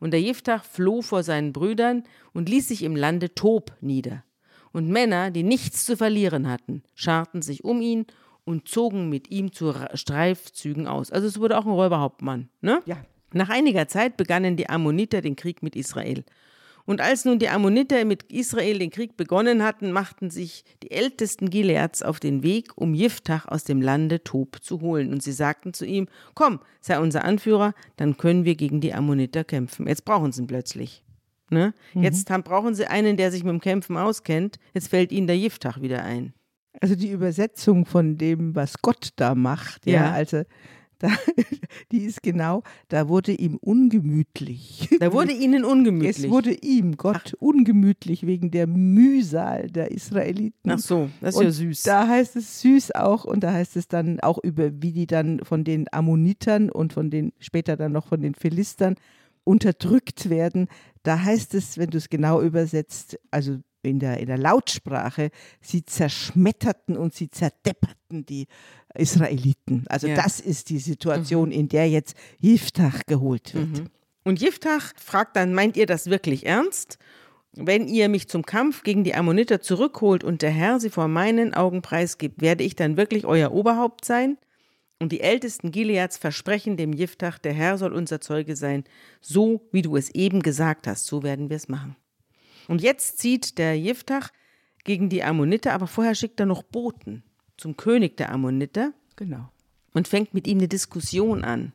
Und 0.01 0.11
der 0.11 0.21
Jiftach 0.21 0.65
floh 0.65 1.01
vor 1.03 1.23
seinen 1.23 1.53
Brüdern 1.53 2.03
und 2.33 2.49
ließ 2.49 2.67
sich 2.69 2.83
im 2.83 2.97
Lande 2.97 3.35
Tob 3.35 3.73
nieder. 3.81 4.25
Und 4.73 4.89
Männer, 4.89 5.31
die 5.31 5.45
nichts 5.45 5.85
zu 5.87 5.97
verlieren 5.97 6.49
hatten, 6.51 6.83
scharten 6.95 7.41
sich 7.41 7.63
um 7.63 7.81
ihn 7.81 8.07
und 8.47 8.69
zogen 8.69 9.11
mit 9.11 9.31
ihm 9.31 9.53
zu 9.53 9.75
Streifzügen 9.93 10.87
aus. 10.87 11.11
Also 11.11 11.27
es 11.27 11.39
wurde 11.39 11.59
auch 11.59 11.67
ein 11.67 11.73
Räuberhauptmann, 11.73 12.49
ne? 12.63 12.81
Ja. 12.87 12.97
Nach 13.33 13.51
einiger 13.51 13.89
Zeit 13.89 14.17
begannen 14.17 14.57
die 14.57 14.69
Ammoniter 14.71 15.21
den 15.21 15.37
Krieg 15.37 15.63
mit 15.63 15.77
Israel. 15.77 16.25
Und 16.87 17.01
als 17.01 17.25
nun 17.25 17.41
die 17.41 17.49
Ammoniter 17.49 18.05
mit 18.05 18.23
Israel 18.33 18.79
den 18.79 18.91
Krieg 18.91 19.17
begonnen 19.17 19.65
hatten, 19.65 19.91
machten 19.91 20.31
sich 20.31 20.65
die 20.85 20.93
Ältesten 20.93 21.51
Gileads 21.51 22.03
auf 22.03 22.21
den 22.21 22.45
Weg, 22.45 22.71
um 22.77 22.95
Jiftach 22.95 23.47
aus 23.49 23.65
dem 23.65 23.83
Lande 23.83 24.23
Tob 24.23 24.63
zu 24.63 24.81
holen. 24.81 25.13
Und 25.13 25.25
sie 25.25 25.33
sagten 25.33 25.75
zu 25.75 25.85
ihm, 25.85 26.07
komm, 26.35 26.61
sei 26.81 27.01
unser 27.01 27.25
Anführer, 27.25 27.75
dann 27.97 28.17
können 28.17 28.45
wir 28.45 28.55
gegen 28.55 28.81
die 28.81 28.95
Ammoniter 28.95 29.43
kämpfen. 29.43 29.89
Jetzt 29.89 30.05
brauchen 30.05 30.31
sie 30.31 30.43
ihn 30.43 30.47
plötzlich. 30.47 31.03
Ne? 31.51 31.75
Jetzt 31.95 32.31
haben, 32.31 32.45
brauchen 32.45 32.77
sie 32.77 32.87
einen, 32.87 33.17
der 33.17 33.33
sich 33.33 33.43
mit 33.43 33.53
dem 33.53 33.61
Kämpfen 33.61 33.97
auskennt. 33.97 34.61
Jetzt 34.73 34.89
fällt 34.89 35.11
ihnen 35.11 35.27
der 35.27 35.39
Jiftach 35.39 35.81
wieder 35.81 36.05
ein. 36.05 36.33
Also 36.81 36.95
die 36.95 37.11
Übersetzung 37.11 37.85
von 37.87 38.17
dem, 38.19 38.55
was 38.55 38.81
Gott 38.83 39.11
da 39.17 39.35
macht, 39.35 39.87
ja, 39.87 39.93
Ja. 39.93 40.13
also 40.13 40.43
da, 40.99 41.09
die 41.93 42.05
ist 42.05 42.23
genau, 42.23 42.63
da 42.89 43.09
wurde 43.09 43.33
ihm 43.33 43.57
ungemütlich. 43.57 44.89
Da 44.99 45.13
wurde 45.13 45.33
ihnen 45.45 45.65
ungemütlich. 45.65 46.25
Es 46.25 46.31
wurde 46.31 46.53
ihm, 46.53 46.97
Gott, 46.97 47.35
ungemütlich 47.39 48.27
wegen 48.27 48.51
der 48.51 48.67
Mühsal 48.67 49.69
der 49.69 49.91
Israeliten. 49.91 50.71
Ach 50.71 50.79
so, 50.79 51.11
das 51.21 51.35
ist 51.35 51.39
und 51.41 51.45
ja 51.45 51.51
süß. 51.51 51.83
Da 51.83 52.09
heißt 52.09 52.37
es 52.37 52.61
süß 52.63 52.93
auch 52.95 53.25
und 53.25 53.41
da 53.45 53.53
heißt 53.53 53.77
es 53.77 53.89
dann 53.89 54.21
auch 54.21 54.39
über, 54.43 54.71
wie 54.83 54.93
die 54.93 55.07
dann 55.07 55.41
von 55.45 55.65
den 55.65 55.87
Ammonitern 55.93 56.71
und 56.71 56.93
von 56.95 57.11
den, 57.11 57.33
später 57.41 57.77
dann 57.77 57.93
noch 57.93 58.07
von 58.07 58.23
den 58.23 58.35
Philistern 58.35 58.97
unterdrückt 59.45 60.29
werden. 60.29 60.67
Da 61.03 61.23
heißt 61.23 61.55
es, 61.55 61.79
wenn 61.79 61.91
du 61.91 61.99
es 61.99 62.09
genau 62.09 62.41
übersetzt, 62.41 63.19
also 63.31 63.59
in 63.87 63.99
der, 63.99 64.19
in 64.19 64.27
der 64.27 64.39
Lautsprache, 64.39 65.31
sie 65.61 65.85
zerschmetterten 65.85 66.97
und 66.97 67.15
sie 67.15 67.31
zerdepperten 67.31 68.27
die 68.27 68.47
Israeliten. 68.95 69.85
Also 69.89 70.07
Ja. 70.09 70.17
das 70.17 70.41
ist 70.41 70.71
die 70.71 70.79
Situation, 70.79 71.51
in 71.51 71.69
der 71.69 71.89
jetzt 71.89 72.17
Jiftach 72.39 73.03
geholt 73.07 73.55
wird. 73.55 73.69
Mhm. 73.69 73.87
Und 74.25 74.41
Jiftach 74.41 74.93
fragt 74.97 75.37
dann, 75.37 75.55
meint 75.55 75.77
ihr 75.77 75.87
das 75.87 76.11
wirklich 76.11 76.47
ernst? 76.47 76.99
Wenn 77.53 77.89
ihr 77.89 78.09
mich 78.09 78.29
zum 78.29 78.45
Kampf 78.45 78.83
gegen 78.83 79.05
die 79.05 79.15
Ammoniter 79.15 79.61
zurückholt 79.61 80.25
und 80.25 80.43
der 80.43 80.51
Herr 80.51 80.79
sie 80.81 80.91
vor 80.91 81.09
meinen 81.09 81.55
Augen 81.55 81.81
preisgibt, 81.81 82.43
werde 82.43 82.65
ich 82.65 82.75
dann 82.75 82.97
wirklich 82.97 83.25
euer 83.25 83.53
Oberhaupt 83.53 84.05
sein? 84.05 84.37
Und 84.99 85.13
die 85.13 85.21
Ältesten 85.21 85.71
Gileads 85.71 86.17
versprechen 86.17 86.77
dem 86.77 86.93
Jiftach, 86.93 87.39
der 87.39 87.53
Herr 87.53 87.79
soll 87.79 87.93
unser 87.93 88.21
Zeuge 88.21 88.57
sein, 88.57 88.85
so 89.21 89.69
wie 89.71 89.83
du 89.83 89.97
es 89.97 90.11
eben 90.11 90.43
gesagt 90.43 90.87
hast, 90.87 91.07
so 91.07 91.23
werden 91.23 91.51
wir 91.51 91.57
es 91.57 91.69
machen. 91.69 91.97
Und 92.69 92.83
jetzt 92.83 93.19
zieht 93.19 93.59
der 93.59 93.79
Jiftach 93.79 94.31
gegen 94.85 95.09
die 95.09 95.23
Ammoniter, 95.23 95.73
aber 95.73 95.87
vorher 95.87 96.15
schickt 96.15 96.41
er 96.41 96.47
noch 96.47 96.63
Boten 96.63 97.23
zum 97.57 97.77
König 97.77 98.17
der 98.17 98.31
Ammoniter 98.33 98.93
Genau. 99.17 99.49
und 99.95 100.09
fängt 100.09 100.35
mit 100.35 100.47
ihm 100.47 100.59
eine 100.59 100.69
Diskussion 100.69 101.43
an. 101.45 101.73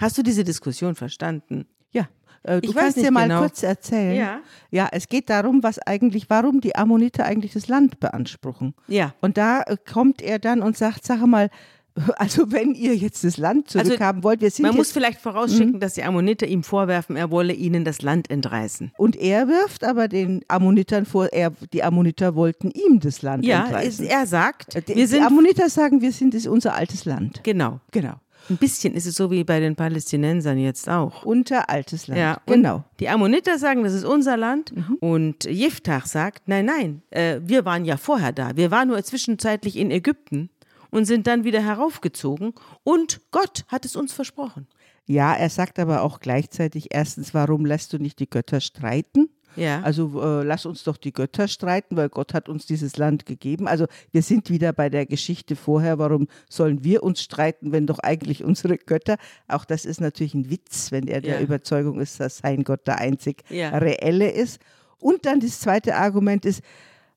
Hast 0.00 0.18
du 0.18 0.22
diese 0.22 0.44
Diskussion 0.44 0.94
verstanden? 0.94 1.66
Ja, 1.92 2.08
äh, 2.42 2.60
du 2.60 2.70
Ich 2.70 2.74
kannst 2.74 2.96
dir 2.96 3.10
mal 3.10 3.28
genau. 3.28 3.40
kurz 3.40 3.62
erzählen. 3.62 4.16
Ja. 4.16 4.40
Ja, 4.70 4.88
es 4.92 5.08
geht 5.08 5.30
darum, 5.30 5.62
was 5.62 5.78
eigentlich, 5.78 6.28
warum 6.30 6.60
die 6.60 6.74
Ammoniter 6.74 7.24
eigentlich 7.26 7.52
das 7.52 7.68
Land 7.68 8.00
beanspruchen. 8.00 8.74
Ja. 8.88 9.14
Und 9.20 9.36
da 9.36 9.62
äh, 9.62 9.76
kommt 9.90 10.20
er 10.22 10.38
dann 10.38 10.62
und 10.62 10.76
sagt, 10.76 11.04
sag 11.04 11.24
mal, 11.26 11.50
also 12.16 12.50
wenn 12.52 12.74
ihr 12.74 12.94
jetzt 12.96 13.24
das 13.24 13.36
Land 13.36 13.68
zurückhaben 13.70 14.22
wollt, 14.22 14.40
wir 14.40 14.50
sind 14.50 14.64
Man 14.66 14.76
muss 14.76 14.92
vielleicht 14.92 15.20
vorausschicken, 15.20 15.80
dass 15.80 15.94
die 15.94 16.04
Ammoniter 16.04 16.46
ihm 16.46 16.62
vorwerfen, 16.62 17.16
er 17.16 17.30
wolle 17.30 17.52
ihnen 17.52 17.84
das 17.84 18.02
Land 18.02 18.30
entreißen. 18.30 18.92
und 18.96 19.16
er 19.16 19.48
wirft 19.48 19.84
aber 19.84 20.08
den 20.08 20.44
Ammonitern 20.48 21.04
vor, 21.06 21.26
er, 21.32 21.52
die 21.72 21.82
Ammoniter 21.82 22.34
wollten 22.34 22.70
ihm 22.70 23.00
das 23.00 23.22
Land 23.22 23.44
Ja, 23.44 23.62
es, 23.62 23.66
entreißen. 24.00 24.06
er 24.06 24.26
sagt, 24.26 24.74
Äh, 24.74 24.82
die, 24.82 24.88
wir 24.88 24.94
die 24.96 25.06
sind 25.06 25.24
Ammoniter 25.24 25.68
sagen, 25.68 26.00
wir 26.00 26.12
sind 26.12 26.34
ist 26.34 26.46
unser 26.46 26.74
altes 26.74 27.04
Land. 27.04 27.42
genau. 27.44 27.80
Genau. 27.90 28.14
Ein 28.48 28.56
bisschen 28.56 28.94
ist 28.94 29.06
es 29.06 29.14
so 29.16 29.30
wie 29.30 29.44
bei 29.44 29.60
den 29.60 29.76
Palästinensern 29.76 30.58
jetzt 30.58 30.88
auch. 30.88 31.24
Unter 31.24 31.68
altes 31.68 32.08
Land. 32.08 32.18
Ja, 32.18 32.38
genau. 32.46 32.82
Die 32.98 33.08
Ammoniter 33.08 33.58
sagen, 33.58 33.84
das 33.84 33.92
ist 33.92 34.04
unser 34.04 34.36
Land. 34.36 34.72
Und 35.00 35.44
Jiftach 35.44 36.06
sagt, 36.06 36.48
nein, 36.48 36.64
nein, 36.64 37.02
äh, 37.10 37.38
wir 37.44 37.64
waren 37.66 37.84
ja 37.84 37.96
vorher 37.98 38.32
da. 38.32 38.56
Wir 38.56 38.70
waren 38.70 38.88
nur 38.88 39.00
zwischenzeitlich 39.04 39.76
in 39.76 39.90
Ägypten 39.90 40.48
und 40.90 41.04
sind 41.04 41.26
dann 41.26 41.44
wieder 41.44 41.62
heraufgezogen. 41.62 42.52
Und 42.82 43.20
Gott 43.30 43.64
hat 43.68 43.84
es 43.84 43.96
uns 43.96 44.12
versprochen. 44.12 44.66
Ja, 45.06 45.34
er 45.34 45.50
sagt 45.50 45.78
aber 45.78 46.02
auch 46.02 46.20
gleichzeitig 46.20 46.88
erstens, 46.90 47.34
warum 47.34 47.64
lässt 47.66 47.92
du 47.92 47.98
nicht 47.98 48.18
die 48.20 48.30
Götter 48.30 48.60
streiten? 48.60 49.28
Ja. 49.56 49.80
Also 49.82 50.22
äh, 50.22 50.44
lass 50.44 50.64
uns 50.64 50.84
doch 50.84 50.96
die 50.96 51.12
Götter 51.12 51.48
streiten, 51.48 51.96
weil 51.96 52.08
Gott 52.08 52.34
hat 52.34 52.48
uns 52.48 52.66
dieses 52.66 52.96
Land 52.96 53.26
gegeben. 53.26 53.66
Also 53.66 53.86
wir 54.12 54.22
sind 54.22 54.48
wieder 54.48 54.72
bei 54.72 54.88
der 54.88 55.06
Geschichte 55.06 55.56
vorher, 55.56 55.98
warum 55.98 56.28
sollen 56.48 56.84
wir 56.84 57.02
uns 57.02 57.20
streiten, 57.20 57.72
wenn 57.72 57.84
doch 57.88 57.98
eigentlich 57.98 58.44
unsere 58.44 58.78
Götter, 58.78 59.16
auch 59.48 59.64
das 59.64 59.84
ist 59.84 60.00
natürlich 60.00 60.34
ein 60.34 60.50
Witz, 60.50 60.92
wenn 60.92 61.08
er 61.08 61.20
der 61.20 61.36
Ja. 61.38 61.40
Überzeugung 61.40 61.98
ist, 62.00 62.20
dass 62.20 62.38
sein 62.38 62.62
Gott 62.62 62.86
der 62.86 62.98
einzig 62.98 63.42
Ja. 63.48 63.70
reelle 63.76 64.30
ist. 64.30 64.60
Und 64.98 65.26
dann 65.26 65.40
das 65.40 65.58
zweite 65.58 65.96
Argument 65.96 66.44
ist, 66.44 66.62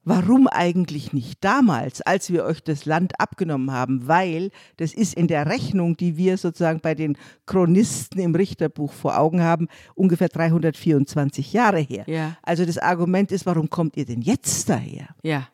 Warum 0.05 0.47
eigentlich 0.47 1.13
nicht 1.13 1.43
damals, 1.43 2.01
als 2.01 2.31
wir 2.31 2.43
euch 2.43 2.61
das 2.61 2.85
Land 2.85 3.19
abgenommen 3.19 3.71
haben? 3.71 4.07
Weil 4.07 4.51
das 4.77 4.93
ist 4.93 5.13
in 5.13 5.27
der 5.27 5.45
Rechnung, 5.45 5.95
die 5.95 6.17
wir 6.17 6.37
sozusagen 6.37 6.81
bei 6.81 6.93
den 6.93 7.17
Chronisten 7.45 8.19
im 8.19 8.35
Richterbuch 8.35 8.91
vor 8.91 9.17
Augen 9.17 9.41
haben, 9.41 9.67
ungefähr 9.95 10.27
324 10.29 11.53
Jahre 11.53 11.79
her. 11.79 12.03
Ja. 12.07 12.37
Also 12.41 12.65
das 12.65 12.77
Argument 12.77 13.31
ist, 13.31 13.45
warum 13.45 13.69
kommt 13.69 13.95
ihr 13.97 14.05
denn 14.05 14.21
jetzt 14.21 14.69
daher? 14.69 15.07
ja. 15.23 15.47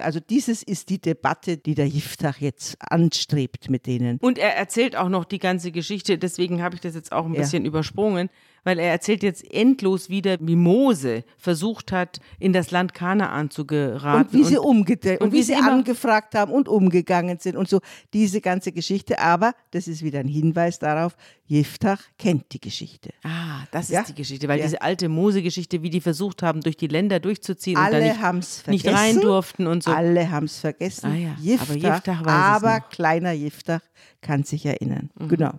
Also 0.00 0.18
dieses 0.18 0.64
ist 0.64 0.88
die 0.88 1.00
Debatte, 1.00 1.56
die 1.56 1.76
der 1.76 1.86
Jiftach 1.86 2.38
jetzt 2.40 2.76
anstrebt 2.80 3.70
mit 3.70 3.86
denen. 3.86 4.18
Und 4.18 4.38
er 4.38 4.56
erzählt 4.56 4.96
auch 4.96 5.08
noch 5.08 5.24
die 5.24 5.38
ganze 5.38 5.70
Geschichte, 5.70 6.18
deswegen 6.18 6.62
habe 6.62 6.74
ich 6.74 6.80
das 6.80 6.96
jetzt 6.96 7.12
auch 7.12 7.24
ein 7.26 7.34
Ja. 7.34 7.40
bisschen 7.40 7.64
übersprungen, 7.64 8.28
weil 8.64 8.78
er 8.78 8.90
erzählt 8.90 9.22
jetzt 9.22 9.44
endlos 9.52 10.08
wieder, 10.08 10.36
wie 10.40 10.56
Mose 10.56 11.24
versucht 11.38 11.92
hat, 11.92 12.18
in 12.38 12.52
das 12.52 12.70
Land 12.70 12.94
Kanaan 12.94 13.50
zu 13.50 13.66
geraten. 13.66 14.28
Und 14.28 14.32
wie 14.32 14.44
sie 14.44 14.58
umgedreht 14.58 15.20
und, 15.20 15.28
und 15.28 15.32
wie 15.32 15.38
wie 15.38 15.42
sie 15.42 15.54
angefragt 15.54 16.34
haben 16.34 16.50
und 16.52 16.68
umgegangen 16.68 17.38
sind 17.38 17.56
und 17.56 17.68
so 17.68 17.80
diese 18.12 18.40
ganze 18.40 18.72
Geschichte. 18.72 19.18
Aber 19.20 19.52
das 19.70 19.86
ist 19.86 20.02
wieder 20.02 20.20
ein 20.20 20.28
Hinweis 20.28 20.78
darauf, 20.78 21.16
Jiftach 21.46 22.00
kennt 22.18 22.52
die 22.52 22.60
Geschichte. 22.60 23.10
Ah, 23.22 23.64
das 23.70 23.84
ist 23.84 23.90
Ja. 23.90 24.02
die 24.04 24.14
Geschichte, 24.14 24.48
weil 24.48 24.58
Ja. 24.58 24.64
diese 24.64 24.80
alte 24.80 25.08
Mose-Geschichte, 25.10 25.82
wie 25.82 25.90
die 25.90 26.00
versucht 26.00 26.42
haben, 26.42 26.62
durch 26.62 26.76
die 26.78 26.86
Länder 26.86 27.20
durchzuziehen 27.20 27.76
und 27.76 27.82
Alle 27.84 28.00
da 28.00 28.06
nicht, 28.06 28.20
haben 28.22 28.38
es 28.38 28.66
nicht 28.66 28.84
vergessen. 28.84 29.04
rein 29.04 29.20
durften 29.20 29.66
und 29.66 29.82
so. 29.82 29.90
Alle 29.92 30.30
haben 30.30 30.46
es 30.46 30.58
vergessen. 30.58 31.10
Ah 31.12 31.14
ja, 31.14 31.36
Jiftach, 31.38 31.68
aber 31.68 31.74
Jiftach 31.78 32.24
weiß 32.24 32.56
es 32.58 32.64
aber. 32.64 32.74
Mhm. 32.76 32.82
kleiner 32.90 33.32
Jiftach 33.32 33.80
kann 34.22 34.42
sich 34.44 34.64
erinnern. 34.64 35.10
Genau. 35.28 35.52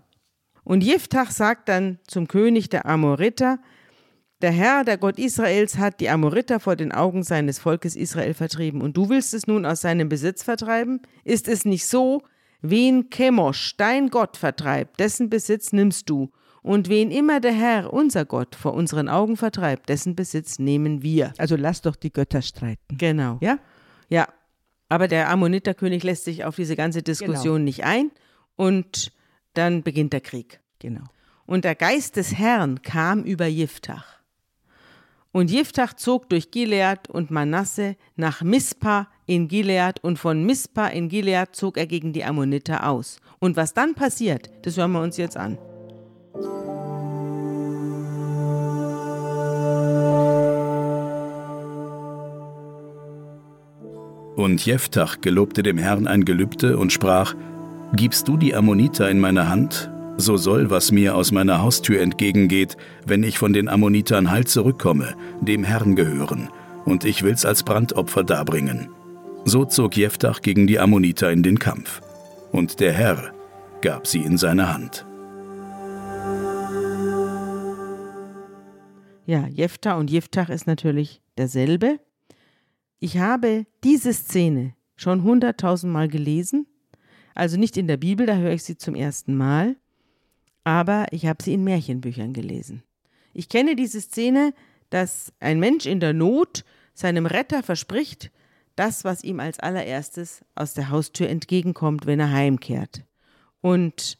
Und 0.66 0.84
Jiftach 0.84 1.32
sagt 1.32 1.70
dann 1.70 2.00
zum 2.08 2.28
König 2.28 2.70
der 2.70 2.86
Amoriter, 2.86 3.60
der 4.42 4.52
Herr, 4.52 4.84
der 4.84 4.98
Gott 4.98 5.18
Israels, 5.18 5.78
hat 5.78 6.02
die 6.02 6.10
Amoriter 6.10 6.60
vor 6.60 6.76
den 6.76 6.92
Augen 6.92 7.24
seines 7.24 7.60
Volkes 7.60 7.96
Israel 7.96 8.34
vertrieben. 8.34 8.82
Und 8.82 8.98
du 8.98 9.10
willst 9.10 9.34
es 9.34 9.48
nun 9.48 9.66
aus 9.66 9.82
seinem 9.82 10.10
Besitz 10.10 10.44
vertreiben? 10.44 11.02
Ist 11.24 11.48
es 11.48 11.64
nicht 11.64 11.88
so? 11.88 12.22
Wen 12.62 13.10
Chemosh, 13.10 13.78
dein 13.78 14.10
Gott, 14.10 14.38
vertreibt, 14.38 15.00
dessen 15.00 15.30
Besitz 15.30 15.72
nimmst 15.72 16.10
du. 16.10 16.32
Und 16.62 16.90
wen 16.90 17.12
immer 17.12 17.40
der 17.40 17.54
Herr, 17.54 17.94
unser 17.94 18.26
Gott, 18.26 18.56
vor 18.56 18.74
unseren 18.74 19.08
Augen 19.08 19.38
vertreibt, 19.38 19.88
dessen 19.88 20.16
Besitz 20.16 20.58
nehmen 20.58 21.04
wir. 21.04 21.34
Also 21.38 21.56
lass 21.56 21.82
doch 21.82 21.96
die 21.96 22.12
Götter 22.12 22.42
streiten. 22.42 22.98
Genau. 22.98 23.38
Ja? 23.40 23.60
Ja, 24.10 24.28
aber 24.90 25.08
der 25.08 25.30
Ammoniterkönig 25.30 26.04
lässt 26.04 26.26
sich 26.26 26.44
auf 26.44 26.56
diese 26.56 26.76
ganze 26.76 27.04
Diskussion 27.04 27.64
nicht 27.64 27.84
ein 27.84 28.12
und 28.56 29.12
dann 29.58 29.84
beginnt 29.84 30.14
der 30.14 30.22
Krieg. 30.22 30.60
Genau. 30.80 31.04
Und 31.46 31.66
der 31.66 31.76
Geist 31.76 32.16
des 32.16 32.38
Herrn 32.38 32.82
kam 32.82 33.24
über 33.24 33.46
Jiftach. 33.46 34.16
Und 35.32 35.52
Jiftach 35.52 35.94
zog 35.94 36.30
durch 36.30 36.50
Gilead 36.50 37.10
und 37.10 37.30
Manasse 37.30 37.98
nach 38.16 38.42
Mispa 38.42 39.10
in 39.26 39.48
Gilead 39.50 40.02
und 40.02 40.18
von 40.18 40.46
Mispa 40.46 40.88
in 40.88 41.10
Gilead 41.10 41.54
zog 41.54 41.78
er 41.78 41.88
gegen 41.88 42.14
die 42.14 42.24
Ammoniter 42.24 42.88
aus. 42.88 43.18
Und 43.40 43.58
was 43.58 43.74
dann 43.74 43.96
passiert, 43.96 44.50
das 44.62 44.78
hören 44.78 44.94
wir 44.94 45.02
uns 45.02 45.18
jetzt 45.18 45.36
an. 45.36 45.58
Und 54.36 54.66
Jephthach 54.66 55.22
gelobte 55.22 55.64
dem 55.64 55.78
Herrn 55.78 56.08
ein 56.08 56.24
Gelübde 56.24 56.78
und 56.78 56.92
sprach: 56.92 57.36
Gibst 57.94 58.28
du 58.28 58.36
die 58.36 58.56
Ammoniter 58.56 59.10
in 59.10 59.20
meine 59.20 59.48
Hand, 59.48 59.92
so 60.18 60.38
soll, 60.38 60.70
was 60.70 60.92
mir 60.92 61.16
aus 61.16 61.32
meiner 61.32 61.62
Haustür 61.62 62.02
entgegengeht, 62.02 62.78
wenn 63.06 63.24
ich 63.24 63.38
von 63.38 63.54
den 63.54 63.68
Ammonitern 63.70 64.32
heil 64.32 64.46
zurückkomme, 64.46 65.16
dem 65.42 65.64
Herrn 65.64 65.96
gehören, 65.96 66.50
und 66.86 67.06
ich 67.06 67.24
will's 67.24 67.46
als 67.46 67.64
Brandopfer 67.64 68.24
darbringen. 68.24 68.90
So 69.46 69.66
zog 69.66 69.96
Jephthach 69.96 70.42
gegen 70.42 70.68
die 70.68 70.80
Ammoniter 70.80 71.32
in 71.32 71.44
den 71.44 71.60
Kampf, 71.60 72.02
und 72.52 72.80
der 72.80 72.94
Herr 72.94 73.32
gab 73.82 74.08
sie 74.08 74.22
in 74.22 74.38
seine 74.38 74.74
Hand. 74.74 75.06
Ja, 79.26 79.48
Jephthah 79.48 79.96
und 79.96 80.12
Jiftach 80.12 80.50
ist 80.50 80.68
natürlich 80.68 81.22
derselbe. 81.38 82.00
Ich 83.00 83.18
habe 83.18 83.66
diese 83.84 84.14
Szene 84.14 84.74
schon 84.96 85.24
hunderttausendmal 85.24 86.08
gelesen, 86.08 86.68
also 87.36 87.58
nicht 87.58 87.78
in 87.78 87.88
der 87.88 87.98
Bibel, 87.98 88.26
da 88.26 88.38
höre 88.38 88.54
ich 88.54 88.64
sie 88.64 88.78
zum 88.78 88.96
ersten 88.96 89.36
Mal, 89.36 89.76
aber 90.64 91.06
ich 91.12 91.28
habe 91.28 91.44
sie 91.44 91.54
in 91.54 91.64
Märchenbüchern 91.64 92.34
gelesen. 92.34 92.82
Ich 93.34 93.50
kenne 93.50 93.76
diese 93.76 94.02
Szene, 94.02 94.54
dass 94.90 95.32
ein 95.40 95.60
Mensch 95.60 95.86
in 95.86 96.00
der 96.00 96.14
Not 96.14 96.64
seinem 96.94 97.26
Retter 97.26 97.62
verspricht, 97.62 98.32
das, 98.76 99.04
was 99.04 99.24
ihm 99.24 99.40
als 99.40 99.60
allererstes 99.60 100.44
aus 100.56 100.74
der 100.74 100.90
Haustür 100.90 101.30
entgegenkommt, 101.30 102.06
wenn 102.06 102.20
er 102.20 102.32
heimkehrt. 102.32 103.04
Und 103.62 104.18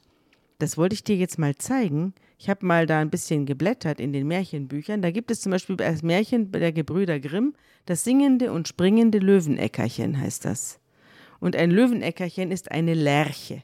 das 0.60 0.78
wollte 0.78 0.96
ich 0.96 1.04
dir 1.04 1.16
jetzt 1.16 1.40
mal 1.40 1.56
zeigen. 1.56 2.14
Ich 2.38 2.50
habe 2.50 2.66
mal 2.66 2.86
da 2.86 3.00
ein 3.00 3.10
bisschen 3.10 3.46
geblättert 3.46 4.00
in 4.00 4.14
den 4.14 4.28
Märchenbüchern. 4.28 5.02
Da 5.02 5.12
gibt 5.12 5.32
es 5.32 5.42
zum 5.42 5.52
Beispiel 5.52 5.78
das 5.78 6.04
Märchen 6.04 6.52
der 6.52 6.72
Gebrüder 6.72 7.20
Grimm, 7.20 7.54
das 7.86 8.04
singende 8.04 8.52
und 8.52 8.68
springende 8.68 9.20
Löweneckerchen 9.20 10.20
heißt 10.20 10.46
das. 10.46 10.80
Und 11.40 11.56
ein 11.56 11.72
Löweneckerchen 11.72 12.52
ist 12.52 12.72
eine 12.72 12.94
Lerche. 12.94 13.64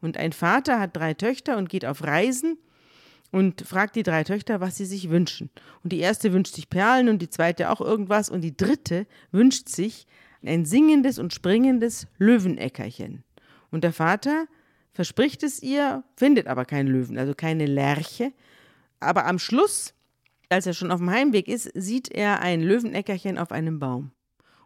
Und 0.00 0.16
ein 0.16 0.32
Vater 0.32 0.80
hat 0.80 0.96
drei 0.96 1.14
Töchter 1.14 1.56
und 1.56 1.68
geht 1.68 1.86
auf 1.86 2.02
Reisen 2.02 2.58
und 3.30 3.62
fragt 3.62 3.96
die 3.96 4.02
drei 4.02 4.24
Töchter, 4.24 4.60
was 4.60 4.76
sie 4.76 4.84
sich 4.84 5.10
wünschen. 5.10 5.50
Und 5.82 5.92
die 5.92 6.00
erste 6.00 6.32
wünscht 6.32 6.54
sich 6.54 6.68
Perlen 6.68 7.08
und 7.08 7.20
die 7.20 7.30
zweite 7.30 7.70
auch 7.70 7.80
irgendwas 7.80 8.28
und 8.28 8.42
die 8.42 8.56
dritte 8.56 9.06
wünscht 9.30 9.68
sich 9.68 10.06
ein 10.44 10.64
singendes 10.64 11.18
und 11.18 11.32
springendes 11.32 12.06
Löweneckerchen. 12.18 13.24
Und 13.70 13.84
der 13.84 13.92
Vater 13.92 14.46
verspricht 14.92 15.42
es 15.42 15.62
ihr, 15.62 16.04
findet 16.16 16.46
aber 16.46 16.64
keinen 16.64 16.88
Löwen, 16.88 17.18
also 17.18 17.34
keine 17.34 17.66
Lerche. 17.66 18.32
Aber 19.00 19.26
am 19.26 19.38
Schluss, 19.38 19.94
als 20.48 20.66
er 20.66 20.74
schon 20.74 20.90
auf 20.90 20.98
dem 21.00 21.10
Heimweg 21.10 21.48
ist, 21.48 21.70
sieht 21.74 22.10
er 22.10 22.40
ein 22.40 22.62
Löweneckerchen 22.62 23.38
auf 23.38 23.52
einem 23.52 23.78
Baum. 23.78 24.10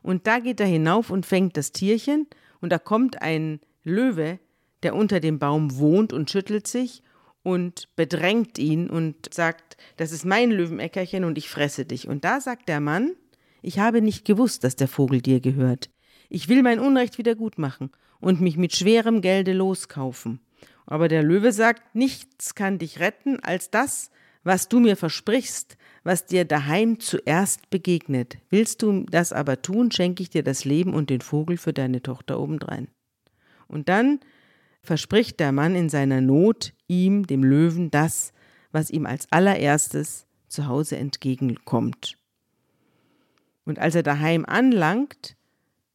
Und 0.03 0.27
da 0.27 0.39
geht 0.39 0.61
er 0.61 0.67
hinauf 0.67 1.11
und 1.11 1.27
fängt 1.27 1.57
das 1.57 1.73
Tierchen 1.73 2.27
und 2.61 2.71
da 2.71 2.79
kommt 2.79 3.23
ein 3.23 3.61
Löwe, 3.85 4.39
der 4.83 4.95
unter 4.95 5.21
dem 5.21 5.39
Baum 5.39 5.79
wohnt 5.79 6.13
und 6.13 6.31
schüttelt 6.31 6.67
sich 6.67 7.03
und 7.43 7.89
bedrängt 7.97 8.59
ihn 8.59 8.91
und 8.91 9.33
sagt, 9.33 9.77
das 9.97 10.13
ist 10.13 10.25
mein 10.25 10.51
Löweneckerchen 10.51 11.25
und 11.25 11.39
ich 11.39 11.49
fresse 11.49 11.85
dich. 11.85 12.09
Und 12.09 12.25
da 12.25 12.41
sagt 12.41 12.69
der 12.69 12.81
Mann, 12.81 13.13
ich 13.63 13.79
habe 13.79 14.03
nicht 14.03 14.25
gewusst, 14.25 14.65
dass 14.65 14.77
der 14.77 14.89
Vogel 14.89 15.21
dir 15.21 15.41
gehört. 15.41 15.91
Ich 16.29 16.49
will 16.49 16.63
mein 16.63 16.81
Unrecht 16.81 17.19
wieder 17.19 17.35
gut 17.35 17.59
machen 17.59 17.91
und 18.21 18.41
mich 18.41 18.57
mit 18.57 18.75
schwerem 18.75 19.21
Gelde 19.21 19.53
loskaufen. 19.53 20.41
Aber 20.87 21.09
der 21.09 21.23
Löwe 21.23 21.53
sagt, 21.53 21.95
nichts 21.95 22.55
kann 22.55 22.79
dich 22.79 23.01
retten 23.01 23.41
als 23.41 23.71
das, 23.71 24.11
was 24.47 24.69
du 24.69 24.79
mir 24.79 24.97
versprichst, 24.97 25.77
was 26.05 26.25
dir 26.25 26.45
daheim 26.45 27.01
zuerst 27.01 27.69
begegnet. 27.69 28.39
Willst 28.49 28.81
du 28.81 29.05
das 29.11 29.33
aber 29.33 29.61
tun, 29.61 29.91
schenke 29.91 30.23
ich 30.23 30.31
dir 30.31 30.45
das 30.45 30.65
Leben 30.65 30.95
und 30.95 31.11
den 31.11 31.21
Vogel 31.21 31.57
für 31.57 31.73
deine 31.73 32.01
Tochter 32.01 32.39
obendrein. 32.39 32.87
Und 33.67 33.89
dann 33.89 34.21
verspricht 34.83 35.41
der 35.41 35.51
Mann 35.51 35.75
in 35.75 35.89
seiner 35.89 36.21
Not 36.21 36.75
ihm, 36.87 37.27
dem 37.27 37.43
Löwen, 37.43 37.91
das, 37.91 38.33
was 38.71 38.91
ihm 38.91 39.05
als 39.05 39.27
allererstes 39.33 40.27
zu 40.47 40.69
Hause 40.69 40.97
entgegenkommt. 40.97 42.17
Und 43.65 43.81
als 43.81 43.97
er 43.97 44.05
daheim 44.05 44.45
anlangt, 44.47 45.37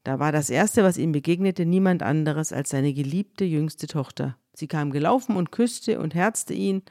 da 0.03 0.19
war 0.19 0.33
das 0.33 0.49
Erste, 0.49 0.83
was 0.83 0.97
ihm 0.97 1.13
begegnete, 1.13 1.65
niemand 1.65 2.03
anderes 2.03 2.51
als 2.51 2.71
seine 2.71 2.91
geliebte 2.93 3.45
jüngste 3.45 3.87
Tochter. 3.87 4.35
Sie 4.53 4.67
kam 4.67 4.91
gelaufen 4.91 5.37
und 5.37 5.53
küsste 5.53 6.01
und 6.01 6.13
herzte 6.13 6.53
ihn, 6.53 6.83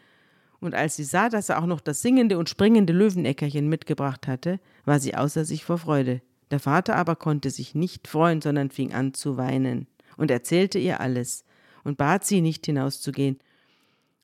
und 0.60 0.74
als 0.74 0.96
sie 0.96 1.04
sah, 1.04 1.28
dass 1.28 1.48
er 1.48 1.60
auch 1.60 1.66
noch 1.66 1.80
das 1.80 2.02
singende 2.02 2.38
und 2.38 2.48
springende 2.48 2.92
Löweneckerchen 2.92 3.68
mitgebracht 3.68 4.26
hatte, 4.26 4.60
war 4.84 5.00
sie 5.00 5.14
außer 5.14 5.44
sich 5.44 5.64
vor 5.64 5.78
Freude. 5.78 6.20
Der 6.50 6.60
Vater 6.60 6.96
aber 6.96 7.16
konnte 7.16 7.50
sich 7.50 7.74
nicht 7.74 8.08
freuen, 8.08 8.42
sondern 8.42 8.70
fing 8.70 8.92
an 8.92 9.14
zu 9.14 9.36
weinen 9.36 9.86
und 10.16 10.30
erzählte 10.30 10.78
ihr 10.78 11.00
alles 11.00 11.44
und 11.84 11.96
bat 11.96 12.24
sie, 12.24 12.40
nicht 12.40 12.66
hinauszugehen. 12.66 13.38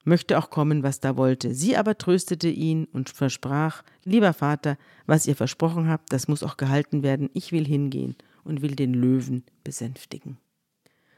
möchte 0.05 0.39
auch 0.39 0.51
kommen, 0.51 0.83
was 0.83 1.01
da 1.01 1.17
wollte. 1.17 1.55
Sie 1.55 1.77
aber 1.77 1.99
tröstete 1.99 2.49
ihn 2.49 2.85
und 2.93 3.09
versprach, 3.09 3.83
lieber 4.05 4.33
Vater, 4.33 4.77
was 5.07 5.27
ihr 5.27 5.35
versprochen 5.35 5.89
habt, 5.89 6.13
das 6.13 6.29
muss 6.29 6.43
auch 6.43 6.57
gehalten 6.57 7.03
werden. 7.03 7.31
Ich 7.33 7.51
will 7.51 7.67
hingehen 7.67 8.15
und 8.45 8.63
will 8.63 8.77
den 8.77 8.95
Löwen 8.95 9.45
besänftigen. 9.65 10.39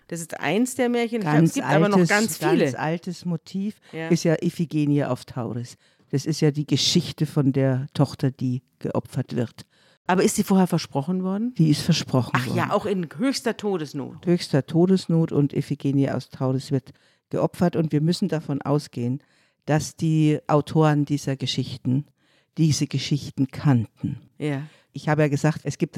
Das 0.09 0.20
ist 0.20 0.38
eins 0.40 0.74
der 0.74 0.88
Märchen. 0.88 1.22
Ganz 1.22 1.50
es 1.50 1.54
gibt 1.54 1.66
altes, 1.66 1.86
aber 1.86 1.96
noch 1.98 2.09
ganz 2.09 2.36
viele. 2.38 2.64
Ganz 2.64 2.74
altes 2.74 3.24
Motiv 3.24 3.76
Ja. 3.92 4.09
ist 4.09 4.24
ja 4.24 4.36
Iphigenie 4.42 5.04
auf 5.04 5.24
Tauris. 5.24 5.76
Das 6.11 6.26
ist 6.26 6.40
ja 6.40 6.50
die 6.50 6.66
Geschichte 6.66 7.26
von 7.26 7.52
der 7.52 7.86
Tochter, 7.94 8.30
die 8.30 8.62
geopfert 8.78 9.36
wird. 9.36 9.62
Aber 10.06 10.22
ist 10.22 10.36
sie 10.36 10.42
vorher 10.42 10.66
versprochen 10.66 11.22
worden? 11.22 11.54
Die 11.59 11.68
ist 11.68 11.82
versprochen 11.82 12.32
Ach 12.34 12.46
worden. 12.46 12.56
ja, 12.56 12.70
auch 12.72 12.86
in 12.86 13.06
höchster 13.18 13.56
Todesnot. 13.59 14.24
höchster 14.24 14.64
Todesnot 14.64 15.32
und 15.32 15.52
Iphigenie 15.52 16.11
aus 16.11 16.30
Tauris 16.30 16.70
wird 16.70 16.92
geopfert. 17.28 17.76
Und 17.76 17.92
wir 17.92 18.00
müssen 18.00 18.28
davon 18.28 18.62
ausgehen, 18.62 19.22
dass 19.66 19.96
die 19.96 20.38
Autoren 20.46 21.04
dieser 21.04 21.36
Geschichten 21.36 22.06
diese 22.56 22.86
Geschichten 22.86 23.48
kannten. 23.48 24.18
Ja. 24.38 24.62
Ich 24.92 25.11
habe 25.11 25.20
ja 25.22 25.28
gesagt, 25.28 25.61
es 25.64 25.76
gibt 25.76 25.94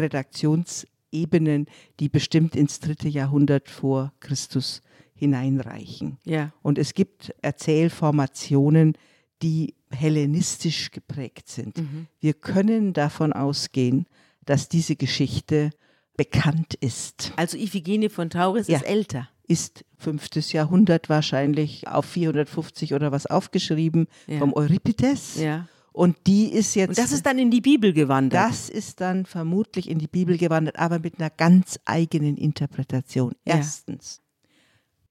Redaktionsebenen, 1.12 1.66
die 1.98 2.08
bestimmt 2.08 2.56
ins 2.56 2.80
dritte 2.80 3.08
Jahrhundert 3.08 3.68
vor 3.68 4.12
Christus 4.20 4.82
hineinreichen. 5.14 6.18
Ja. 6.24 6.52
Und 6.62 6.78
es 6.78 6.94
gibt 6.94 7.34
Erzählformationen, 7.42 8.96
die 9.42 9.74
hellenistisch 9.90 10.90
geprägt 10.90 11.48
sind. 11.48 11.78
Mhm. 11.78 12.06
Wir 12.20 12.34
können 12.34 12.92
davon 12.92 13.32
ausgehen, 13.32 14.06
dass 14.44 14.68
diese 14.68 14.96
Geschichte 14.96 15.70
bekannt 16.16 16.74
ist. 16.74 17.32
Also 17.36 17.56
Iphigenie 17.56 18.08
von 18.08 18.30
Tauris 18.30 18.68
Ja. 18.68 18.78
ist 18.78 18.84
älter. 18.86 19.28
Ist 19.46 19.84
fünftes 19.98 20.52
Jahrhundert 20.52 21.08
wahrscheinlich 21.08 21.88
auf 21.88 22.04
450 22.06 22.94
oder 22.94 23.10
was 23.10 23.26
aufgeschrieben 23.26 24.06
Ja. 24.26 24.38
vom 24.38 24.52
Euripides. 24.54 25.36
Ja. 25.40 25.66
Und 25.92 26.16
die 26.26 26.52
ist 26.52 26.74
jetzt. 26.74 26.90
Und 26.90 26.98
das 26.98 27.12
ist 27.12 27.26
dann 27.26 27.38
in 27.38 27.50
die 27.50 27.60
Bibel 27.60 27.92
gewandert. 27.92 28.40
das 28.40 28.68
ist 28.68 29.00
dann 29.00 29.26
vermutlich 29.26 29.88
in 29.88 29.98
die 29.98 30.06
Bibel 30.06 30.38
gewandert, 30.38 30.78
aber 30.78 30.98
mit 30.98 31.18
einer 31.18 31.30
ganz 31.30 31.78
eigenen 31.84 32.36
Interpretation. 32.36 33.32
Ja. 33.44 33.56
Erstens, 33.56 34.20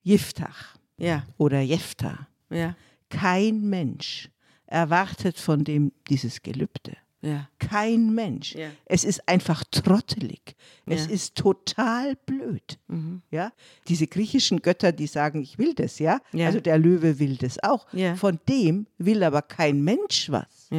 Jiftach 0.01 0.77
ja, 0.97 1.23
oder 1.38 1.61
Jephthah. 1.61 2.27
ja, 2.49 2.75
Kein 3.09 3.69
Mensch 3.69 4.30
erwartet 4.65 5.38
von 5.38 5.63
dem 5.63 5.91
dieses 6.09 6.41
Gelübde. 6.41 6.95
Ja. 7.22 7.49
Kein 7.59 8.13
Mensch. 8.15 8.55
Ja. 8.55 8.70
Es 8.86 9.03
ist 9.03 9.28
einfach 9.28 9.63
trottelig. 9.72 10.55
Es 10.86 11.05
Ja. 11.07 11.11
ist 11.11 11.36
total 11.36 12.15
blöd. 12.26 12.80
Mhm. 12.88 13.22
Ja? 13.32 13.51
Diese 13.88 14.07
griechischen 14.07 14.61
Götter, 14.61 14.91
die 14.91 15.07
sagen, 15.07 15.41
ich 15.41 15.57
will 15.57 15.74
das, 15.74 15.99
ja? 15.99 16.22
Also 16.34 16.59
der 16.59 16.78
Löwe 16.78 17.20
will 17.20 17.36
das 17.38 17.61
auch. 17.63 17.88
Von 18.15 18.39
dem 18.47 18.88
will 18.97 19.24
aber 19.24 19.41
kein 19.41 19.84
Mensch 19.84 20.30
was. 20.32 20.70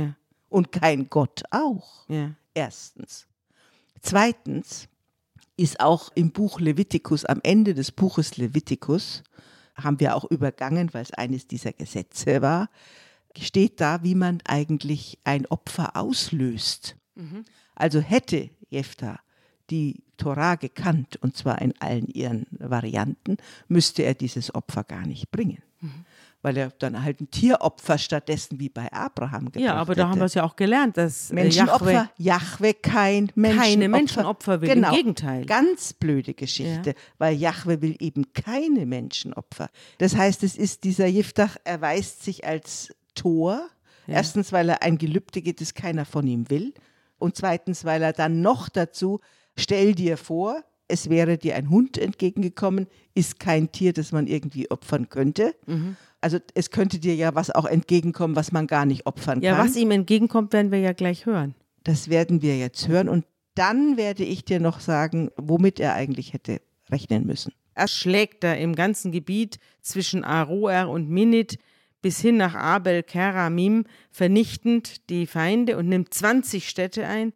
Und 0.49 0.73
kein 0.73 1.09
Gott 1.11 1.43
auch. 1.51 2.07
Erstens. 2.55 3.27
Zweitens 4.01 4.89
ist 5.57 5.79
auch 5.81 6.11
im 6.15 6.31
Buch 6.33 6.59
Levitikus, 6.59 7.25
am 7.27 7.41
Ende 7.43 7.75
des 7.75 7.93
Buches 7.93 8.37
Levitikus, 8.39 9.23
haben 9.75 10.01
wir 10.01 10.17
auch 10.17 10.25
übergangen, 10.31 10.93
weil 10.93 11.03
es 11.03 11.13
eines 11.13 11.47
dieser 11.47 11.73
Gesetze 11.73 12.41
war, 12.43 12.71
steht 13.39 13.81
da, 13.81 14.03
wie 14.03 14.15
man 14.15 14.41
eigentlich 14.45 15.19
ein 15.25 15.47
Opfer 15.47 15.97
auslöst. 15.97 16.97
Also 17.75 18.01
hätte 18.01 18.51
Jephthah 18.71 19.21
die 19.71 20.03
Torah 20.17 20.57
gekannt, 20.57 21.19
und 21.23 21.37
zwar 21.37 21.61
in 21.63 21.75
allen 21.81 22.07
ihren 22.09 22.47
Varianten, 22.51 23.37
müsste 23.69 24.03
er 24.03 24.15
dieses 24.15 24.55
Opfer 24.55 24.85
gar 24.85 25.07
nicht 25.07 25.31
bringen. 25.31 25.63
Weil 26.43 26.57
er 26.57 26.71
dann 26.71 27.03
halt 27.03 27.21
ein 27.21 27.31
Tieropfer 27.31 27.99
stattdessen 27.99 28.59
wie 28.59 28.71
bei 28.71 28.91
Abraham 28.93 29.47
gebracht 29.47 29.63
Ja, 29.63 29.75
aber 29.75 29.95
da 29.95 30.09
haben 30.09 30.19
wir 30.19 30.25
es 30.25 30.35
ja 30.35 30.43
auch 30.45 30.57
gelernt, 30.57 30.97
dass 30.97 31.31
äh, 31.31 31.35
Menschenopfer, 31.35 32.11
Jahwe 32.17 32.73
kein 32.75 33.31
Menschenopfer. 33.35 33.69
keine 33.71 33.89
Menschenopfer 33.91 34.61
will, 34.63 34.69
im 34.71 34.75
Genau. 34.77 34.95
Gegenteil. 34.95 35.45
Ganz 35.45 35.93
blöde 35.93 36.33
Geschichte, 36.35 36.95
weil 37.19 37.37
Jahwe 37.37 37.83
will 37.83 37.95
eben 38.01 38.33
keine 38.33 38.87
Menschenopfer. 38.87 39.69
Das 39.99 40.17
heißt, 40.17 40.43
es 40.43 40.57
ist 40.57 40.85
dieser 40.85 41.07
Jiftach 41.07 41.57
erweist 41.65 42.25
sich 42.25 42.47
als 42.47 42.95
Tor. 43.21 43.69
Erstens, 44.07 44.53
weil 44.53 44.69
er 44.71 44.83
ein 44.83 44.99
Gelübde 44.99 45.41
geht, 45.41 45.61
das 45.61 45.75
keiner 45.75 46.05
von 46.05 46.27
ihm 46.27 46.51
will. 46.51 46.75
Und 47.19 47.37
zweitens, 47.37 47.85
weil 47.85 48.03
er 48.03 48.13
dann 48.13 48.41
noch 48.41 48.69
dazu, 48.69 49.21
stell 49.57 49.95
dir 49.95 50.17
vor, 50.17 50.65
es 50.89 51.09
wäre 51.09 51.39
dir 51.39 51.55
ein 51.55 51.71
Hund 51.71 51.97
entgegengekommen, 51.99 52.87
ist 53.15 53.39
kein 53.39 53.71
Tier, 53.71 53.93
das 53.93 54.11
man 54.11 54.27
irgendwie 54.27 54.71
opfern 54.71 55.09
könnte. 55.09 55.55
Mhm. 55.67 55.97
Also 56.21 56.39
es 56.55 56.71
könnte 56.71 56.99
dir 56.99 57.15
ja 57.15 57.35
was 57.35 57.51
auch 57.51 57.67
entgegenkommen, 57.67 58.35
was 58.37 58.53
man 58.53 58.67
gar 58.67 58.85
nicht 58.85 59.07
opfern 59.07 59.41
Ja, 59.43 59.57
kann. 59.57 59.67
was 59.69 59.77
ihm 59.77 59.91
entgegenkommt, 59.93 60.53
werden 60.53 60.73
wir 60.73 60.81
ja 60.81 60.93
gleich 60.93 61.27
hören. 61.27 61.55
Das 61.85 62.09
werden 62.11 62.43
wir 62.43 62.59
jetzt 62.59 62.89
hören 62.89 63.09
und 63.09 63.25
dann 63.55 63.97
werde 63.97 64.25
ich 64.25 64.45
dir 64.45 64.61
noch 64.61 64.81
sagen, 64.81 65.31
womit 65.37 65.79
er 65.79 65.95
eigentlich 65.95 66.33
hätte 66.33 66.61
rechnen 66.91 67.27
müssen. 67.27 67.53
Er 67.75 67.89
schlägt 67.89 68.43
da 68.45 68.53
im 68.55 68.75
ganzen 68.75 69.13
Gebiet 69.13 69.59
zwischen 69.81 70.25
Aroer 70.25 70.89
und 70.89 71.09
Minit 71.09 71.59
bis 72.03 72.21
hin 72.21 72.37
nach 72.37 72.55
Abel 72.55 73.03
Keramim 73.03 73.85
vernichtend 74.11 75.09
die 75.11 75.27
Feinde 75.27 75.77
und 75.77 75.89
nimmt 75.89 76.13
20 76.13 76.69
Städte 76.69 77.07
ein. 77.07 77.33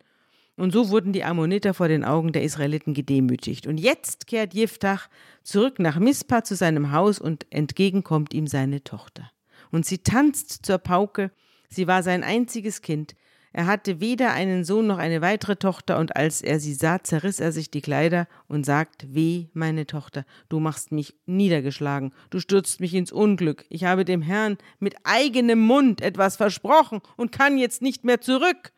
Und 0.57 0.73
so 0.73 0.91
wurden 0.91 1.13
die 1.13 1.25
Ammoniter 1.25 1.75
vor 1.75 1.89
den 1.89 2.05
Augen 2.05 2.33
der 2.33 2.43
Israeliten 2.43 2.95
gedemütigt. 2.95 3.67
Und 3.67 3.79
jetzt 3.79 4.27
kehrt 4.27 4.55
Jiftach 4.55 5.09
zurück 5.43 5.81
nach 5.81 5.99
Mispa 5.99 6.45
zu 6.45 6.55
seinem 6.55 6.93
Haus 6.93 7.19
und 7.19 7.47
entgegenkommt 7.51 8.33
ihm 8.33 8.47
seine 8.47 8.85
Tochter. 8.85 9.31
Und 9.73 9.85
sie 9.85 9.99
tanzt 9.99 10.65
zur 10.65 10.79
Pauke. 10.79 11.33
Sie 11.69 11.89
war 11.89 12.05
sein 12.05 12.23
einziges 12.23 12.83
Kind. 12.83 13.17
Er 13.57 13.67
hatte 13.67 14.01
weder 14.01 14.33
einen 14.33 14.65
Sohn 14.65 14.89
noch 14.89 14.99
eine 14.99 15.21
weitere 15.21 15.55
Tochter, 15.55 16.01
und 16.01 16.17
als 16.17 16.43
er 16.43 16.59
sie 16.59 16.75
sah, 16.75 17.05
zerriss 17.05 17.39
er 17.39 17.53
sich 17.53 17.71
die 17.71 17.83
Kleider 17.83 18.27
und 18.49 18.67
sagt, 18.67 19.15
Weh, 19.15 19.47
meine 19.53 19.87
Tochter, 19.87 20.27
du 20.49 20.59
machst 20.59 20.91
mich 20.91 21.15
niedergeschlagen, 21.27 22.13
du 22.31 22.41
stürzt 22.41 22.81
mich 22.81 22.95
ins 22.95 23.13
Unglück. 23.13 23.65
Ich 23.69 23.85
habe 23.85 24.05
dem 24.05 24.23
Herrn 24.23 24.59
mit 24.81 24.97
eigenem 25.05 25.61
Mund 25.61 26.01
etwas 26.01 26.35
versprochen 26.35 27.01
und 27.17 27.31
kann 27.31 27.57
jetzt 27.57 27.81
nicht 27.81 28.05
mehr 28.05 28.21
zurück. 28.21 28.73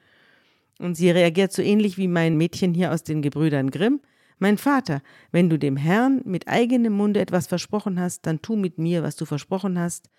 Und 0.79 0.95
sie 0.95 1.11
reagiert 1.11 1.55
so 1.55 1.63
ähnlich 1.63 1.97
wie 1.97 2.07
mein 2.07 2.37
Mädchen 2.37 2.75
hier 2.75 2.93
aus 2.93 3.03
den 3.03 3.23
Gebrüdern 3.23 3.71
Grimm. 3.71 4.03
Mein 4.39 4.59
Vater, 4.59 5.01
wenn 5.33 5.49
du 5.49 5.59
dem 5.59 5.79
Herrn 5.79 6.21
mit 6.27 6.49
eigenem 6.49 6.93
Munde 6.93 7.21
etwas 7.21 7.47
versprochen 7.47 7.99
hast, 7.99 8.27
dann 8.27 8.43
tu 8.43 8.57
mit 8.57 8.77
mir, 8.77 9.03
was 9.03 9.17
du 9.17 9.25
versprochen 9.25 9.79
hast, 9.79 10.11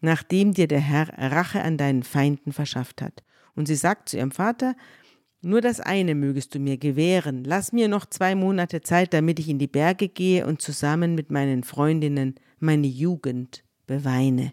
nachdem 0.00 0.54
dir 0.54 0.66
der 0.66 0.80
Herr 0.80 1.08
Rache 1.16 1.62
an 1.62 1.76
deinen 1.76 2.02
Feinden 2.02 2.52
verschafft 2.52 3.00
hat. 3.00 3.22
Und 3.54 3.66
sie 3.66 3.74
sagt 3.74 4.08
zu 4.08 4.16
ihrem 4.16 4.30
Vater, 4.30 4.74
nur 5.42 5.60
das 5.60 5.80
eine 5.80 6.14
mögest 6.14 6.54
du 6.54 6.60
mir 6.60 6.78
gewähren. 6.78 7.42
Lass 7.44 7.72
mir 7.72 7.88
noch 7.88 8.06
zwei 8.06 8.34
Monate 8.34 8.80
Zeit, 8.80 9.12
damit 9.12 9.40
ich 9.40 9.48
in 9.48 9.58
die 9.58 9.66
Berge 9.66 10.08
gehe 10.08 10.46
und 10.46 10.62
zusammen 10.62 11.14
mit 11.16 11.30
meinen 11.32 11.64
Freundinnen 11.64 12.36
meine 12.60 12.86
Jugend 12.86 13.64
beweine. 13.86 14.52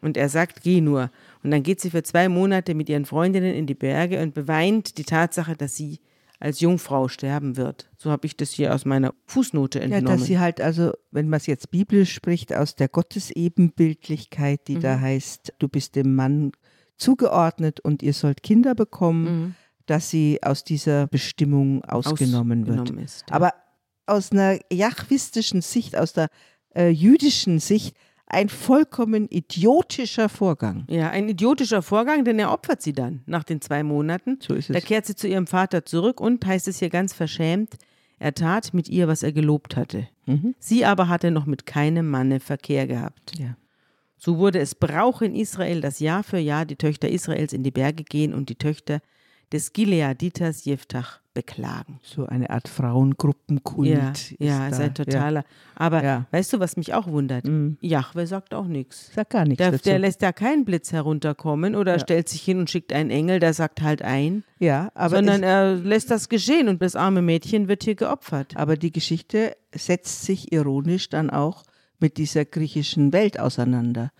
Und 0.00 0.16
er 0.16 0.30
sagt, 0.30 0.62
geh 0.62 0.80
nur. 0.80 1.10
Und 1.42 1.50
dann 1.50 1.62
geht 1.62 1.80
sie 1.80 1.90
für 1.90 2.02
zwei 2.02 2.30
Monate 2.30 2.74
mit 2.74 2.88
ihren 2.88 3.04
Freundinnen 3.04 3.54
in 3.54 3.66
die 3.66 3.74
Berge 3.74 4.22
und 4.22 4.32
beweint 4.32 4.96
die 4.96 5.04
Tatsache, 5.04 5.54
dass 5.54 5.76
sie 5.76 6.00
als 6.38 6.60
Jungfrau 6.60 7.08
sterben 7.08 7.58
wird. 7.58 7.90
So 7.98 8.10
habe 8.10 8.26
ich 8.26 8.34
das 8.34 8.50
hier 8.50 8.74
aus 8.74 8.86
meiner 8.86 9.12
Fußnote 9.26 9.78
Ja, 9.80 9.84
entnommen. 9.84 10.18
dass 10.18 10.26
sie 10.26 10.38
halt 10.38 10.62
also, 10.62 10.92
wenn 11.10 11.28
man 11.28 11.36
es 11.36 11.46
jetzt 11.46 11.70
biblisch 11.70 12.14
spricht, 12.14 12.54
aus 12.54 12.74
der 12.74 12.88
Gottesebenbildlichkeit, 12.88 14.66
die 14.66 14.78
da 14.78 14.98
heißt, 14.98 15.52
du 15.58 15.68
bist 15.68 15.96
dem 15.96 16.14
Mann 16.14 16.52
zugeordnet 17.00 17.80
und 17.80 18.02
ihr 18.02 18.12
sollt 18.12 18.42
Kinder 18.42 18.74
bekommen, 18.74 19.56
dass 19.86 20.10
sie 20.10 20.38
aus 20.42 20.62
dieser 20.64 21.06
Bestimmung 21.08 21.84
ausgenommen 21.84 22.66
wird. 22.66 22.80
Ausgenommen 22.80 23.04
ist, 23.04 23.24
ja. 23.28 23.36
Aber 23.36 23.54
aus 24.06 24.32
einer 24.32 24.58
jachwistischen 24.72 25.62
Sicht, 25.62 25.96
aus 25.96 26.12
der 26.12 26.28
äh, 26.74 26.88
jüdischen 26.88 27.58
Sicht, 27.58 27.96
ein 28.26 28.48
vollkommen 28.48 29.26
idiotischer 29.28 30.28
Vorgang. 30.28 30.84
Ja, 30.88 31.10
ein 31.10 31.28
idiotischer 31.28 31.82
Vorgang, 31.82 32.24
denn 32.24 32.38
er 32.38 32.52
opfert 32.52 32.80
sie 32.80 32.92
dann 32.92 33.22
nach 33.26 33.42
den 33.42 33.60
zwei 33.60 33.82
Monaten. 33.82 34.38
So 34.40 34.54
ist 34.54 34.70
Da 34.70 34.74
es. 34.74 34.84
kehrt 34.84 35.06
sie 35.06 35.16
zu 35.16 35.26
ihrem 35.26 35.48
Vater 35.48 35.84
zurück 35.84 36.20
und, 36.20 36.46
heißt 36.46 36.68
es 36.68 36.78
hier 36.78 36.90
ganz 36.90 37.12
verschämt, 37.12 37.74
er 38.20 38.34
tat 38.34 38.72
mit 38.74 38.88
ihr, 38.88 39.08
was 39.08 39.22
er 39.24 39.32
gelobt 39.32 39.76
hatte. 39.76 40.06
Mhm. 40.26 40.54
Sie 40.60 40.84
aber 40.84 41.08
hatte 41.08 41.30
noch 41.32 41.46
mit 41.46 41.66
keinem 41.66 42.08
Manne 42.08 42.38
Verkehr 42.38 42.86
gehabt. 42.86 43.36
Ja. 43.38 43.56
So 44.22 44.36
wurde 44.36 44.58
es 44.60 44.74
Brauch 44.74 45.22
in 45.22 45.34
Israel, 45.34 45.80
dass 45.80 45.98
Jahr 45.98 46.22
für 46.22 46.38
Jahr 46.38 46.66
die 46.66 46.76
Töchter 46.76 47.08
Israels 47.08 47.54
in 47.54 47.62
die 47.62 47.70
Berge 47.70 48.04
gehen 48.04 48.34
und 48.34 48.50
die 48.50 48.54
Töchter 48.56 49.00
des 49.50 49.72
Gileaditers 49.72 50.64
Jeftach 50.66 51.20
beklagen. 51.34 51.98
So 52.02 52.26
eine 52.26 52.50
Art 52.50 52.68
Frauengruppenkult. 52.68 53.88
Ja, 53.88 54.10
ist 54.10 54.30
ja, 54.38 54.68
ist 54.68 54.78
ein 54.80 54.94
totaler. 54.94 55.44
Aber 55.74 56.04
Ja. 56.04 56.26
weißt 56.32 56.52
du, 56.52 56.60
was 56.60 56.76
mich 56.76 56.92
auch 56.94 57.06
wundert? 57.06 57.44
Jahwe 57.80 58.26
sagt 58.26 58.52
auch 58.54 58.66
nichts. 58.66 59.08
Ja. 59.08 59.14
Sag 59.16 59.30
gar 59.30 59.44
nichts 59.44 59.58
Der, 59.58 59.70
dazu. 59.72 59.84
der 59.84 59.98
lässt 59.98 60.22
da 60.22 60.32
keinen 60.32 60.64
Blitz 60.64 60.92
herunterkommen 60.92 61.74
oder 61.74 61.98
stellt 61.98 62.28
sich 62.28 62.42
hin 62.42 62.58
und 62.58 62.70
schickt 62.70 62.92
einen 62.92 63.10
Engel, 63.10 63.40
der 63.40 63.54
sagt 63.54 63.80
halt 63.82 64.02
ein, 64.02 64.44
ja, 64.58 64.90
aber, 64.94 65.16
sondern 65.16 65.42
er 65.42 65.74
lässt 65.76 66.10
das 66.10 66.28
geschehen 66.28 66.68
und 66.68 66.82
das 66.82 66.94
arme 66.94 67.22
Mädchen 67.22 67.68
wird 67.68 67.82
hier 67.84 67.94
geopfert. 67.94 68.56
aber 68.56 68.76
die 68.76 68.92
Geschichte 68.92 69.56
setzt 69.74 70.24
sich 70.24 70.52
ironisch 70.52 71.08
dann 71.08 71.30
auch 71.30 71.62
mit 72.00 72.16
dieser 72.16 72.44
griechischen 72.44 73.12
Welt 73.12 73.38
auseinander. 73.38 74.10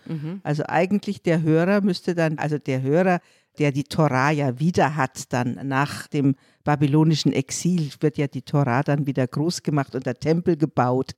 Also 0.43 0.63
eigentlich 0.67 1.21
der 1.21 1.41
Hörer 1.41 1.81
müsste 1.81 2.15
dann, 2.15 2.37
also 2.37 2.57
der 2.57 2.81
Hörer, 2.81 3.19
der 3.59 3.71
die 3.71 3.83
Torah 3.83 4.31
ja 4.31 4.59
wieder 4.59 4.95
hat, 4.95 5.33
dann 5.33 5.59
nach 5.67 6.07
dem 6.07 6.35
babylonischen 6.63 7.33
Exil 7.33 7.89
wird 7.99 8.17
ja 8.17 8.27
die 8.27 8.43
Torah 8.43 8.83
dann 8.83 9.05
wieder 9.07 9.27
groß 9.27 9.63
gemacht 9.63 9.95
und 9.95 10.05
der 10.05 10.19
Tempel 10.19 10.57
gebaut. 10.57 11.11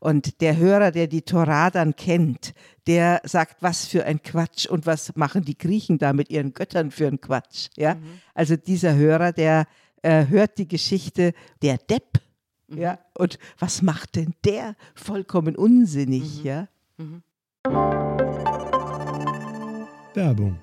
Und 0.00 0.40
der 0.40 0.56
Hörer, 0.56 0.92
der 0.92 1.08
die 1.08 1.22
Torah 1.22 1.70
dann 1.70 1.96
kennt, 1.96 2.54
der 2.86 3.20
sagt, 3.24 3.62
was 3.62 3.86
für 3.86 4.04
ein 4.04 4.22
Quatsch 4.22 4.66
und 4.66 4.86
was 4.86 5.16
machen 5.16 5.44
die 5.44 5.58
Griechen 5.58 5.98
da 5.98 6.12
mit 6.12 6.30
ihren 6.30 6.54
Göttern 6.54 6.90
für 6.90 7.08
ein 7.08 7.20
Quatsch. 7.20 7.68
Ja? 7.76 7.96
Also 8.34 8.56
dieser 8.56 8.94
Hörer, 8.94 9.32
der 9.32 9.66
äh, 10.02 10.26
hört 10.26 10.58
die 10.58 10.68
Geschichte 10.68 11.32
der 11.62 11.78
Depp. 11.78 12.20
Ja, 12.74 12.98
und 13.16 13.38
was 13.58 13.82
macht 13.82 14.16
denn 14.16 14.34
der? 14.44 14.74
Vollkommen 14.94 15.56
unsinnig, 15.56 16.44
ja. 16.44 16.68
Werbung. 20.14 20.58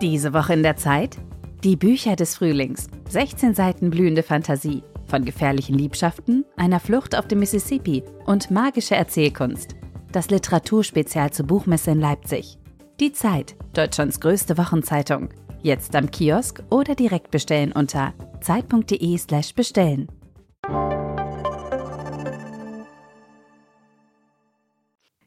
Diese 0.00 0.32
Woche 0.32 0.54
in 0.54 0.62
der 0.62 0.76
Zeit? 0.76 1.18
Die 1.62 1.76
Bücher 1.76 2.16
des 2.16 2.36
Frühlings. 2.36 2.86
16 3.10 3.54
Seiten 3.54 3.90
blühende 3.90 4.22
Fantasie. 4.22 4.82
Von 5.06 5.24
gefährlichen 5.24 5.76
Liebschaften, 5.76 6.46
einer 6.56 6.80
Flucht 6.80 7.14
auf 7.16 7.26
dem 7.28 7.40
Mississippi 7.40 8.02
und 8.24 8.50
magische 8.50 8.94
Erzählkunst. 8.94 9.74
Das 10.12 10.30
Literaturspezial 10.30 11.32
zur 11.32 11.46
Buchmesse 11.46 11.90
in 11.90 12.00
Leipzig. 12.00 12.58
Die 13.00 13.12
Zeit, 13.12 13.56
Deutschlands 13.74 14.20
größte 14.20 14.56
Wochenzeitung. 14.56 15.28
Jetzt 15.62 15.94
am 15.94 16.10
Kiosk 16.10 16.62
oder 16.70 16.94
direkt 16.94 17.30
bestellen 17.30 17.72
unter 17.72 18.14
zeit.de/slash 18.40 19.54
bestellen. 19.54 20.08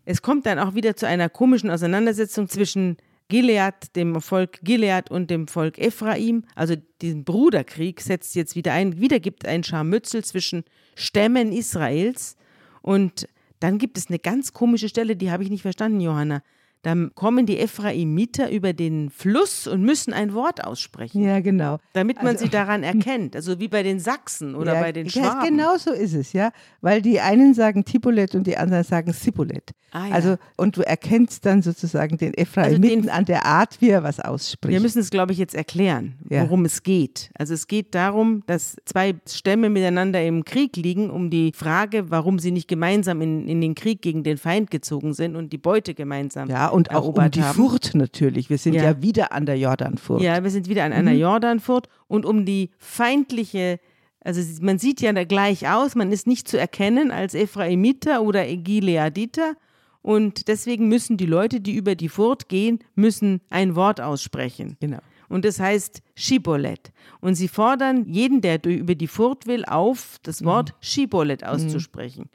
Es 0.06 0.24
kommt 0.24 0.48
dann 0.48 0.58
auch 0.58 0.74
wieder 0.74 0.96
zu 0.96 1.08
einer 1.08 1.30
komischen 1.30 1.70
Auseinandersetzung 1.70 2.50
zwischen 2.50 2.98
Gilead, 3.28 3.96
dem 3.96 4.20
Volk 4.22 4.60
Gilead 4.64 5.12
und 5.12 5.30
dem 5.30 5.48
Volk 5.48 5.78
Ephraim. 5.78 6.46
Also 6.56 6.76
diesen 7.02 7.24
Bruderkrieg 7.24 8.02
setzt 8.02 8.36
jetzt 8.36 8.56
wieder 8.56 8.74
ein. 8.74 9.00
Wieder 9.00 9.20
gibt 9.20 9.46
ein 9.46 9.64
Scharmützel 9.64 10.24
zwischen 10.24 10.64
Stämmen 10.96 11.52
Israels. 11.52 12.38
Und 12.82 13.28
dann 13.60 13.78
gibt 13.78 14.00
es 14.00 14.08
eine 14.08 14.20
ganz 14.20 14.52
komische 14.52 14.90
Stelle, 14.90 15.16
die 15.16 15.30
habe 15.30 15.44
ich 15.44 15.52
nicht 15.52 15.62
verstanden, 15.62 16.02
Johanna. 16.02 16.42
Da 16.84 16.96
kommen 17.16 17.46
die 17.46 17.60
Ephraimiter 17.60 18.52
über 18.52 18.74
den 18.74 19.10
Fluss 19.10 19.68
und 19.68 19.82
müssen 19.84 20.14
ein 20.14 20.34
Wort 20.34 20.64
aussprechen, 20.64 21.24
Ja, 21.24 21.40
genau. 21.40 21.80
damit 21.94 22.18
man 22.18 22.28
Also- 22.34 22.46
sie 22.46 22.50
daran 22.52 22.84
erkennt. 22.84 23.36
Also 23.36 23.60
wie 23.60 23.68
bei 23.68 23.84
den 23.84 24.00
Sachsen 24.00 24.54
oder 24.56 24.76
ja, 24.76 24.82
bei 24.82 24.92
den 24.92 25.06
Ja, 25.08 25.12
Schwaben. 25.12 25.48
genau 25.48 25.78
so 25.78 25.92
ist 25.92 26.14
es, 26.14 26.34
ja. 26.34 26.52
Weil 26.82 27.02
die 27.02 27.20
einen 27.20 27.54
sagen 27.54 27.86
Tipolet 27.86 28.36
und 28.36 28.46
die 28.48 28.58
anderen 28.58 28.84
sagen 28.84 29.12
Sipolet. 29.14 29.72
Ah, 29.92 30.08
ja. 30.08 30.16
Also, 30.16 30.38
und 30.58 30.76
du 30.76 30.82
erkennst 30.82 31.46
dann 31.46 31.62
sozusagen 31.62 32.18
den 32.18 32.34
Ephraimiten 32.34 33.04
den- 33.04 33.10
an 33.12 33.26
der 33.26 33.46
Art, 33.46 33.80
wie 33.80 33.90
er 33.90 34.02
was 34.04 34.20
ausspricht. 34.20 34.74
Wir 34.74 34.82
müssen 34.82 35.00
es, 35.00 35.10
glaube 35.12 35.32
ich, 35.34 35.38
jetzt 35.38 35.54
erklären, 35.54 36.16
Ja. 36.30 36.42
worum 36.44 36.66
es 36.66 36.82
geht. 36.82 37.30
Also 37.38 37.54
es 37.54 37.68
geht 37.68 37.94
darum, 37.94 38.42
dass 38.48 38.76
zwei 38.86 39.14
Stämme 39.30 39.70
miteinander 39.70 40.24
im 40.26 40.44
Krieg 40.46 40.76
liegen, 40.78 41.12
um 41.12 41.30
die 41.30 41.52
Frage, 41.54 42.10
warum 42.10 42.40
sie 42.40 42.52
nicht 42.52 42.68
gemeinsam 42.68 43.22
in, 43.22 43.48
in 43.48 43.62
den 43.62 43.76
Krieg 43.76 44.02
gegen 44.02 44.24
den 44.24 44.38
Feind 44.38 44.72
gezogen 44.72 45.14
sind 45.14 45.36
und 45.36 45.54
die 45.54 45.60
Beute 45.60 45.94
gemeinsam 45.94 46.50
ja, 46.50 46.70
und 46.74 46.92
auch 46.92 47.08
um 47.08 47.32
die 47.32 47.44
haben. 47.44 47.56
Furt 47.56 47.96
natürlich. 47.96 48.50
Wir 48.50 48.58
sind 48.58 48.74
Ja. 48.74 48.84
ja, 48.84 49.02
wieder 49.02 49.32
an 49.32 49.46
der 49.46 49.58
Jordanfurt. 49.58 50.22
Ja, 50.22 50.44
wir 50.44 50.50
sind 50.50 50.68
wieder 50.68 50.84
an 50.84 50.94
einer 50.94 51.14
Jordanfurt 51.14 51.88
und 52.08 52.26
um 52.26 52.46
die 52.46 52.72
feindliche, 52.78 53.80
also 54.22 54.42
man 54.62 54.80
sieht 54.80 55.02
ja 55.02 55.14
da 55.14 55.24
gleich 55.24 55.70
aus, 55.70 55.96
man 55.96 56.12
ist 56.12 56.28
nicht 56.28 56.48
zu 56.48 56.58
erkennen 56.60 57.12
als 57.12 57.34
Ephraimiter 57.34 58.22
oder 58.22 58.46
Gileaditer 58.46 59.54
und 60.02 60.48
deswegen 60.50 60.90
müssen 60.90 61.16
die 61.18 61.26
Leute, 61.26 61.62
die 61.62 61.76
über 61.76 61.96
die 61.96 62.10
Furt 62.10 62.50
gehen, 62.50 62.80
müssen 62.96 63.42
ein 63.50 63.76
Wort 63.76 64.02
aussprechen. 64.02 64.76
Genau. 64.80 65.00
Und 65.30 65.46
das 65.46 65.60
heißt 65.60 66.02
Schibolet. 66.16 66.92
Und 67.22 67.36
sie 67.36 67.48
fordern 67.48 68.06
jeden, 68.06 68.42
der 68.42 68.64
über 68.66 68.96
die 68.96 69.08
Furt 69.08 69.48
will, 69.48 69.64
auf, 69.66 70.18
das 70.22 70.44
Wort 70.44 70.76
Schibolet 70.82 71.44
auszusprechen. 71.44 72.30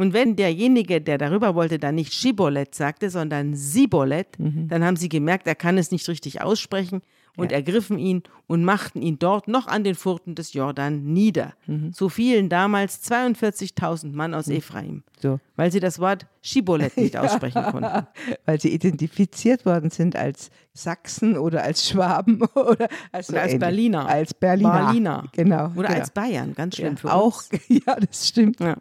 Und 0.00 0.14
wenn 0.14 0.34
derjenige, 0.34 1.02
der 1.02 1.18
darüber 1.18 1.54
wollte, 1.54 1.78
dann 1.78 1.96
nicht 1.96 2.14
Schibolet 2.14 2.74
sagte, 2.74 3.10
sondern 3.10 3.54
Sibolet, 3.54 4.28
dann 4.38 4.82
haben 4.82 4.96
sie 4.96 5.10
gemerkt, 5.10 5.46
er 5.46 5.54
kann 5.54 5.76
es 5.76 5.90
nicht 5.90 6.08
richtig 6.08 6.40
aussprechen 6.40 7.02
und 7.36 7.52
ergriffen 7.52 7.98
ihn 7.98 8.22
und 8.46 8.64
machten 8.64 9.02
ihn 9.02 9.18
dort 9.18 9.46
noch 9.46 9.66
an 9.66 9.84
den 9.84 9.94
Furten 9.94 10.34
des 10.34 10.54
Jordan 10.54 11.04
nieder. 11.04 11.52
So 11.92 12.08
fielen 12.08 12.48
damals 12.48 13.04
42.000 13.10 14.14
Mann 14.14 14.32
aus 14.32 14.48
Ephraim, 14.48 15.02
So. 15.20 15.38
weil 15.56 15.70
sie 15.70 15.80
das 15.80 15.98
Wort 15.98 16.26
Schibolet 16.40 16.96
nicht 16.96 17.14
aussprechen 17.18 17.62
konnten. 17.64 18.06
Weil 18.46 18.58
sie 18.58 18.72
identifiziert 18.72 19.66
worden 19.66 19.90
sind 19.90 20.16
als 20.16 20.50
Sachsen 20.72 21.36
oder 21.36 21.62
als 21.62 21.86
Schwaben 21.86 22.40
oder 22.54 22.88
als, 23.12 23.26
so 23.26 23.36
als. 23.36 23.58
Berliner. 23.58 24.06
Als 24.08 24.32
Berliner. 24.32 24.86
Berliner. 24.86 25.24
Genau. 25.32 25.66
Oder 25.76 25.88
genau. 25.88 26.00
als 26.00 26.10
Bayern, 26.10 26.54
ganz 26.54 26.76
schlimm 26.76 26.94
ja, 26.94 26.96
für 26.96 27.12
auch. 27.12 27.42
uns. 27.52 27.60
Ja, 27.68 27.96
das 27.96 28.28
stimmt. 28.28 28.60
Ja. 28.60 28.78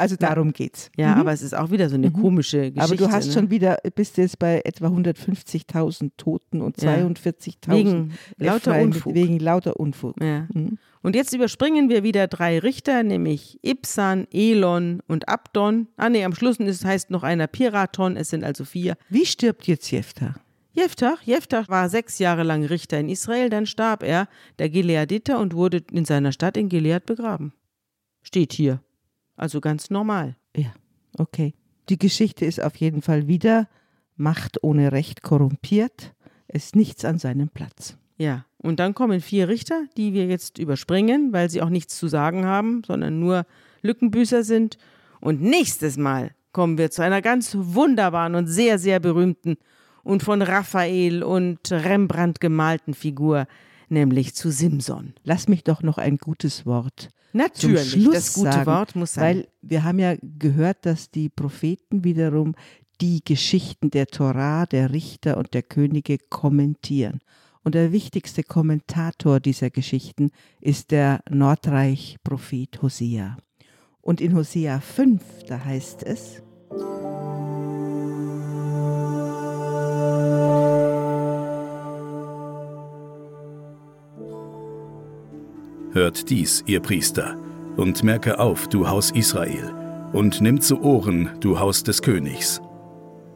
Also 0.00 0.16
darum 0.16 0.52
geht's. 0.52 0.90
Ja, 0.96 1.14
aber 1.14 1.32
es 1.32 1.42
ist 1.42 1.54
auch 1.54 1.70
wieder 1.70 1.90
so 1.90 1.94
eine 1.94 2.10
komische 2.10 2.72
Geschichte. 2.72 2.78
Mhm. 2.78 2.82
Aber 2.82 2.96
du 2.96 3.10
hast 3.10 3.26
ne? 3.26 3.32
schon 3.32 3.50
wieder, 3.50 3.76
bist 3.94 4.16
jetzt 4.16 4.38
bei 4.38 4.62
etwa 4.64 4.86
150.000 4.86 6.12
Toten 6.16 6.62
und 6.62 6.80
Ja. 6.80 6.94
42.000 6.94 7.70
Wegen 7.70 8.12
lauter 8.38 8.80
Unfug. 8.80 9.14
Wegen 9.14 9.38
lauter 9.38 9.78
Unfug. 9.78 10.20
Ja. 10.22 10.48
Mhm. 10.54 10.78
Und 11.02 11.14
jetzt 11.14 11.34
überspringen 11.34 11.88
wir 11.90 12.02
wieder 12.02 12.28
drei 12.28 12.58
Richter, 12.58 13.02
nämlich 13.02 13.58
Ibsan, 13.62 14.26
Elon 14.32 15.00
und 15.06 15.28
Abdon. 15.28 15.88
Ah 15.96 16.08
nee, 16.08 16.24
am 16.24 16.34
Schluss 16.34 16.56
ist, 16.56 16.84
heißt 16.84 17.10
noch 17.10 17.22
einer 17.22 17.46
Piraton, 17.46 18.16
es 18.16 18.30
sind 18.30 18.42
also 18.42 18.64
vier. 18.64 18.96
Wie 19.08 19.26
stirbt 19.26 19.66
jetzt 19.66 19.90
Jephthah? 19.90 20.34
Jephthach, 20.72 21.22
Jephthach 21.22 21.68
war 21.68 21.88
sechs 21.88 22.18
Jahre 22.18 22.42
lang 22.42 22.64
Richter 22.64 22.98
in 22.98 23.08
Israel, 23.08 23.50
dann 23.50 23.66
starb 23.66 24.02
er, 24.02 24.28
der 24.58 24.70
Gileaditer, 24.70 25.38
und 25.40 25.54
wurde 25.54 25.82
in 25.92 26.04
seiner 26.04 26.32
Stadt 26.32 26.56
in 26.56 26.68
Gilead 26.68 27.06
begraben. 27.06 27.52
Steht 28.22 28.52
hier. 28.52 28.80
Also 29.40 29.62
ganz 29.62 29.88
normal. 29.88 30.36
Ja, 30.54 30.70
okay. 31.16 31.54
Die 31.88 31.98
Geschichte 31.98 32.44
ist 32.44 32.62
auf 32.62 32.76
jeden 32.76 33.00
Fall 33.00 33.26
wieder 33.26 33.68
Macht 34.16 34.62
ohne 34.62 34.92
Recht 34.92 35.22
korrumpiert, 35.22 36.12
ist 36.46 36.76
nichts 36.76 37.06
an 37.06 37.18
seinem 37.18 37.48
Platz. 37.48 37.96
Ja, 38.18 38.44
und 38.58 38.80
dann 38.80 38.92
kommen 38.92 39.22
vier 39.22 39.48
Richter, 39.48 39.84
die 39.96 40.12
wir 40.12 40.26
jetzt 40.26 40.58
überspringen, 40.58 41.32
weil 41.32 41.48
sie 41.48 41.62
auch 41.62 41.70
nichts 41.70 41.96
zu 41.96 42.06
sagen 42.06 42.44
haben, 42.44 42.82
sondern 42.86 43.18
nur 43.18 43.46
Lückenbüßer 43.80 44.44
sind. 44.44 44.76
Und 45.22 45.40
nächstes 45.40 45.96
Mal 45.96 46.32
kommen 46.52 46.76
wir 46.76 46.90
zu 46.90 47.00
einer 47.00 47.22
ganz 47.22 47.56
wunderbaren 47.58 48.34
und 48.34 48.46
sehr, 48.46 48.78
sehr 48.78 49.00
berühmten 49.00 49.56
und 50.02 50.22
von 50.22 50.42
Raphael 50.42 51.22
und 51.22 51.72
Rembrandt 51.72 52.42
gemalten 52.42 52.92
Figur, 52.92 53.46
nämlich 53.88 54.34
zu 54.34 54.50
Simson. 54.50 55.14
Lass 55.24 55.48
mich 55.48 55.64
doch 55.64 55.82
noch 55.82 55.96
ein 55.96 56.18
gutes 56.18 56.66
Wort 56.66 57.08
Natürlich, 57.32 57.92
Schluss 57.92 58.14
das 58.14 58.34
gute 58.34 58.52
sagen, 58.52 58.66
Wort 58.66 58.96
muss 58.96 59.14
sein. 59.14 59.36
Weil 59.36 59.48
wir 59.62 59.84
haben 59.84 59.98
ja 59.98 60.14
gehört, 60.22 60.84
dass 60.86 61.10
die 61.10 61.28
Propheten 61.28 62.04
wiederum 62.04 62.54
die 63.00 63.22
Geschichten 63.24 63.90
der 63.90 64.06
Torah, 64.06 64.66
der 64.66 64.92
Richter 64.92 65.36
und 65.36 65.54
der 65.54 65.62
Könige 65.62 66.18
kommentieren. 66.18 67.20
Und 67.62 67.74
der 67.74 67.92
wichtigste 67.92 68.42
Kommentator 68.42 69.38
dieser 69.38 69.70
Geschichten 69.70 70.30
ist 70.60 70.90
der 70.90 71.20
Nordreich-Prophet 71.28 72.82
Hosea. 72.82 73.36
Und 74.00 74.20
in 74.20 74.34
Hosea 74.34 74.80
5, 74.80 75.22
da 75.46 75.64
heißt 75.64 76.02
es, 76.02 76.42
Hört 85.92 86.30
dies, 86.30 86.62
ihr 86.66 86.80
Priester, 86.80 87.36
und 87.76 88.04
merke 88.04 88.38
auf, 88.38 88.68
du 88.68 88.88
Haus 88.88 89.10
Israel, 89.10 89.74
und 90.12 90.40
nimm 90.40 90.60
zu 90.60 90.82
Ohren, 90.82 91.30
du 91.40 91.58
Haus 91.58 91.82
des 91.82 92.02
Königs. 92.02 92.60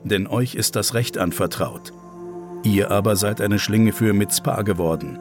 Denn 0.05 0.29
euch 0.29 0.55
ist 0.55 0.77
das 0.77 0.95
Recht 0.95 1.19
anvertraut. 1.19 1.93
Ihr 2.63 2.93
aber 2.93 3.17
seid 3.17 3.41
eine 3.41 3.59
Schlinge 3.59 3.93
für 3.93 4.13
Mitzpah 4.13 4.63
geworden, 4.63 5.19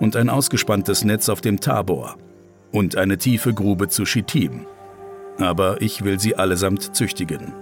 und 0.00 0.16
ein 0.16 0.30
ausgespanntes 0.30 1.04
Netz 1.04 1.28
auf 1.28 1.42
dem 1.42 1.60
Tabor, 1.60 2.16
und 2.72 2.96
eine 2.96 3.18
tiefe 3.18 3.52
Grube 3.52 3.88
zu 3.88 4.06
Schittim. 4.06 4.66
Aber 5.38 5.82
ich 5.82 6.02
will 6.02 6.18
sie 6.18 6.36
allesamt 6.36 6.96
züchtigen. 6.96 7.52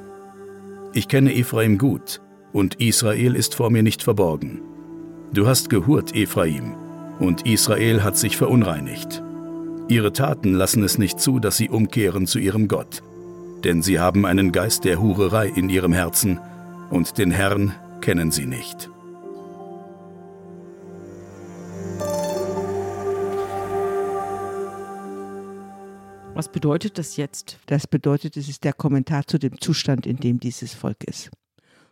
Ich 0.93 1.09
kenne 1.09 1.35
Ephraim 1.35 1.77
gut, 1.77 2.21
und 2.53 2.77
Israel 2.77 3.35
ist 3.35 3.57
vor 3.57 3.71
mir 3.71 3.83
nicht 3.83 4.05
verborgen. 4.05 4.61
Du 5.33 5.49
hast 5.49 5.71
gehurt, 5.71 6.15
Ephraim, 6.15 6.75
und 7.19 7.47
Israel 7.47 8.03
hat 8.03 8.17
sich 8.17 8.37
verunreinigt. 8.37 9.23
Ihre 9.89 10.13
Taten 10.13 10.53
lassen 10.55 10.83
es 10.83 10.99
nicht 10.99 11.21
zu, 11.21 11.39
dass 11.39 11.57
sie 11.57 11.71
umkehren 11.71 12.27
zu 12.27 12.39
ihrem 12.39 12.69
Gott, 12.69 13.03
denn 13.65 13.83
sie 13.83 13.99
haben 13.99 14.27
einen 14.27 14.53
Geist 14.53 14.85
der 14.85 15.01
Hurerei 15.01 15.49
in 15.49 15.69
ihrem 15.69 15.93
Herzen, 15.93 16.39
und 16.91 17.19
den 17.19 17.31
Herrn 17.31 17.75
kennen 18.01 18.31
sie 18.31 18.47
nicht. 18.47 18.91
Was 26.35 26.49
bedeutet 26.49 26.99
das 26.99 27.17
jetzt? 27.17 27.59
Das 27.67 27.89
bedeutet, 27.89 28.37
es 28.37 28.49
ist 28.49 28.63
der 28.63 28.73
Kommentar 28.73 29.27
zu 29.27 29.39
dem 29.39 29.61
Zustand, 29.61 30.07
in 30.07 30.19
dem 30.19 30.39
dieses 30.39 30.73
Volk 30.73 31.03
ist. 31.05 31.31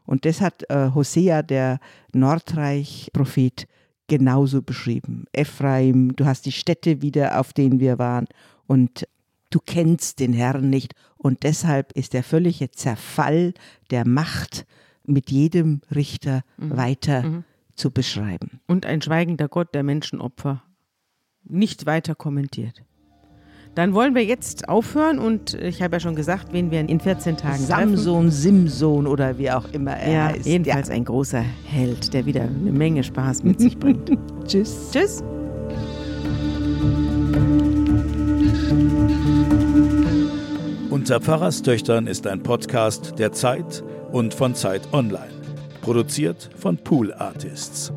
Und 0.05 0.25
das 0.25 0.41
hat 0.41 0.63
äh, 0.71 0.91
Hosea, 0.95 1.43
der 1.43 1.81
Nordreich-Prophet, 2.13 3.67
genauso 4.09 4.63
beschrieben. 4.63 5.25
Ephraim, 5.33 6.15
du 6.17 6.27
hast 6.27 6.47
die 6.47 6.53
Städte 6.53 7.03
wieder, 7.03 7.41
auf 7.41 7.53
denen 7.53 7.81
wir 7.81 7.99
waren, 7.99 8.27
und 8.67 9.07
du 9.51 9.61
kennst 9.65 10.21
den 10.21 10.33
Herrn 10.33 10.71
nicht. 10.71 10.95
Und 11.17 11.43
deshalb 11.43 11.93
ist 11.93 12.13
der 12.13 12.23
völlige 12.23 12.71
Zerfall 12.71 13.55
der 13.91 14.07
Macht 14.07 14.67
mit 15.05 15.31
jedem 15.31 15.81
Richter 15.95 16.43
mhm. 16.57 16.77
weiter 16.77 17.23
mhm. 17.23 17.45
zu 17.75 17.91
beschreiben. 17.91 18.61
Und 18.67 18.87
ein 18.87 19.03
schweigender 19.03 19.49
Gott 19.49 19.75
der 19.75 19.83
Menschenopfer 19.83 20.63
nicht 21.45 21.87
weiter 21.87 22.15
kommentiert. 22.15 22.83
Dann 23.77 23.93
wollen 23.93 24.15
wir 24.15 24.25
jetzt 24.25 24.71
aufhören 24.71 25.19
und 25.19 25.53
ich 25.53 25.83
habe 25.83 25.97
ja 25.97 26.01
schon 26.01 26.17
gesagt, 26.17 26.47
wen 26.53 26.71
wir 26.71 26.81
in 26.81 26.99
14 26.99 27.37
Tagen 27.37 27.59
Samson, 27.59 28.23
treffen. 28.23 28.31
Simson 28.31 29.07
oder 29.07 29.37
wie 29.37 29.51
auch 29.51 29.71
immer 29.73 29.95
er 29.95 30.13
ja, 30.13 30.25
heißt. 30.29 30.47
Jedenfalls 30.47 30.89
ja. 30.89 30.95
ein 30.95 31.05
großer 31.05 31.43
Held, 31.67 32.15
der 32.15 32.25
wieder 32.25 32.45
eine 32.45 32.73
Menge 32.73 33.05
Spaß 33.05 33.45
mit 33.45 33.61
sich 33.61 33.79
bringt. 33.79 34.11
Tschüss. 34.47 34.93
Tschüss. 34.93 35.23
Unter 40.89 41.21
Pfarrerstöchtern 41.21 42.07
ist 42.07 42.27
ein 42.27 42.43
Podcast 42.43 43.19
der 43.19 43.33
Zeit 43.33 43.85
und 44.11 44.33
von 44.33 44.55
Zeit 44.55 44.89
Online. 44.95 45.29
Produziert 45.83 46.49
von 46.57 46.79
Pool 46.79 47.13
Artists. 47.13 47.93